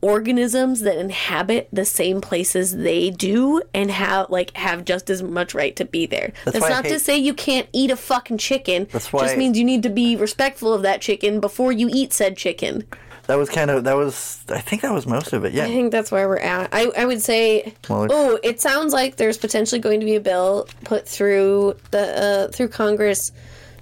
organisms 0.00 0.80
that 0.80 0.98
inhabit 0.98 1.66
the 1.72 1.84
same 1.84 2.20
places 2.20 2.76
they 2.76 3.08
do 3.08 3.62
and 3.72 3.90
have 3.90 4.28
like 4.28 4.54
have 4.54 4.84
just 4.84 5.08
as 5.08 5.22
much 5.22 5.54
right 5.54 5.74
to 5.76 5.84
be 5.86 6.04
there. 6.04 6.30
That's, 6.44 6.62
I 6.62 6.68
not 6.68 6.84
to 6.84 6.98
say 6.98 7.16
you 7.16 7.32
can't 7.32 7.68
eat 7.72 7.90
a 7.90 7.96
fucking 7.96 8.36
chicken. 8.36 8.86
That's 8.92 9.10
why- 9.14 9.24
just 9.24 9.38
means 9.38 9.58
you 9.58 9.64
need 9.64 9.82
to 9.84 9.88
be 9.88 10.14
respectful 10.14 10.74
of 10.74 10.82
that 10.82 11.00
chicken 11.00 11.40
before 11.40 11.72
you 11.72 11.88
eat 11.90 12.12
said 12.12 12.36
chicken. 12.36 12.84
That 13.26 13.36
was 13.36 13.48
kind 13.48 13.70
of 13.70 13.84
that 13.84 13.96
was 13.96 14.44
I 14.48 14.60
think 14.60 14.82
that 14.82 14.92
was 14.92 15.06
most 15.06 15.32
of 15.32 15.44
it. 15.44 15.52
Yeah. 15.52 15.64
I 15.64 15.68
think 15.68 15.92
that's 15.92 16.10
where 16.10 16.28
we're 16.28 16.38
at. 16.38 16.70
I, 16.72 16.90
I 16.96 17.06
would 17.06 17.22
say, 17.22 17.74
Well, 17.88 18.08
oh, 18.10 18.38
it 18.42 18.60
sounds 18.60 18.92
like 18.92 19.16
there's 19.16 19.38
potentially 19.38 19.80
going 19.80 20.00
to 20.00 20.06
be 20.06 20.16
a 20.16 20.20
bill 20.20 20.68
put 20.84 21.08
through 21.08 21.76
the 21.90 22.22
uh, 22.22 22.52
through 22.52 22.68
Congress 22.68 23.32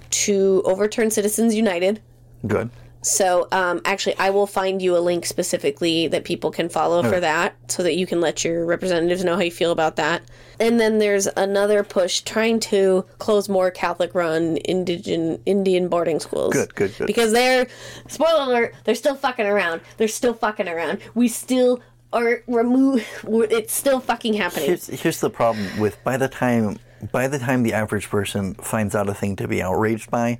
to 0.09 0.61
overturn 0.65 1.11
Citizens 1.11 1.55
United. 1.55 2.01
Good. 2.45 2.69
So, 3.03 3.47
um, 3.51 3.81
actually, 3.85 4.17
I 4.17 4.29
will 4.29 4.47
find 4.47 4.81
you 4.81 4.97
a 4.97 4.99
link 4.99 5.25
specifically 5.25 6.07
that 6.07 6.23
people 6.23 6.51
can 6.51 6.69
follow 6.69 7.03
for 7.03 7.19
that 7.19 7.55
so 7.67 7.83
that 7.83 7.95
you 7.95 8.07
can 8.07 8.21
let 8.21 8.43
your 8.43 8.65
representatives 8.65 9.23
know 9.23 9.35
how 9.35 9.41
you 9.41 9.51
feel 9.51 9.71
about 9.71 9.97
that. 9.97 10.23
And 10.59 10.79
then 10.79 10.99
there's 10.99 11.27
another 11.27 11.83
push 11.83 12.21
trying 12.21 12.61
to 12.61 13.05
close 13.17 13.49
more 13.49 13.71
Catholic 13.71 14.15
run 14.15 14.57
indigen, 14.57 15.41
Indian 15.45 15.89
boarding 15.89 16.19
schools. 16.19 16.53
Good, 16.53 16.73
good, 16.75 16.95
good. 16.97 17.07
Because 17.07 17.33
they're, 17.33 17.67
spoiler 18.07 18.43
alert, 18.43 18.75
they're 18.85 18.95
still 18.95 19.15
fucking 19.15 19.45
around. 19.45 19.81
They're 19.97 20.07
still 20.07 20.33
fucking 20.33 20.69
around. 20.69 20.99
We 21.13 21.27
still 21.27 21.81
are 22.13 22.43
remove. 22.47 23.05
It's 23.27 23.73
still 23.73 23.99
fucking 23.99 24.35
happening. 24.35 24.67
Here's 24.67 24.87
here's 24.87 25.19
the 25.19 25.29
problem 25.29 25.79
with 25.79 26.01
by 26.03 26.15
the 26.15 26.27
time 26.27 26.77
by 27.11 27.27
the 27.27 27.39
time 27.39 27.63
the 27.63 27.73
average 27.73 28.09
person 28.09 28.53
finds 28.55 28.95
out 28.95 29.09
a 29.09 29.13
thing 29.13 29.35
to 29.37 29.47
be 29.47 29.61
outraged 29.61 30.09
by, 30.09 30.39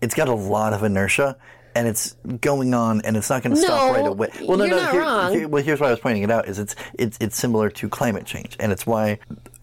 it's 0.00 0.14
got 0.14 0.28
a 0.28 0.34
lot 0.34 0.72
of 0.72 0.82
inertia 0.82 1.36
and 1.76 1.86
it's 1.86 2.16
going 2.40 2.74
on 2.74 3.02
and 3.02 3.16
it's 3.16 3.30
not 3.30 3.42
going 3.42 3.54
to 3.54 3.60
stop 3.60 3.92
No, 3.92 3.92
right 3.94 4.06
away. 4.06 4.30
Well, 4.42 4.58
no, 4.58 4.64
you're 4.64 4.76
no. 4.76 4.82
not 4.82 4.92
here- 4.92 5.00
wrong. 5.02 5.32
here- 5.32 5.48
well, 5.48 5.62
here's 5.62 5.78
why 5.80 5.88
I 5.88 5.90
was 5.90 6.00
pointing 6.00 6.22
it 6.22 6.30
out: 6.30 6.48
is 6.48 6.58
it's 6.58 6.74
it's 6.94 7.16
it's 7.20 7.36
similar 7.36 7.70
to 7.70 7.88
climate 7.88 8.24
change, 8.26 8.56
and 8.58 8.72
it's 8.72 8.86
why 8.86 9.18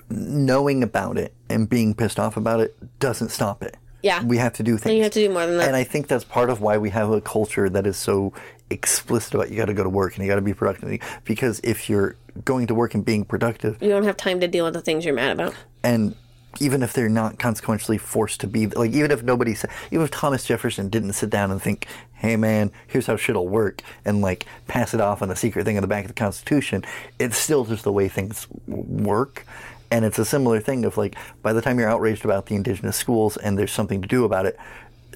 knowing 0.09 0.83
about 0.83 1.17
it 1.17 1.33
and 1.49 1.67
being 1.69 1.93
pissed 1.93 2.19
off 2.19 2.37
about 2.37 2.59
it 2.59 2.75
doesn't 2.99 3.29
stop 3.29 3.63
it. 3.63 3.75
Yeah. 4.01 4.21
we 4.23 4.37
have 4.37 4.51
to 4.55 4.63
do 4.63 4.73
things. 4.77 4.87
And 4.87 4.97
you 4.97 5.03
have 5.03 5.13
to 5.13 5.25
do 5.25 5.31
more 5.33 5.45
than 5.45 5.57
that. 5.59 5.67
And 5.67 5.77
I 5.77 5.85
think 5.85 6.07
that's 6.09 6.25
part 6.25 6.49
of 6.49 6.59
why 6.59 6.77
we 6.77 6.89
have 6.89 7.09
a 7.09 7.21
culture 7.21 7.69
that 7.69 7.87
is 7.87 7.95
so 7.95 8.33
explicit 8.69 9.33
about 9.33 9.49
you 9.49 9.55
got 9.55 9.65
to 9.67 9.73
go 9.73 9.81
to 9.83 9.89
work 9.89 10.15
and 10.17 10.25
you 10.25 10.29
got 10.29 10.35
to 10.35 10.41
be 10.41 10.53
productive. 10.53 10.99
Because 11.23 11.61
if 11.63 11.89
you're 11.89 12.17
going 12.43 12.67
to 12.67 12.75
work 12.75 12.95
and 12.95 13.05
being 13.05 13.23
productive, 13.23 13.77
you 13.81 13.87
don't 13.87 14.03
have 14.03 14.17
time 14.17 14.41
to 14.41 14.47
deal 14.49 14.65
with 14.65 14.73
the 14.73 14.81
things 14.81 15.05
you're 15.05 15.13
mad 15.13 15.31
about. 15.39 15.55
and 15.85 16.15
even 16.59 16.83
if 16.83 16.93
they're 16.93 17.09
not 17.09 17.39
consequentially 17.39 17.97
forced 17.97 18.39
to 18.41 18.47
be 18.47 18.67
like 18.67 18.91
even 18.91 19.11
if 19.11 19.23
nobody 19.23 19.53
said 19.53 19.69
even 19.91 20.03
if 20.03 20.11
thomas 20.11 20.45
jefferson 20.45 20.89
didn't 20.89 21.13
sit 21.13 21.29
down 21.29 21.51
and 21.51 21.61
think 21.61 21.87
hey 22.13 22.35
man 22.35 22.71
here's 22.87 23.07
how 23.07 23.15
shit'll 23.15 23.47
work 23.47 23.81
and 24.05 24.21
like 24.21 24.45
pass 24.67 24.93
it 24.93 25.01
off 25.01 25.21
on 25.21 25.31
a 25.31 25.35
secret 25.35 25.65
thing 25.65 25.75
in 25.75 25.81
the 25.81 25.87
back 25.87 26.05
of 26.05 26.09
the 26.09 26.13
constitution 26.13 26.83
it's 27.19 27.37
still 27.37 27.65
just 27.65 27.83
the 27.83 27.91
way 27.91 28.07
things 28.07 28.47
work. 28.67 29.45
And 29.91 30.05
it's 30.05 30.17
a 30.17 30.25
similar 30.25 30.59
thing 30.59 30.85
of 30.85 30.97
like 30.97 31.15
by 31.43 31.53
the 31.53 31.61
time 31.61 31.77
you're 31.77 31.89
outraged 31.89 32.25
about 32.25 32.47
the 32.47 32.55
indigenous 32.55 32.97
schools 32.97 33.37
and 33.37 33.57
there's 33.57 33.71
something 33.71 34.01
to 34.01 34.07
do 34.07 34.25
about 34.25 34.45
it 34.47 34.57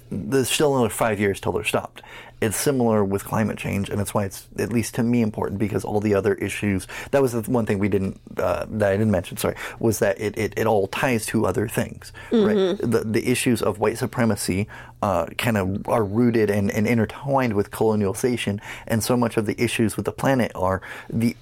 there's 0.10 0.50
still 0.50 0.76
another 0.76 0.90
five 0.90 1.20
years 1.20 1.40
till 1.40 1.52
they're 1.52 1.64
stopped. 1.64 2.02
It's 2.40 2.56
similar 2.56 3.04
with 3.04 3.26
climate 3.26 3.58
change, 3.58 3.90
and 3.90 4.00
that's 4.00 4.14
why 4.14 4.26
it's 4.26 4.48
at 4.60 4.72
least 4.72 4.94
to 4.96 5.04
me 5.04 5.22
important 5.24 5.60
because 5.60 5.84
all 5.84 6.00
the 6.00 6.14
other 6.14 6.36
issues. 6.36 6.88
That 7.10 7.22
was 7.22 7.32
the 7.32 7.42
one 7.42 7.66
thing 7.66 7.80
we 7.80 7.90
didn't 7.90 8.22
uh, 8.38 8.68
that 8.70 8.92
I 8.92 8.96
didn't 8.96 9.10
mention. 9.10 9.38
Sorry, 9.38 9.56
was 9.80 9.98
that 10.00 10.20
it, 10.22 10.38
it, 10.38 10.54
it 10.56 10.68
all 10.68 10.88
ties 10.88 11.26
to 11.28 11.48
other 11.48 11.68
things, 11.68 12.14
right? 12.32 12.78
The 12.78 13.04
the 13.06 13.28
issues 13.28 13.64
of 13.64 13.80
white 13.80 13.98
supremacy 13.98 14.68
uh, 15.02 15.26
kind 15.40 15.58
of 15.58 15.88
are 15.88 16.04
rooted 16.04 16.52
and, 16.52 16.70
and 16.70 16.86
intertwined 16.86 17.54
with 17.54 17.72
colonialization, 17.72 18.62
and 18.86 19.04
so 19.04 19.18
much 19.18 19.36
of 19.38 19.48
the 19.48 19.60
issues 19.60 19.98
with 19.98 20.06
the 20.06 20.12
planet 20.12 20.52
are 20.54 20.84
the 21.10 21.36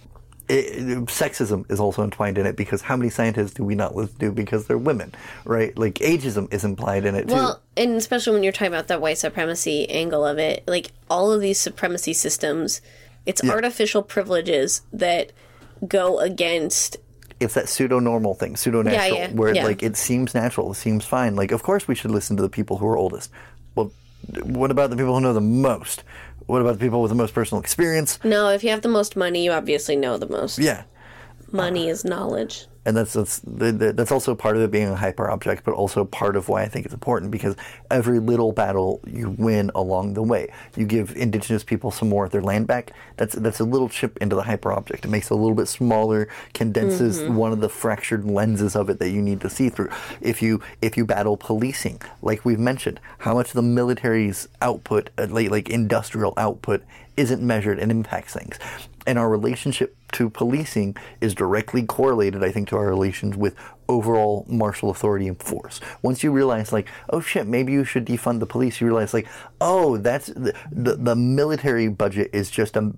it, 0.48 1.06
sexism 1.06 1.70
is 1.72 1.80
also 1.80 2.04
entwined 2.04 2.38
in 2.38 2.46
it 2.46 2.56
because 2.56 2.82
how 2.82 2.96
many 2.96 3.10
scientists 3.10 3.54
do 3.54 3.64
we 3.64 3.76
not 3.76 3.96
listen 3.96 4.18
to 4.20 4.32
because 4.32 4.68
they're 4.68 4.78
women, 4.78 5.14
right? 5.44 5.78
Like 5.78 5.96
ageism 5.96 6.54
is 6.54 6.64
implied 6.64 7.06
in 7.06 7.16
it 7.16 7.28
too. 7.28 7.34
Well, 7.34 7.62
and 7.76 7.94
especially 7.94 8.34
when 8.34 8.44
you're 8.44 8.54
talking 8.54 8.68
about 8.68 8.88
the 8.88 9.00
white 9.00 9.18
supremacy 9.18 9.90
angle 9.90 10.26
of 10.26 10.38
it, 10.38 10.64
like 10.68 10.92
all 11.10 11.32
of 11.32 11.42
these 11.42 11.60
supremacy 11.60 12.14
systems, 12.14 12.82
it's 13.26 13.44
artificial 13.44 14.04
privileges 14.04 14.82
that 14.94 15.32
go 15.88 16.20
against. 16.20 16.98
it's 17.40 17.54
that 17.56 17.68
pseudo 17.68 18.00
normal 18.00 18.34
thing, 18.34 18.56
pseudo 18.56 18.82
natural, 18.82 19.18
yeah, 19.18 19.32
where 19.32 19.54
yeah. 19.54 19.66
like 19.66 19.84
it 19.84 19.98
seems 19.98 20.34
natural, 20.34 20.72
it 20.72 20.76
seems 20.76 21.06
fine. 21.06 21.36
Like, 21.36 21.52
of 21.52 21.64
course, 21.64 21.88
we 21.88 21.96
should 21.96 22.12
listen 22.12 22.38
to 22.38 22.44
the 22.44 22.50
people 22.50 22.78
who 22.78 22.88
are 22.88 22.98
oldest. 22.98 23.32
Well, 23.76 23.92
what 24.44 24.72
about 24.72 24.90
the 24.90 24.96
people 24.96 25.14
who 25.16 25.22
know 25.22 25.34
the 25.34 25.42
most? 25.42 26.04
What 26.48 26.62
about 26.62 26.74
the 26.74 26.86
people 26.86 27.02
with 27.02 27.10
the 27.10 27.16
most 27.16 27.34
personal 27.34 27.60
experience? 27.62 28.20
No, 28.24 28.50
if 28.50 28.64
you 28.64 28.70
have 28.70 28.82
the 28.82 28.90
most 28.90 29.16
money, 29.16 29.44
you 29.44 29.52
obviously 29.52 29.96
know 29.96 30.18
the 30.18 30.30
most. 30.30 30.60
Yeah, 30.60 30.84
Money 31.52 31.90
is 31.90 32.04
knowledge. 32.04 32.68
And 32.86 32.96
that's 32.96 33.14
that's 33.14 33.42
that's 33.44 34.12
also 34.12 34.36
part 34.36 34.56
of 34.56 34.62
it 34.62 34.70
being 34.70 34.88
a 34.88 34.96
hyper 34.96 35.30
object, 35.30 35.64
but 35.64 35.74
also 35.74 36.06
part 36.06 36.36
of 36.36 36.48
why 36.48 36.62
I 36.62 36.68
think 36.68 36.86
it's 36.86 36.94
important 36.94 37.32
because 37.32 37.56
every 37.90 38.20
little 38.20 38.52
battle 38.52 39.02
you 39.08 39.32
win 39.38 39.72
along 39.74 40.14
the 40.14 40.22
way, 40.22 40.52
you 40.76 40.86
give 40.86 41.16
indigenous 41.18 41.64
people 41.64 41.90
some 41.90 42.10
more 42.10 42.26
of 42.26 42.32
their 42.32 42.44
land 42.44 42.68
back. 42.68 42.92
That's 43.18 43.34
that's 43.36 43.60
a 43.60 43.64
little 43.64 43.90
chip 43.90 44.18
into 44.22 44.36
the 44.36 44.44
hyper 44.44 44.72
object. 44.72 45.06
It 45.06 45.10
makes 45.10 45.32
it 45.32 45.34
a 45.34 45.36
little 45.36 45.56
bit 45.56 45.68
smaller, 45.68 46.28
condenses 46.54 47.24
one 47.24 47.52
of 47.52 47.60
the 47.60 47.70
fractured 47.70 48.24
lenses 48.26 48.76
of 48.76 48.90
it 48.90 49.00
that 49.00 49.10
you 49.10 49.22
need 49.22 49.42
to 49.42 49.50
see 49.50 49.70
through. 49.70 49.90
If 50.22 50.42
you 50.42 50.62
if 50.82 50.96
you 50.96 51.06
battle 51.06 51.38
policing, 51.38 52.02
like 52.22 52.46
we've 52.46 52.60
mentioned, 52.60 53.00
how 53.20 53.34
much 53.34 53.54
the 53.54 53.64
military's 53.64 54.48
output, 54.62 55.10
uh, 55.18 55.26
like 55.30 55.50
like 55.50 55.70
industrial 55.70 56.34
output, 56.38 56.84
isn't 57.18 57.42
measured 57.42 57.80
and 57.80 57.92
impacts 57.92 58.34
things. 58.34 58.60
And 59.06 59.20
our 59.20 59.30
relationship 59.30 59.96
to 60.14 60.30
policing 60.30 60.96
is 61.22 61.36
directly 61.36 61.86
correlated, 61.86 62.44
I 62.44 62.52
think, 62.52 62.70
to 62.70 62.78
our 62.78 62.88
relations 62.88 63.36
with 63.36 63.56
overall 63.88 64.46
martial 64.48 64.90
authority 64.90 65.28
and 65.28 65.42
force. 65.42 65.80
Once 66.02 66.24
you 66.24 66.32
realize, 66.32 66.74
like, 66.74 66.88
oh 67.10 67.20
shit, 67.20 67.48
maybe 67.48 67.74
you 67.74 67.84
should 67.84 68.06
defund 68.06 68.40
the 68.40 68.46
police, 68.46 68.82
you 68.82 68.88
realize, 68.88 69.14
like, 69.14 69.28
oh, 69.62 69.98
that's 69.98 70.28
the, 70.28 70.56
the, 70.72 70.96
the 70.96 71.16
military 71.16 71.88
budget 71.88 72.30
is 72.34 72.50
just 72.50 72.76
a 72.76 72.94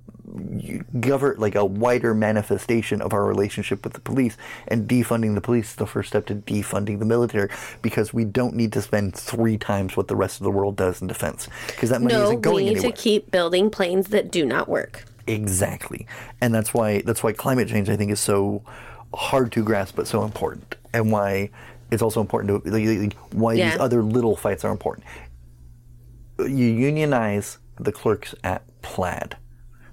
govern 0.99 1.37
like 1.37 1.55
a 1.55 1.65
wider 1.65 2.13
manifestation 2.13 3.01
of 3.01 3.13
our 3.13 3.25
relationship 3.25 3.83
with 3.83 3.93
the 3.93 3.99
police 3.99 4.37
and 4.67 4.87
defunding 4.87 5.35
the 5.35 5.41
police 5.41 5.69
is 5.69 5.75
the 5.75 5.87
first 5.87 6.09
step 6.09 6.25
to 6.25 6.35
defunding 6.35 6.99
the 6.99 7.05
military 7.05 7.49
because 7.81 8.13
we 8.13 8.25
don't 8.25 8.53
need 8.53 8.73
to 8.73 8.81
spend 8.81 9.15
three 9.15 9.57
times 9.57 9.95
what 9.95 10.07
the 10.07 10.15
rest 10.15 10.39
of 10.39 10.43
the 10.43 10.51
world 10.51 10.75
does 10.75 11.01
in 11.01 11.07
defense 11.07 11.47
because 11.67 11.89
that 11.89 12.01
money 12.01 12.13
No, 12.13 12.23
isn't 12.25 12.41
going 12.41 12.55
we 12.55 12.63
need 12.65 12.77
anywhere 12.77 12.91
to 12.91 12.97
keep 12.97 13.31
building 13.31 13.69
planes 13.69 14.07
that 14.07 14.29
do 14.29 14.45
not 14.45 14.67
work. 14.67 15.05
Exactly, 15.27 16.07
and 16.41 16.53
that's 16.53 16.73
why 16.73 17.01
that's 17.01 17.21
why 17.21 17.33
climate 17.33 17.67
change 17.67 17.89
I 17.89 17.95
think 17.95 18.11
is 18.11 18.19
so 18.19 18.63
hard 19.13 19.51
to 19.53 19.63
grasp 19.63 19.95
but 19.95 20.07
so 20.07 20.23
important, 20.23 20.75
and 20.93 21.11
why 21.11 21.49
it's 21.91 22.01
also 22.01 22.21
important 22.21 22.63
to 22.63 22.71
like, 22.71 22.85
like, 22.85 23.13
why 23.33 23.55
these 23.55 23.77
other 23.79 24.01
little 24.01 24.35
fights 24.35 24.65
are 24.65 24.71
important. 24.71 25.05
You 26.39 26.65
unionize 26.65 27.57
the 27.79 27.91
clerks 27.91 28.35
at 28.43 28.63
Plaid. 28.81 29.37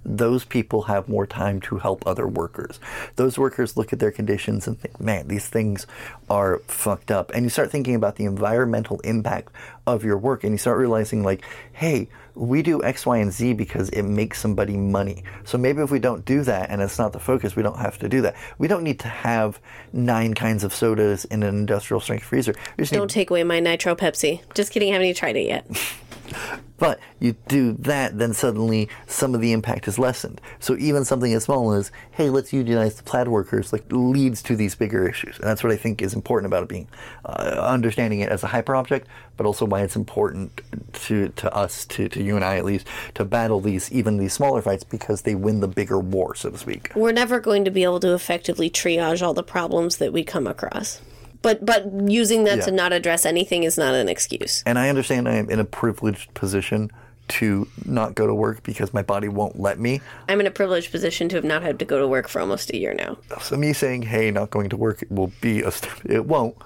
Those 0.06 0.44
people 0.44 0.82
have 0.82 1.08
more 1.08 1.26
time 1.26 1.60
to 1.62 1.78
help 1.78 2.06
other 2.06 2.28
workers. 2.28 2.78
Those 3.16 3.38
workers 3.38 3.76
look 3.76 3.92
at 3.92 4.00
their 4.00 4.10
conditions 4.10 4.66
and 4.66 4.78
think, 4.78 5.00
man, 5.00 5.28
these 5.28 5.48
things 5.48 5.86
are 6.28 6.58
fucked 6.66 7.10
up. 7.10 7.30
And 7.32 7.44
you 7.44 7.48
start 7.48 7.70
thinking 7.70 7.94
about 7.94 8.16
the 8.16 8.26
environmental 8.26 9.00
impact 9.00 9.52
of 9.86 10.04
your 10.04 10.18
work 10.18 10.44
and 10.44 10.52
you 10.52 10.58
start 10.58 10.76
realizing, 10.76 11.22
like, 11.22 11.42
hey, 11.72 12.08
we 12.34 12.62
do 12.62 12.82
X, 12.82 13.06
Y, 13.06 13.18
and 13.18 13.32
Z 13.32 13.54
because 13.54 13.88
it 13.90 14.02
makes 14.02 14.40
somebody 14.40 14.76
money. 14.76 15.24
So 15.44 15.56
maybe 15.58 15.82
if 15.82 15.90
we 15.90 15.98
don't 15.98 16.24
do 16.24 16.42
that 16.42 16.70
and 16.70 16.82
it's 16.82 16.98
not 16.98 17.12
the 17.12 17.20
focus, 17.20 17.56
we 17.56 17.62
don't 17.62 17.78
have 17.78 17.98
to 17.98 18.08
do 18.08 18.22
that. 18.22 18.34
We 18.58 18.68
don't 18.68 18.82
need 18.82 19.00
to 19.00 19.08
have 19.08 19.60
nine 19.92 20.34
kinds 20.34 20.64
of 20.64 20.74
sodas 20.74 21.24
in 21.26 21.42
an 21.42 21.54
industrial 21.54 22.00
strength 22.00 22.24
freezer. 22.24 22.54
Just 22.78 22.92
need 22.92 22.98
Don't 22.98 23.10
take 23.10 23.30
away 23.30 23.44
my 23.44 23.60
Nitro 23.60 23.94
Pepsi. 23.94 24.40
Just 24.54 24.72
kidding, 24.72 24.92
haven't 24.92 25.06
even 25.06 25.16
tried 25.16 25.36
it 25.36 25.46
yet. 25.46 25.66
But 26.76 26.98
you 27.20 27.36
do 27.46 27.72
that, 27.80 28.18
then 28.18 28.34
suddenly 28.34 28.88
some 29.06 29.34
of 29.34 29.40
the 29.40 29.52
impact 29.52 29.86
is 29.86 29.98
lessened. 29.98 30.40
So 30.58 30.76
even 30.76 31.04
something 31.04 31.32
as 31.32 31.44
small 31.44 31.72
as, 31.72 31.92
hey, 32.10 32.30
let's 32.30 32.52
unionize 32.52 32.96
the 32.96 33.04
plaid 33.04 33.28
workers, 33.28 33.72
like 33.72 33.84
leads 33.90 34.42
to 34.42 34.56
these 34.56 34.74
bigger 34.74 35.08
issues. 35.08 35.38
And 35.38 35.46
that's 35.46 35.62
what 35.62 35.72
I 35.72 35.76
think 35.76 36.02
is 36.02 36.14
important 36.14 36.52
about 36.52 36.64
it 36.64 36.68
being 36.68 36.88
uh, 37.24 37.64
understanding 37.64 38.20
it 38.20 38.28
as 38.28 38.42
a 38.42 38.48
hyper 38.48 38.74
object, 38.74 39.06
but 39.36 39.46
also 39.46 39.64
why 39.64 39.82
it's 39.82 39.94
important 39.96 40.60
to, 41.04 41.28
to 41.28 41.54
us, 41.54 41.86
to, 41.86 42.08
to 42.08 42.22
you 42.22 42.34
and 42.34 42.44
I 42.44 42.56
at 42.56 42.64
least, 42.64 42.88
to 43.14 43.24
battle 43.24 43.60
these, 43.60 43.90
even 43.92 44.18
these 44.18 44.32
smaller 44.32 44.60
fights 44.60 44.84
because 44.84 45.22
they 45.22 45.36
win 45.36 45.60
the 45.60 45.68
bigger 45.68 46.00
war, 46.00 46.34
so 46.34 46.50
to 46.50 46.58
speak. 46.58 46.90
We're 46.96 47.12
never 47.12 47.38
going 47.38 47.64
to 47.64 47.70
be 47.70 47.84
able 47.84 48.00
to 48.00 48.14
effectively 48.14 48.68
triage 48.68 49.24
all 49.24 49.32
the 49.32 49.44
problems 49.44 49.98
that 49.98 50.12
we 50.12 50.24
come 50.24 50.48
across. 50.48 51.00
But 51.44 51.64
but 51.64 51.84
using 52.08 52.44
that 52.44 52.58
Yeah. 52.58 52.64
to 52.64 52.70
not 52.72 52.92
address 52.94 53.26
anything 53.26 53.64
is 53.64 53.76
not 53.76 53.94
an 53.94 54.08
excuse. 54.08 54.62
And 54.64 54.78
I 54.78 54.88
understand 54.88 55.28
I 55.28 55.34
am 55.34 55.50
in 55.50 55.60
a 55.60 55.64
privileged 55.64 56.32
position 56.32 56.90
to 57.28 57.68
not 57.84 58.14
go 58.14 58.26
to 58.26 58.34
work 58.34 58.62
because 58.62 58.92
my 58.94 59.02
body 59.02 59.28
won't 59.28 59.60
let 59.60 59.78
me. 59.78 60.00
I'm 60.28 60.40
in 60.40 60.46
a 60.46 60.50
privileged 60.50 60.90
position 60.90 61.28
to 61.28 61.36
have 61.36 61.44
not 61.44 61.62
had 61.62 61.78
to 61.80 61.84
go 61.84 61.98
to 61.98 62.08
work 62.08 62.28
for 62.28 62.40
almost 62.40 62.70
a 62.70 62.78
year 62.78 62.94
now. 62.94 63.18
So 63.42 63.56
me 63.56 63.74
saying, 63.74 64.02
"Hey, 64.02 64.30
not 64.30 64.50
going 64.50 64.70
to 64.70 64.76
work," 64.78 65.04
will 65.10 65.32
be 65.42 65.60
a 65.62 65.70
step. 65.70 65.92
It 66.06 66.24
won't, 66.26 66.56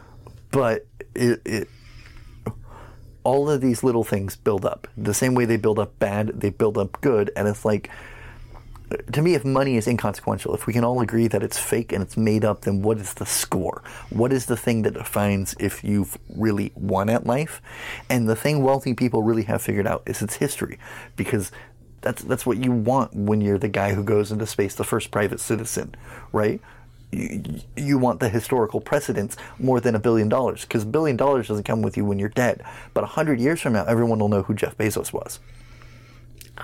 but 0.53 0.87
it, 1.15 1.43
it. 1.45 1.69
All 3.25 3.51
of 3.51 3.61
these 3.61 3.83
little 3.83 4.05
things 4.05 4.37
build 4.37 4.65
up. 4.65 4.87
The 4.97 5.13
same 5.13 5.35
way 5.35 5.45
they 5.45 5.57
build 5.59 5.79
up 5.79 5.99
bad, 5.99 6.41
they 6.41 6.51
build 6.51 6.79
up 6.79 7.01
good, 7.01 7.31
and 7.37 7.49
it's 7.49 7.65
like. 7.65 7.91
To 9.13 9.21
me, 9.21 9.35
if 9.35 9.45
money 9.45 9.77
is 9.77 9.87
inconsequential, 9.87 10.55
if 10.55 10.67
we 10.67 10.73
can 10.73 10.83
all 10.83 11.01
agree 11.01 11.29
that 11.29 11.43
it's 11.43 11.59
fake 11.59 11.93
and 11.93 12.03
it's 12.03 12.17
made 12.17 12.45
up, 12.45 12.63
then 12.63 12.81
what 12.81 12.99
is 12.99 13.15
the 13.15 13.27
score? 13.27 13.83
What 14.09 14.33
is 14.33 14.47
the 14.47 14.57
thing 14.57 14.83
that 14.83 14.95
defines 14.95 15.55
if 15.61 15.85
you've 15.85 16.17
really 16.35 16.73
won 16.75 17.11
at 17.11 17.27
life? 17.27 17.61
And 18.09 18.29
the 18.29 18.37
thing 18.37 18.63
wealthy 18.63 18.95
people 18.95 19.23
really 19.23 19.43
have 19.43 19.61
figured 19.61 19.87
out 19.87 20.03
is 20.07 20.23
its 20.23 20.37
history, 20.37 20.79
because 21.17 21.53
that's 22.01 22.23
that's 22.23 22.47
what 22.47 22.59
you 22.59 22.73
want 22.73 23.15
when 23.15 23.41
you're 23.41 23.59
the 23.59 23.69
guy 23.69 23.93
who 23.93 24.03
goes 24.03 24.33
into 24.33 24.47
space, 24.47 24.75
the 24.75 24.85
first 24.85 25.11
private 25.11 25.41
citizen, 25.41 25.95
right? 26.33 26.61
You, 27.11 27.61
you 27.77 27.99
want 27.99 28.21
the 28.21 28.29
historical 28.29 28.81
precedence 28.81 29.37
more 29.59 29.81
than 29.81 29.95
a 29.95 29.99
billion 29.99 30.29
dollars 30.29 30.63
because 30.63 30.85
billion 30.85 31.17
dollars 31.17 31.49
doesn't 31.49 31.65
come 31.65 31.83
with 31.83 31.97
you 31.97 32.05
when 32.05 32.19
you're 32.19 32.29
dead. 32.29 32.63
But 32.95 33.05
a 33.05 33.09
hundred 33.09 33.41
years 33.41 33.61
from 33.61 33.73
now, 33.75 33.85
everyone 33.85 34.19
will 34.19 34.29
know 34.29 34.43
who 34.43 34.55
Jeff 34.55 34.77
Bezos 34.77 35.13
was. 35.13 35.41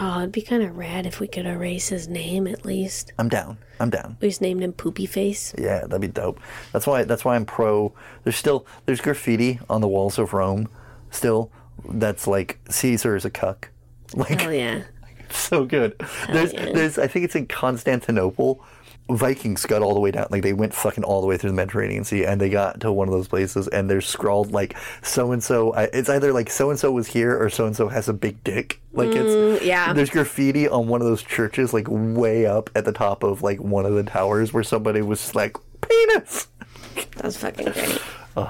Oh, 0.01 0.18
it'd 0.18 0.32
be 0.32 0.42
kind 0.42 0.62
of 0.62 0.76
rad 0.76 1.07
if 1.07 1.20
we 1.20 1.28
could 1.28 1.47
erase 1.47 1.88
his 1.88 2.09
name 2.09 2.47
at 2.47 2.64
least. 2.64 3.12
I'm 3.18 3.28
down. 3.28 3.59
I'm 3.78 3.90
down. 3.90 4.16
We 4.20 4.28
just 4.28 4.40
named 4.40 4.62
him 4.62 4.72
Poopy 4.72 5.07
Face. 5.07 5.55
Yeah, 5.59 5.80
that'd 5.80 6.01
be 6.01 6.09
dope. 6.09 6.40
That's 6.72 6.86
why. 6.86 7.05
That's 7.05 7.24
why 7.24 7.36
I'm 7.36 7.45
pro. 7.45 7.92
There's 8.24 8.36
still 8.36 8.66
there's 8.86 9.01
graffiti 9.01 9.61
on 9.70 9.80
the 9.80 9.88
walls 9.88 10.18
of 10.18 10.32
Rome. 10.32 10.68
Still, 11.11 11.51
that's 11.88 12.26
like 12.26 12.59
Caesar 12.70 13.16
is 13.16 13.24
a 13.24 13.30
cuck. 13.30 13.70
Like 14.14 14.45
Oh 14.45 14.51
yeah. 14.51 14.82
so 15.30 15.64
good. 15.64 15.97
There's, 16.30 16.53
yeah. 16.53 16.72
there's, 16.72 16.99
I 16.99 17.09
think 17.09 17.24
it's 17.24 17.34
in 17.34 17.47
Constantinople. 17.47 18.64
Vikings 19.11 19.66
got 19.66 19.82
all 19.82 19.92
the 19.92 20.00
way 20.00 20.11
down, 20.11 20.26
like 20.30 20.42
they 20.42 20.55
went 20.55 20.72
fucking 20.72 21.05
all 21.05 21.20
the 21.20 21.26
way 21.26 21.36
through 21.36 21.50
the 21.50 21.57
Mediterranean 21.57 22.05
Sea, 22.05 22.24
and 22.24 22.40
they 22.40 22.48
got 22.48 22.80
to 22.80 22.90
one 22.90 23.07
of 23.07 23.12
those 23.12 23.28
places, 23.28 23.68
and 23.68 23.90
they're 23.90 24.00
scrawled 24.00 24.52
like 24.52 24.76
so 25.02 25.32
and 25.32 25.44
so. 25.44 25.72
It's 25.74 26.09
either 26.09 26.32
like 26.32 26.48
so 26.48 26.70
and 26.70 26.78
so 26.78 26.90
was 26.90 27.07
here, 27.09 27.38
or 27.38 27.50
so 27.50 27.66
and 27.66 27.76
so 27.76 27.88
has 27.88 28.09
a 28.09 28.14
big 28.14 28.42
dick. 28.44 28.80
Like 28.92 29.11
it's 29.11 29.62
Mm, 29.62 29.66
yeah. 29.66 29.92
There's 29.92 30.09
graffiti 30.11 30.66
on 30.68 30.88
one 30.88 31.02
of 31.02 31.07
those 31.07 31.22
churches, 31.22 31.74
like 31.74 31.86
way 31.88 32.46
up 32.46 32.70
at 32.74 32.86
the 32.86 32.92
top 32.92 33.22
of 33.22 33.42
like 33.42 33.61
one 33.61 33.84
of 33.84 33.92
the 33.94 34.05
towers, 34.05 34.52
where 34.55 34.62
somebody 34.64 35.02
was 35.02 35.20
just 35.20 35.34
like 35.34 35.57
penis. 35.82 36.48
That's 37.16 37.36
fucking 37.36 37.72
great. 37.72 38.00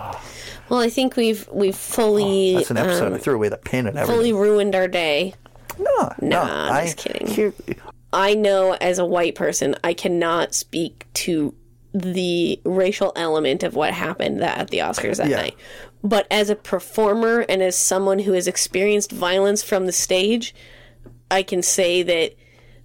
Well, 0.71 0.81
I 0.81 0.89
think 0.89 1.15
we've 1.17 1.47
we've 1.53 1.77
fully 1.77 2.55
That's 2.55 2.71
an 2.71 2.79
episode. 2.79 3.09
um, 3.09 3.15
I 3.15 3.19
threw 3.19 3.35
away 3.35 3.51
the 3.51 3.59
pin 3.59 3.87
and 3.87 3.99
everything. 3.99 4.17
fully 4.17 4.33
ruined 4.33 4.75
our 4.75 4.89
day. 4.89 5.35
no, 5.79 6.13
no, 6.23 6.43
Nah, 6.43 6.73
I, 6.73 6.85
just 6.87 6.97
kidding. 6.97 7.27
Here, 7.27 7.53
I 8.15 8.35
know 8.35 8.73
as 8.75 8.99
a 8.99 9.05
white 9.05 9.35
person, 9.35 9.75
I 9.85 9.93
cannot 9.93 10.55
speak 10.55 11.07
to 11.15 11.55
the 11.93 12.61
racial 12.65 13.13
element 13.15 13.63
of 13.63 13.75
what 13.75 13.93
happened 13.93 14.41
that, 14.41 14.59
at 14.59 14.71
the 14.71 14.79
Oscars 14.79 15.17
that 15.19 15.29
Yeah. 15.29 15.37
night. 15.43 15.57
But 16.03 16.27
as 16.31 16.51
a 16.51 16.57
performer 16.57 17.41
and 17.49 17.63
as 17.63 17.77
someone 17.77 18.21
who 18.21 18.33
has 18.33 18.47
experienced 18.49 19.13
violence 19.13 19.63
from 19.63 19.87
the 19.87 19.93
stage, 19.93 20.55
I 21.31 21.43
can 21.43 21.63
say 21.63 22.03
that 22.03 22.35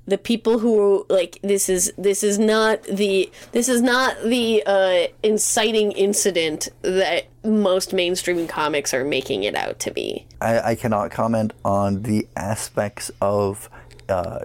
the 0.07 0.17
people 0.17 0.57
who 0.59 1.05
like 1.09 1.37
this 1.43 1.69
is 1.69 1.93
this 1.97 2.23
is 2.23 2.39
not 2.39 2.81
the 2.83 3.31
this 3.51 3.69
is 3.69 3.81
not 3.81 4.15
the 4.23 4.63
uh, 4.65 5.07
inciting 5.21 5.91
incident 5.91 6.69
that 6.81 7.25
most 7.43 7.93
mainstream 7.93 8.47
comics 8.47 8.93
are 8.93 9.05
making 9.05 9.43
it 9.43 9.55
out 9.55 9.79
to 9.79 9.91
be. 9.91 10.25
I, 10.41 10.71
I 10.71 10.75
cannot 10.75 11.11
comment 11.11 11.53
on 11.63 12.01
the 12.03 12.27
aspects 12.35 13.11
of 13.21 13.69
uh, 14.09 14.39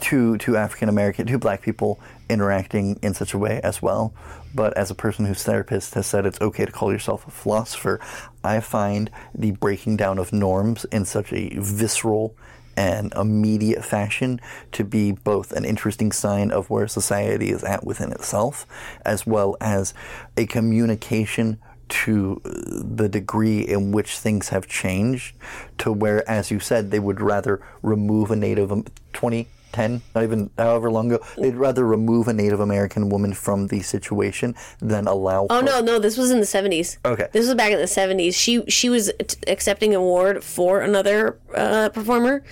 two 0.00 0.38
two 0.38 0.56
African 0.56 0.88
American, 0.88 1.26
two 1.26 1.38
black 1.38 1.62
people 1.62 2.00
interacting 2.28 2.98
in 3.02 3.14
such 3.14 3.34
a 3.34 3.38
way 3.38 3.60
as 3.62 3.82
well. 3.82 4.14
But 4.54 4.76
as 4.76 4.90
a 4.90 4.94
person 4.94 5.26
whose 5.26 5.42
therapist 5.42 5.94
has 5.94 6.06
said 6.06 6.26
it's 6.26 6.40
okay 6.40 6.64
to 6.64 6.72
call 6.72 6.92
yourself 6.92 7.26
a 7.26 7.30
philosopher, 7.30 8.00
I 8.42 8.60
find 8.60 9.10
the 9.34 9.52
breaking 9.52 9.96
down 9.96 10.18
of 10.18 10.32
norms 10.32 10.84
in 10.86 11.04
such 11.04 11.32
a 11.32 11.50
visceral 11.58 12.34
and 12.76 13.12
immediate 13.14 13.84
fashion 13.84 14.40
to 14.72 14.84
be 14.84 15.12
both 15.12 15.52
an 15.52 15.64
interesting 15.64 16.12
sign 16.12 16.50
of 16.50 16.70
where 16.70 16.88
society 16.88 17.50
is 17.50 17.62
at 17.62 17.84
within 17.84 18.12
itself, 18.12 18.66
as 19.04 19.26
well 19.26 19.56
as 19.60 19.92
a 20.36 20.46
communication 20.46 21.58
to 21.90 22.40
the 22.44 23.08
degree 23.08 23.60
in 23.60 23.92
which 23.92 24.18
things 24.18 24.48
have 24.50 24.66
changed 24.66 25.34
to 25.78 25.92
where, 25.92 26.28
as 26.30 26.50
you 26.50 26.60
said, 26.60 26.90
they 26.90 27.00
would 27.00 27.20
rather 27.20 27.60
remove 27.82 28.30
a 28.30 28.36
Native 28.36 28.72
20, 29.12 29.48
10, 29.72 30.02
not 30.14 30.24
even 30.24 30.50
however 30.58 30.90
long 30.90 31.12
ago, 31.12 31.24
they'd 31.38 31.54
rather 31.54 31.84
remove 31.86 32.26
a 32.28 32.32
Native 32.32 32.60
American 32.60 33.08
woman 33.08 33.32
from 33.32 33.68
the 33.68 33.80
situation 33.82 34.54
than 34.80 35.06
allow. 35.06 35.46
Oh 35.50 35.56
her- 35.60 35.62
no, 35.62 35.80
no, 35.80 35.98
this 35.98 36.16
was 36.16 36.30
in 36.30 36.40
the 36.40 36.46
seventies. 36.46 36.98
Okay. 37.04 37.28
this 37.32 37.46
was 37.46 37.54
back 37.54 37.72
in 37.72 37.78
the 37.78 37.86
seventies. 37.86 38.36
She 38.36 38.64
she 38.68 38.88
was 38.88 39.12
t- 39.18 39.36
accepting 39.46 39.90
an 39.94 40.00
award 40.00 40.42
for 40.42 40.80
another 40.80 41.38
uh, 41.54 41.88
performer, 41.90 42.42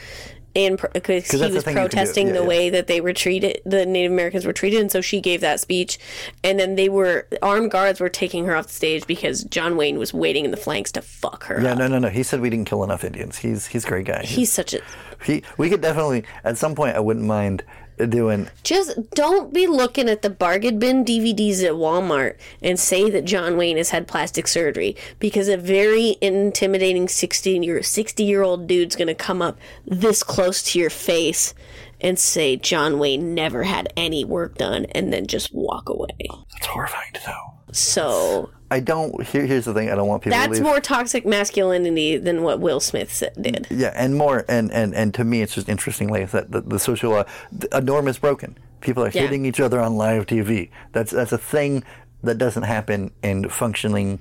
and 0.59 0.79
because 0.93 1.31
he 1.31 1.39
the 1.39 1.49
was 1.49 1.65
thing 1.65 1.77
you 1.77 1.83
can 1.83 1.89
do. 1.89 1.97
protesting 1.97 2.27
Yeah, 2.27 2.33
the 2.35 2.41
yeah. 2.41 2.47
way 2.47 2.71
that 2.71 2.87
they 2.89 3.01
were 3.01 3.13
treated, 3.13 3.63
the 3.65 3.87
Native 3.87 4.13
Americans 4.13 4.45
were 4.45 4.53
treated, 4.53 4.81
and 4.81 4.91
so 4.91 5.01
she 5.01 5.21
gave 5.21 5.41
that 5.41 5.61
speech, 5.61 5.99
and 6.43 6.59
then 6.59 6.75
they 6.75 6.89
were 6.89 7.27
armed 7.41 7.71
guards 7.71 8.01
were 8.01 8.09
taking 8.09 8.45
her 8.47 8.57
off 8.57 8.67
the 8.67 8.73
stage 8.73 9.07
because 9.07 9.45
John 9.45 9.77
Wayne 9.77 9.99
was 9.99 10.13
waiting 10.13 10.45
in 10.45 10.51
the 10.51 10.57
flanks 10.57 10.93
to 10.93 11.03
fuck 11.03 11.45
her. 11.45 11.63
Yeah, 11.63 11.73
up. 11.73 11.79
no, 11.79 11.87
no, 11.87 11.99
no. 11.99 12.09
He 12.09 12.23
said 12.23 12.41
we 12.41 12.51
didn't 12.51 12.67
kill 12.67 12.83
enough 12.85 13.05
Indians. 13.05 13.39
He's 13.39 13.67
he's 13.67 13.85
a 13.85 13.89
great 13.89 14.07
guy. 14.07 14.25
He's 14.25 14.53
such 14.53 14.75
a 14.75 14.81
he. 15.25 15.43
We 15.57 15.71
could 15.71 15.81
definitely 15.81 16.25
at 16.45 16.59
some 16.59 16.75
point. 16.75 16.97
I 16.97 17.01
wouldn't 17.01 17.25
mind 17.25 17.63
doing. 18.07 18.49
Just 18.63 19.11
don't 19.11 19.53
be 19.53 19.67
looking 19.67 20.09
at 20.09 20.23
the 20.23 20.31
bargain 20.31 20.79
bin 20.79 21.05
DVDs 21.05 21.63
at 21.65 21.73
Walmart 21.73 22.37
and 22.63 22.79
say 22.79 23.11
that 23.11 23.25
John 23.25 23.57
Wayne 23.57 23.77
has 23.77 23.91
had 23.91 24.09
plastic 24.09 24.47
surgery 24.49 24.97
because 25.19 25.49
a 25.49 25.57
very 25.57 26.17
intimidating 26.21 27.09
16 27.09 27.63
year 27.63 27.83
60 27.83 28.25
year 28.25 28.43
old 28.43 28.67
dude's 28.67 28.97
going 28.97 29.09
to 29.09 29.15
come 29.15 29.43
up 29.43 29.59
this 29.87 30.23
close 30.23 30.63
to 30.63 30.79
your 30.79 30.91
face 30.91 31.55
and 32.01 32.19
say 32.19 32.57
John 32.57 32.99
Wayne 32.99 33.35
never 33.35 33.65
had 33.65 33.93
any 33.97 34.25
work 34.25 34.57
done 34.57 34.85
and 34.87 35.13
then 35.13 35.27
just 35.27 35.53
walk 35.53 35.89
away. 35.89 36.17
That's 36.53 36.67
horrifying 36.67 37.13
to 37.15 37.29
know. 37.29 37.48
So 37.73 38.51
I 38.71 38.81
don't. 38.81 39.23
Here, 39.27 39.47
here's 39.47 39.65
the 39.65 39.75
thing. 39.75 39.91
I 39.91 39.95
don't 39.95 40.09
want 40.09 40.23
people. 40.23 40.39
that's 40.39 40.61
more 40.61 40.81
toxic 40.81 41.25
masculinity 41.25 42.17
than 42.19 42.43
what 42.43 42.61
Will 42.61 42.81
Smith 42.81 43.13
said, 43.13 43.33
did. 43.41 43.67
Yeah, 43.71 43.93
and 43.95 44.17
more, 44.17 44.45
and 44.49 44.71
and 44.73 44.95
and 44.95 45.15
to 45.15 45.25
me, 45.25 45.43
it's 45.43 45.55
just 45.55 45.69
interesting. 45.69 46.09
Like 46.09 46.29
said, 46.29 46.53
the, 46.53 46.61
the 46.61 46.79
social 46.79 47.15
uh, 47.15 47.25
a 47.73 47.81
norm 47.81 48.09
is 48.09 48.19
broken. 48.19 48.57
People 48.81 49.05
are 49.05 49.11
Yeah. 49.11 49.23
hitting 49.23 49.45
each 49.45 49.61
other 49.61 49.81
on 49.81 49.97
live 49.97 50.27
TV. 50.27 50.71
That's 50.93 51.11
that's 51.13 51.33
a 51.33 51.39
thing 51.39 51.83
that 52.23 52.39
doesn't 52.39 52.65
happen 52.65 53.11
in 53.23 53.49
functioning, 53.49 54.19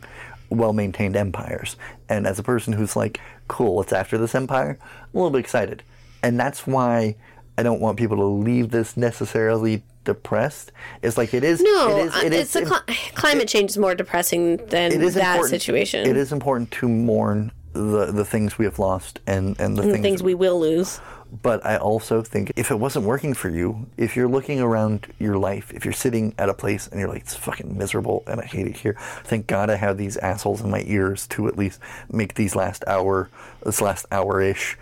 well 0.50 0.72
maintained 0.74 1.16
empires. 1.16 1.76
And 2.10 2.26
as 2.28 2.40
a 2.40 2.44
person 2.44 2.74
who's 2.74 2.96
like, 2.96 3.20
cool, 3.48 3.82
it's 3.82 3.92
after 3.92 4.18
this 4.18 4.36
empire? 4.36 4.78
I'm 4.82 4.88
a 5.14 5.18
little 5.18 5.32
bit 5.32 5.40
excited, 5.40 5.84
and 6.24 6.40
that's 6.40 6.66
why 6.68 7.16
I 7.58 7.64
don't 7.64 7.82
want 7.82 7.98
people 7.98 8.18
to 8.18 8.26
leave 8.26 8.70
this 8.72 8.96
necessarily 8.96 9.84
depressed. 10.08 10.72
It's 11.04 11.18
like 11.18 11.34
it 11.34 11.44
is. 11.44 11.62
No, 11.62 11.98
it 11.98 12.06
is. 12.08 12.16
It 12.16 12.34
uh, 12.34 12.36
is. 12.36 12.56
it's 12.56 12.56
a 12.56 12.66
cli- 12.66 12.96
climate 13.14 13.48
change 13.48 13.72
is 13.72 13.78
more 13.78 13.94
depressing 13.94 14.58
than 14.68 14.94
it 14.94 15.04
is 15.04 15.14
that 15.16 15.36
important. 15.36 15.62
situation. 15.62 16.08
It 16.08 16.16
is 16.16 16.32
important 16.32 16.72
to 16.72 16.88
mourn 16.88 17.52
the 17.74 18.06
the 18.12 18.26
things 18.26 18.58
we 18.58 18.66
have 18.66 18.80
lost 18.80 19.20
and 19.28 19.60
and 19.60 19.78
the 19.78 19.84
the 19.84 19.92
things 19.92 20.02
things 20.02 20.24
we 20.24 20.34
will 20.34 20.60
lose. 20.60 21.00
But 21.42 21.66
I 21.66 21.76
also 21.76 22.22
think 22.22 22.54
if 22.56 22.72
it 22.72 22.76
wasn't 22.76 23.04
working 23.04 23.34
for 23.34 23.50
you, 23.50 23.88
if 23.98 24.16
you're 24.16 24.30
looking 24.30 24.62
around 24.62 25.08
your 25.20 25.38
life, 25.38 25.74
if 25.74 25.84
you're 25.84 25.94
sitting 25.94 26.34
at 26.38 26.48
a 26.48 26.54
place 26.54 26.88
and 26.88 27.02
you're 27.02 27.10
like, 27.10 27.24
it's 27.24 27.36
fucking 27.36 27.78
miserable 27.78 28.24
and 28.28 28.40
I 28.40 28.46
hate 28.46 28.66
it 28.66 28.78
here, 28.78 28.96
thank 29.26 29.46
God 29.46 29.70
I 29.70 29.76
have 29.76 29.98
these 29.98 30.16
assholes 30.16 30.62
in 30.62 30.72
my 30.72 30.84
ears 30.88 31.28
to 31.28 31.50
at 31.50 31.58
least 31.58 31.82
make 32.10 32.36
these 32.36 32.56
last 32.56 32.86
hour, 32.88 33.30
this 33.62 33.82
last 33.82 34.06
hour 34.10 34.40
ish, 34.40 34.78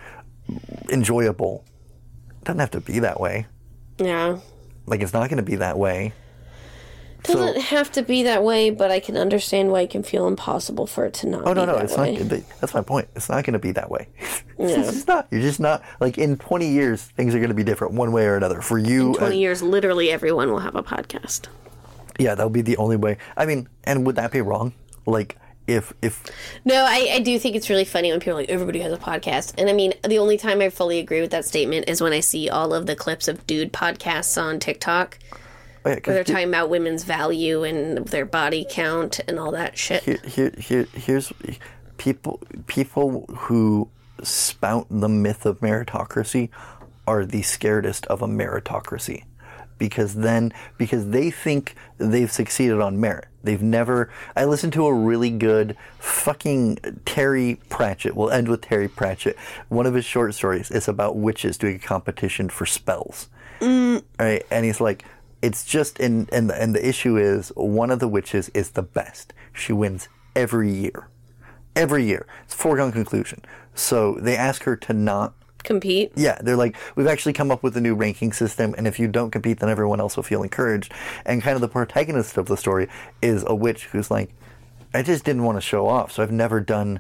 enjoyable. 0.91 1.65
It 2.30 2.45
doesn't 2.45 2.59
have 2.59 2.71
to 2.71 2.82
be 2.82 2.99
that 2.99 3.19
way. 3.19 3.47
Yeah. 3.97 4.38
Like, 4.86 5.02
it's 5.02 5.14
not 5.14 5.30
going 5.30 5.38
to 5.38 5.44
be 5.44 5.56
that 5.58 5.78
way. 5.78 6.14
Doesn't 7.24 7.60
have 7.60 7.92
to 7.94 8.04
be 8.04 8.22
that 8.24 8.44
way, 8.44 8.70
but 8.70 8.92
I 8.92 9.00
can 9.00 9.18
understand 9.18 9.72
why 9.72 9.82
it 9.82 9.90
can 9.90 10.04
feel 10.04 10.28
impossible 10.28 10.86
for 10.86 11.06
it 11.06 11.16
to 11.16 11.28
not 11.28 11.42
Oh 11.48 11.56
be 11.56 11.60
no, 11.60 11.66
no, 11.66 11.74
that 11.76 11.86
it's 11.86 11.98
way. 11.98 12.16
not. 12.18 12.42
That's 12.62 12.76
my 12.76 12.82
point. 12.82 13.08
It's 13.16 13.30
not 13.30 13.44
going 13.44 13.54
to 13.54 13.60
be 13.60 13.72
that 13.72 13.90
way. 13.90 14.08
it's 14.60 14.92
just 14.92 15.08
not. 15.08 15.28
You're 15.32 15.42
just 15.42 15.60
not. 15.60 15.82
Like 16.00 16.20
in 16.20 16.38
20 16.38 16.68
years, 16.70 17.02
things 17.02 17.34
are 17.34 17.40
going 17.40 17.50
to 17.50 17.56
be 17.56 17.64
different 17.64 17.96
one 17.96 18.12
way 18.12 18.26
or 18.26 18.36
another. 18.36 18.62
For 18.62 18.78
you, 18.78 19.14
uh, 19.16 19.18
20 19.18 19.40
years, 19.40 19.64
literally 19.64 20.12
everyone 20.12 20.52
will 20.52 20.60
have 20.60 20.76
a 20.76 20.84
podcast. 20.84 21.48
yeah, 22.20 22.36
that'll 22.36 22.52
be 22.52 22.62
the 22.62 22.78
only 22.78 22.96
way. 22.96 23.18
I 23.36 23.48
mean, 23.48 23.70
and 23.86 24.06
would 24.06 24.18
that 24.18 24.32
be 24.32 24.42
wrong? 24.42 24.74
Like 25.08 25.36
if 25.68 25.93
if 26.01 26.24
No, 26.63 26.76
I, 26.76 27.09
I 27.13 27.20
do 27.20 27.38
think 27.39 27.55
it's 27.55 27.70
really 27.70 27.86
funny 27.86 28.11
when 28.11 28.20
people 28.20 28.34
are 28.34 28.41
like, 28.41 28.49
everybody 28.49 28.80
has 28.80 28.93
a 28.93 28.97
podcast. 28.97 29.53
And 29.57 29.70
I 29.70 29.74
mean, 29.74 29.93
the 30.07 30.20
only 30.20 30.38
time 30.38 30.61
I 30.61 30.70
fully 30.70 30.99
agree 30.99 31.22
with 31.22 31.32
that 31.32 31.45
statement 31.45 31.89
is 31.89 32.01
when 32.01 32.13
I 32.13 32.20
see 32.20 32.49
all 32.49 32.74
of 32.74 32.86
the 32.86 32.95
clips 32.95 33.28
of 33.28 33.45
dude 33.47 33.74
podcasts 33.74 34.41
on 34.41 34.59
TikTok 34.59 35.18
oh 35.86 35.89
yeah, 35.89 35.95
where 36.03 36.16
they're 36.16 36.24
talking 36.24 36.49
about 36.49 36.70
women's 36.70 37.03
value 37.03 37.63
and 37.63 38.07
their 38.07 38.26
body 38.26 38.66
count 38.70 39.20
and 39.28 39.39
all 39.39 39.51
that 39.51 39.78
shit. 39.78 40.03
here, 40.03 40.20
here, 40.26 40.53
here, 40.57 40.88
here's 40.93 41.34
people 41.97 42.41
people 42.68 43.26
who 43.36 43.89
spout 44.22 44.88
the 44.89 45.09
myth 45.09 45.45
of 45.45 45.59
meritocracy 45.59 46.49
are 47.07 47.26
the 47.26 47.41
scaredest 47.41 48.05
of 48.07 48.22
a 48.22 48.28
meritocracy 48.28 49.24
because 49.78 50.15
then 50.15 50.53
because 50.78 51.09
they 51.09 51.30
think 51.30 51.76
they've 51.97 52.32
succeeded 52.32 52.80
on 52.80 52.99
merit 52.99 53.28
they've 53.43 53.61
never 53.61 54.09
i 54.36 54.45
listened 54.45 54.73
to 54.73 54.86
a 54.86 54.93
really 54.93 55.30
good 55.30 55.76
fucking 55.99 56.78
terry 57.05 57.59
pratchett 57.69 58.15
we'll 58.15 58.32
end 58.32 58.47
with 58.47 58.61
terry 58.61 58.88
pratchett 58.88 59.36
one 59.69 59.86
of 59.86 59.93
his 59.93 60.05
short 60.05 60.34
stories 60.34 60.71
is 60.71 60.88
about 60.88 61.15
witches 61.15 61.57
doing 61.57 61.76
a 61.76 61.80
competition 61.80 62.49
for 62.49 62.65
spells 62.65 63.30
mm. 63.59 64.03
right? 64.19 64.45
And 64.51 64.65
he's 64.65 64.82
like, 64.82 65.05
it's 65.41 65.65
just 65.65 65.99
and 65.99 66.30
and 66.32 66.49
the, 66.49 66.61
and 66.61 66.73
the 66.73 66.88
issue 66.88 67.17
is 67.17 67.49
one 67.55 67.91
of 67.91 67.99
the 67.99 68.07
witches 68.07 68.49
is 68.49 68.71
the 68.71 68.84
best. 68.84 69.34
She 69.53 69.73
wins 69.73 70.07
every 70.36 70.71
year, 70.71 71.07
every 71.76 72.05
year. 72.05 72.26
It's 72.45 72.53
a 72.53 72.57
foregone 72.57 72.91
conclusion. 72.91 73.43
So 73.73 74.15
they 74.15 74.36
ask 74.36 74.63
her 74.63 74.76
to 74.76 74.93
not. 74.93 75.34
Compete. 75.66 76.11
Yeah, 76.16 76.39
they're 76.41 76.55
like, 76.55 76.76
we've 76.95 77.07
actually 77.07 77.34
come 77.34 77.51
up 77.51 77.63
with 77.63 77.76
a 77.78 77.82
new 77.82 77.95
ranking 77.95 78.32
system, 78.32 78.74
and 78.78 78.88
if 78.88 78.99
you 78.99 79.07
don't 79.07 79.32
compete, 79.32 79.59
then 79.59 79.70
everyone 79.70 79.99
else 79.99 80.16
will 80.16 80.24
feel 80.24 80.43
encouraged. 80.43 80.93
And 81.26 81.41
kind 81.41 81.55
of 81.55 81.61
the 81.61 81.68
protagonist 81.68 82.38
of 82.38 82.45
the 82.45 82.57
story 82.57 82.88
is 83.22 83.43
a 83.47 83.55
witch 83.55 83.86
who's 83.86 84.09
like, 84.09 84.34
I 84.93 85.01
just 85.01 85.26
didn't 85.26 85.43
want 85.43 85.57
to 85.57 85.61
show 85.61 85.88
off, 85.88 86.11
so 86.11 86.24
I've 86.24 86.32
never 86.32 86.61
done 86.61 86.99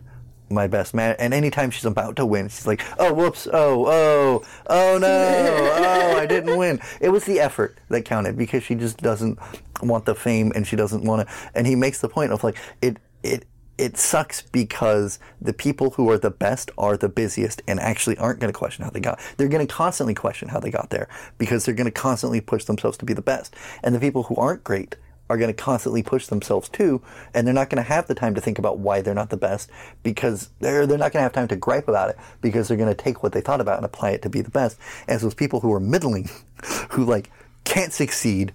my 0.49 0.67
best 0.67 0.93
man. 0.93 1.15
And 1.17 1.33
anytime 1.33 1.71
she's 1.71 1.85
about 1.85 2.15
to 2.17 2.25
win, 2.25 2.49
she's 2.49 2.67
like, 2.67 2.81
oh, 2.99 3.13
whoops, 3.13 3.47
oh, 3.51 3.85
oh, 3.87 4.43
oh 4.67 4.97
no, 4.97 5.07
oh, 5.07 6.17
I 6.17 6.25
didn't 6.25 6.57
win. 6.57 6.79
It 6.99 7.09
was 7.09 7.25
the 7.25 7.39
effort 7.39 7.79
that 7.89 8.03
counted 8.05 8.37
because 8.37 8.63
she 8.63 8.75
just 8.75 8.97
doesn't 8.97 9.39
want 9.81 10.05
the 10.05 10.15
fame 10.15 10.51
and 10.55 10.67
she 10.67 10.75
doesn't 10.75 11.03
want 11.03 11.27
to. 11.27 11.35
And 11.53 11.65
he 11.65 11.75
makes 11.75 12.01
the 12.01 12.09
point 12.09 12.31
of 12.31 12.43
like, 12.43 12.57
it, 12.81 12.97
it, 13.23 13.45
it 13.77 13.97
sucks 13.97 14.41
because 14.41 15.19
the 15.41 15.53
people 15.53 15.91
who 15.91 16.09
are 16.09 16.17
the 16.17 16.31
best 16.31 16.71
are 16.77 16.95
the 16.95 17.09
busiest 17.09 17.61
and 17.67 17.79
actually 17.79 18.17
aren't 18.17 18.39
going 18.39 18.51
to 18.51 18.57
question 18.57 18.83
how 18.83 18.89
they 18.89 18.99
got. 18.99 19.19
They're 19.37 19.49
going 19.49 19.65
to 19.65 19.73
constantly 19.73 20.13
question 20.13 20.49
how 20.49 20.59
they 20.59 20.71
got 20.71 20.89
there 20.91 21.09
because 21.37 21.65
they're 21.65 21.75
going 21.75 21.85
to 21.85 21.91
constantly 21.91 22.39
push 22.39 22.63
themselves 22.63 22.97
to 22.99 23.05
be 23.05 23.13
the 23.13 23.21
best. 23.21 23.53
And 23.83 23.93
the 23.93 23.99
people 23.99 24.23
who 24.23 24.35
aren't 24.35 24.63
great 24.63 24.95
are 25.29 25.37
going 25.37 25.53
to 25.53 25.61
constantly 25.61 26.03
push 26.03 26.27
themselves 26.27 26.69
too, 26.69 27.01
and 27.33 27.45
they're 27.45 27.53
not 27.53 27.69
going 27.69 27.83
to 27.83 27.89
have 27.89 28.07
the 28.07 28.15
time 28.15 28.35
to 28.35 28.41
think 28.41 28.59
about 28.59 28.77
why 28.77 29.01
they're 29.01 29.15
not 29.15 29.31
the 29.31 29.37
best 29.37 29.71
because 30.03 30.51
they're 30.59 30.85
they're 30.85 30.99
not 30.99 31.11
going 31.11 31.19
to 31.19 31.23
have 31.23 31.33
time 31.33 31.47
to 31.47 31.55
gripe 31.55 31.87
about 31.87 32.09
it 32.09 32.17
because 32.41 32.67
they're 32.67 32.77
going 32.77 32.93
to 32.93 33.03
take 33.03 33.23
what 33.23 33.31
they 33.31 33.41
thought 33.41 33.59
about 33.59 33.77
and 33.77 33.85
apply 33.85 34.11
it 34.11 34.21
to 34.21 34.29
be 34.29 34.41
the 34.41 34.51
best. 34.51 34.77
And 35.07 35.19
those 35.19 35.33
people 35.33 35.61
who 35.61 35.73
are 35.73 35.79
middling, 35.79 36.29
who 36.91 37.03
like 37.05 37.31
can't 37.63 37.91
succeed 37.91 38.53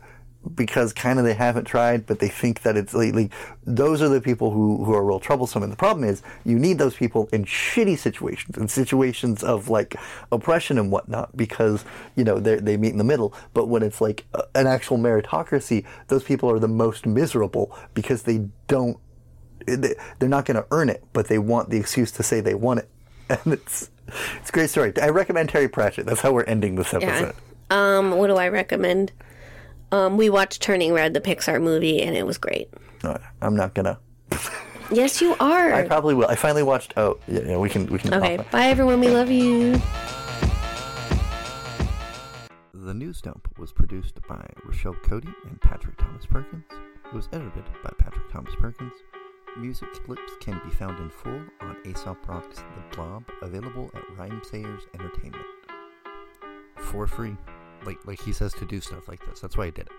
because 0.54 0.92
kind 0.94 1.18
of 1.18 1.24
they 1.24 1.34
haven't 1.34 1.64
tried, 1.66 2.06
but 2.06 2.18
they 2.18 2.28
think 2.28 2.62
that 2.62 2.76
it's 2.76 2.94
lately. 2.94 3.30
Those 3.64 4.00
are 4.00 4.08
the 4.08 4.20
people 4.20 4.50
who, 4.50 4.84
who 4.84 4.94
are 4.94 5.04
real 5.04 5.20
troublesome. 5.20 5.62
And 5.62 5.70
the 5.70 5.76
problem 5.76 6.02
is, 6.08 6.22
you 6.44 6.58
need 6.58 6.78
those 6.78 6.94
people 6.96 7.28
in 7.32 7.44
shitty 7.44 7.98
situations, 7.98 8.56
in 8.56 8.66
situations 8.68 9.42
of 9.44 9.68
like 9.68 9.96
oppression 10.32 10.78
and 10.78 10.90
whatnot, 10.90 11.36
because 11.36 11.84
you 12.16 12.24
know 12.24 12.38
they 12.40 12.56
they 12.56 12.76
meet 12.76 12.92
in 12.92 12.98
the 12.98 13.04
middle. 13.04 13.34
But 13.52 13.66
when 13.66 13.82
it's 13.82 14.00
like 14.00 14.24
an 14.54 14.66
actual 14.66 14.96
meritocracy, 14.98 15.84
those 16.08 16.24
people 16.24 16.50
are 16.50 16.58
the 16.58 16.68
most 16.68 17.04
miserable 17.06 17.76
because 17.94 18.22
they 18.22 18.48
don't. 18.66 18.96
they- 19.66 19.94
They're 20.18 20.28
not 20.28 20.46
going 20.46 20.56
to 20.56 20.66
earn 20.70 20.88
it, 20.88 21.04
but 21.12 21.28
they 21.28 21.38
want 21.38 21.68
the 21.70 21.76
excuse 21.78 22.10
to 22.12 22.22
say 22.22 22.40
they 22.40 22.54
want 22.54 22.80
it, 22.80 22.88
and 23.28 23.52
it's 23.52 23.90
it's 24.40 24.48
a 24.48 24.52
great 24.52 24.70
story. 24.70 24.92
I 25.00 25.10
recommend 25.10 25.50
Terry 25.50 25.68
Pratchett. 25.68 26.06
That's 26.06 26.22
how 26.22 26.32
we're 26.32 26.44
ending 26.44 26.74
this 26.76 26.94
episode. 26.94 27.34
Yeah. 27.70 27.98
Um, 27.98 28.12
what 28.12 28.26
do 28.28 28.36
I 28.36 28.48
recommend? 28.48 29.12
Um, 29.92 30.16
we 30.16 30.30
watched 30.30 30.62
Turning 30.62 30.92
Red, 30.92 31.14
the 31.14 31.20
Pixar 31.20 31.60
movie, 31.60 32.00
and 32.02 32.16
it 32.16 32.26
was 32.26 32.38
great. 32.38 32.68
No, 33.02 33.18
I'm 33.40 33.56
not 33.56 33.74
gonna. 33.74 33.98
Yes, 34.92 35.20
you 35.20 35.36
are. 35.38 35.72
I 35.72 35.86
probably 35.86 36.14
will. 36.14 36.26
I 36.26 36.34
finally 36.34 36.62
watched. 36.62 36.94
Oh, 36.96 37.18
yeah, 37.28 37.40
yeah 37.46 37.56
we 37.56 37.68
can. 37.68 37.86
We 37.86 37.98
can. 37.98 38.12
okay, 38.14 38.44
bye 38.50 38.66
everyone. 38.66 39.00
We 39.00 39.08
love 39.08 39.30
you. 39.30 39.80
The 42.74 42.94
News 42.94 43.20
Dump 43.20 43.48
was 43.56 43.72
produced 43.72 44.18
by 44.28 44.44
Rochelle 44.64 44.94
Cody 44.94 45.28
and 45.48 45.60
Patrick 45.60 45.96
Thomas 45.96 46.26
Perkins. 46.26 46.64
It 46.70 47.14
was 47.14 47.28
edited 47.32 47.64
by 47.84 47.90
Patrick 47.98 48.28
Thomas 48.32 48.54
Perkins. 48.58 48.94
Music 49.56 49.92
clips 50.04 50.32
can 50.40 50.60
be 50.64 50.70
found 50.70 50.98
in 50.98 51.10
full 51.10 51.40
on 51.60 51.76
Aesop 51.84 52.28
Rock's 52.28 52.58
The 52.58 52.96
Blob, 52.96 53.24
available 53.42 53.90
at 53.94 54.02
Rhymesayers 54.16 54.82
Entertainment. 54.94 55.44
For 56.76 57.06
free. 57.06 57.36
Like 57.84 57.98
like 58.06 58.20
he 58.20 58.32
says 58.32 58.52
to 58.54 58.64
do 58.64 58.80
stuff 58.80 59.08
like 59.08 59.24
this. 59.26 59.40
That's 59.40 59.56
why 59.56 59.66
I 59.66 59.70
did 59.70 59.86
it. 59.86 59.92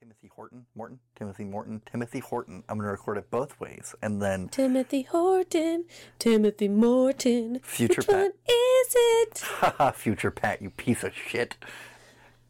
Timothy 0.00 0.30
Horton, 0.34 0.66
Morton, 0.74 0.98
Timothy 1.16 1.44
Morton, 1.44 1.82
Timothy 1.90 2.18
Horton. 2.20 2.64
I'm 2.68 2.78
gonna 2.78 2.90
record 2.90 3.18
it 3.18 3.30
both 3.30 3.58
ways, 3.60 3.94
and 4.02 4.20
then 4.22 4.48
Timothy 4.48 5.02
Horton, 5.02 5.84
Timothy 6.18 6.68
Morton. 6.68 7.60
Future 7.62 7.96
Which 7.98 8.06
Pat. 8.06 8.16
one 8.16 8.32
is 8.48 8.94
it? 8.94 9.40
haha, 9.44 9.90
future 9.92 10.30
Pat, 10.30 10.62
you 10.62 10.70
piece 10.70 11.02
of 11.04 11.14
shit. 11.14 11.56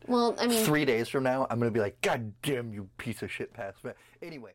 Well, 0.07 0.35
I 0.39 0.47
mean, 0.47 0.65
Three 0.65 0.85
days 0.85 1.09
from 1.09 1.25
now, 1.25 1.47
I'm 1.51 1.59
gonna 1.59 1.71
be 1.71 1.81
like, 1.81 2.01
God 2.01 2.35
damn 2.43 2.73
you, 2.73 2.89
piece 2.99 3.23
of 3.23 3.31
shit, 3.33 3.53
Pat. 3.55 3.75
Smith." 3.81 3.97
Anyway. 4.23 4.53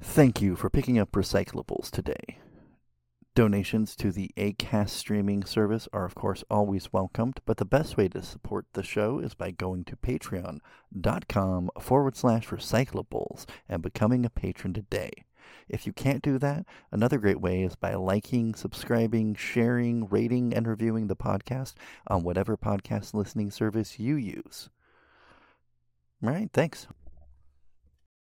Thank 0.00 0.42
you 0.42 0.56
for 0.56 0.68
picking 0.68 0.98
up 0.98 1.12
recyclables 1.12 1.90
today. 1.90 2.38
Donations 3.36 3.94
to 3.96 4.12
the 4.12 4.30
ACAST 4.38 4.88
streaming 4.88 5.44
service 5.44 5.90
are, 5.92 6.06
of 6.06 6.14
course, 6.14 6.42
always 6.50 6.90
welcomed, 6.90 7.40
but 7.44 7.58
the 7.58 7.66
best 7.66 7.98
way 7.98 8.08
to 8.08 8.22
support 8.22 8.64
the 8.72 8.82
show 8.82 9.18
is 9.18 9.34
by 9.34 9.50
going 9.50 9.84
to 9.84 9.94
patreon.com 9.94 11.70
forward 11.78 12.16
slash 12.16 12.48
recyclables 12.48 13.44
and 13.68 13.82
becoming 13.82 14.24
a 14.24 14.30
patron 14.30 14.72
today. 14.72 15.10
If 15.68 15.86
you 15.86 15.92
can't 15.92 16.22
do 16.22 16.38
that, 16.38 16.64
another 16.90 17.18
great 17.18 17.38
way 17.38 17.62
is 17.62 17.76
by 17.76 17.92
liking, 17.92 18.54
subscribing, 18.54 19.34
sharing, 19.34 20.08
rating, 20.08 20.54
and 20.54 20.66
reviewing 20.66 21.08
the 21.08 21.14
podcast 21.14 21.74
on 22.06 22.22
whatever 22.22 22.56
podcast 22.56 23.12
listening 23.12 23.50
service 23.50 23.98
you 23.98 24.14
use. 24.14 24.70
All 26.24 26.30
right, 26.30 26.48
thanks. 26.54 26.86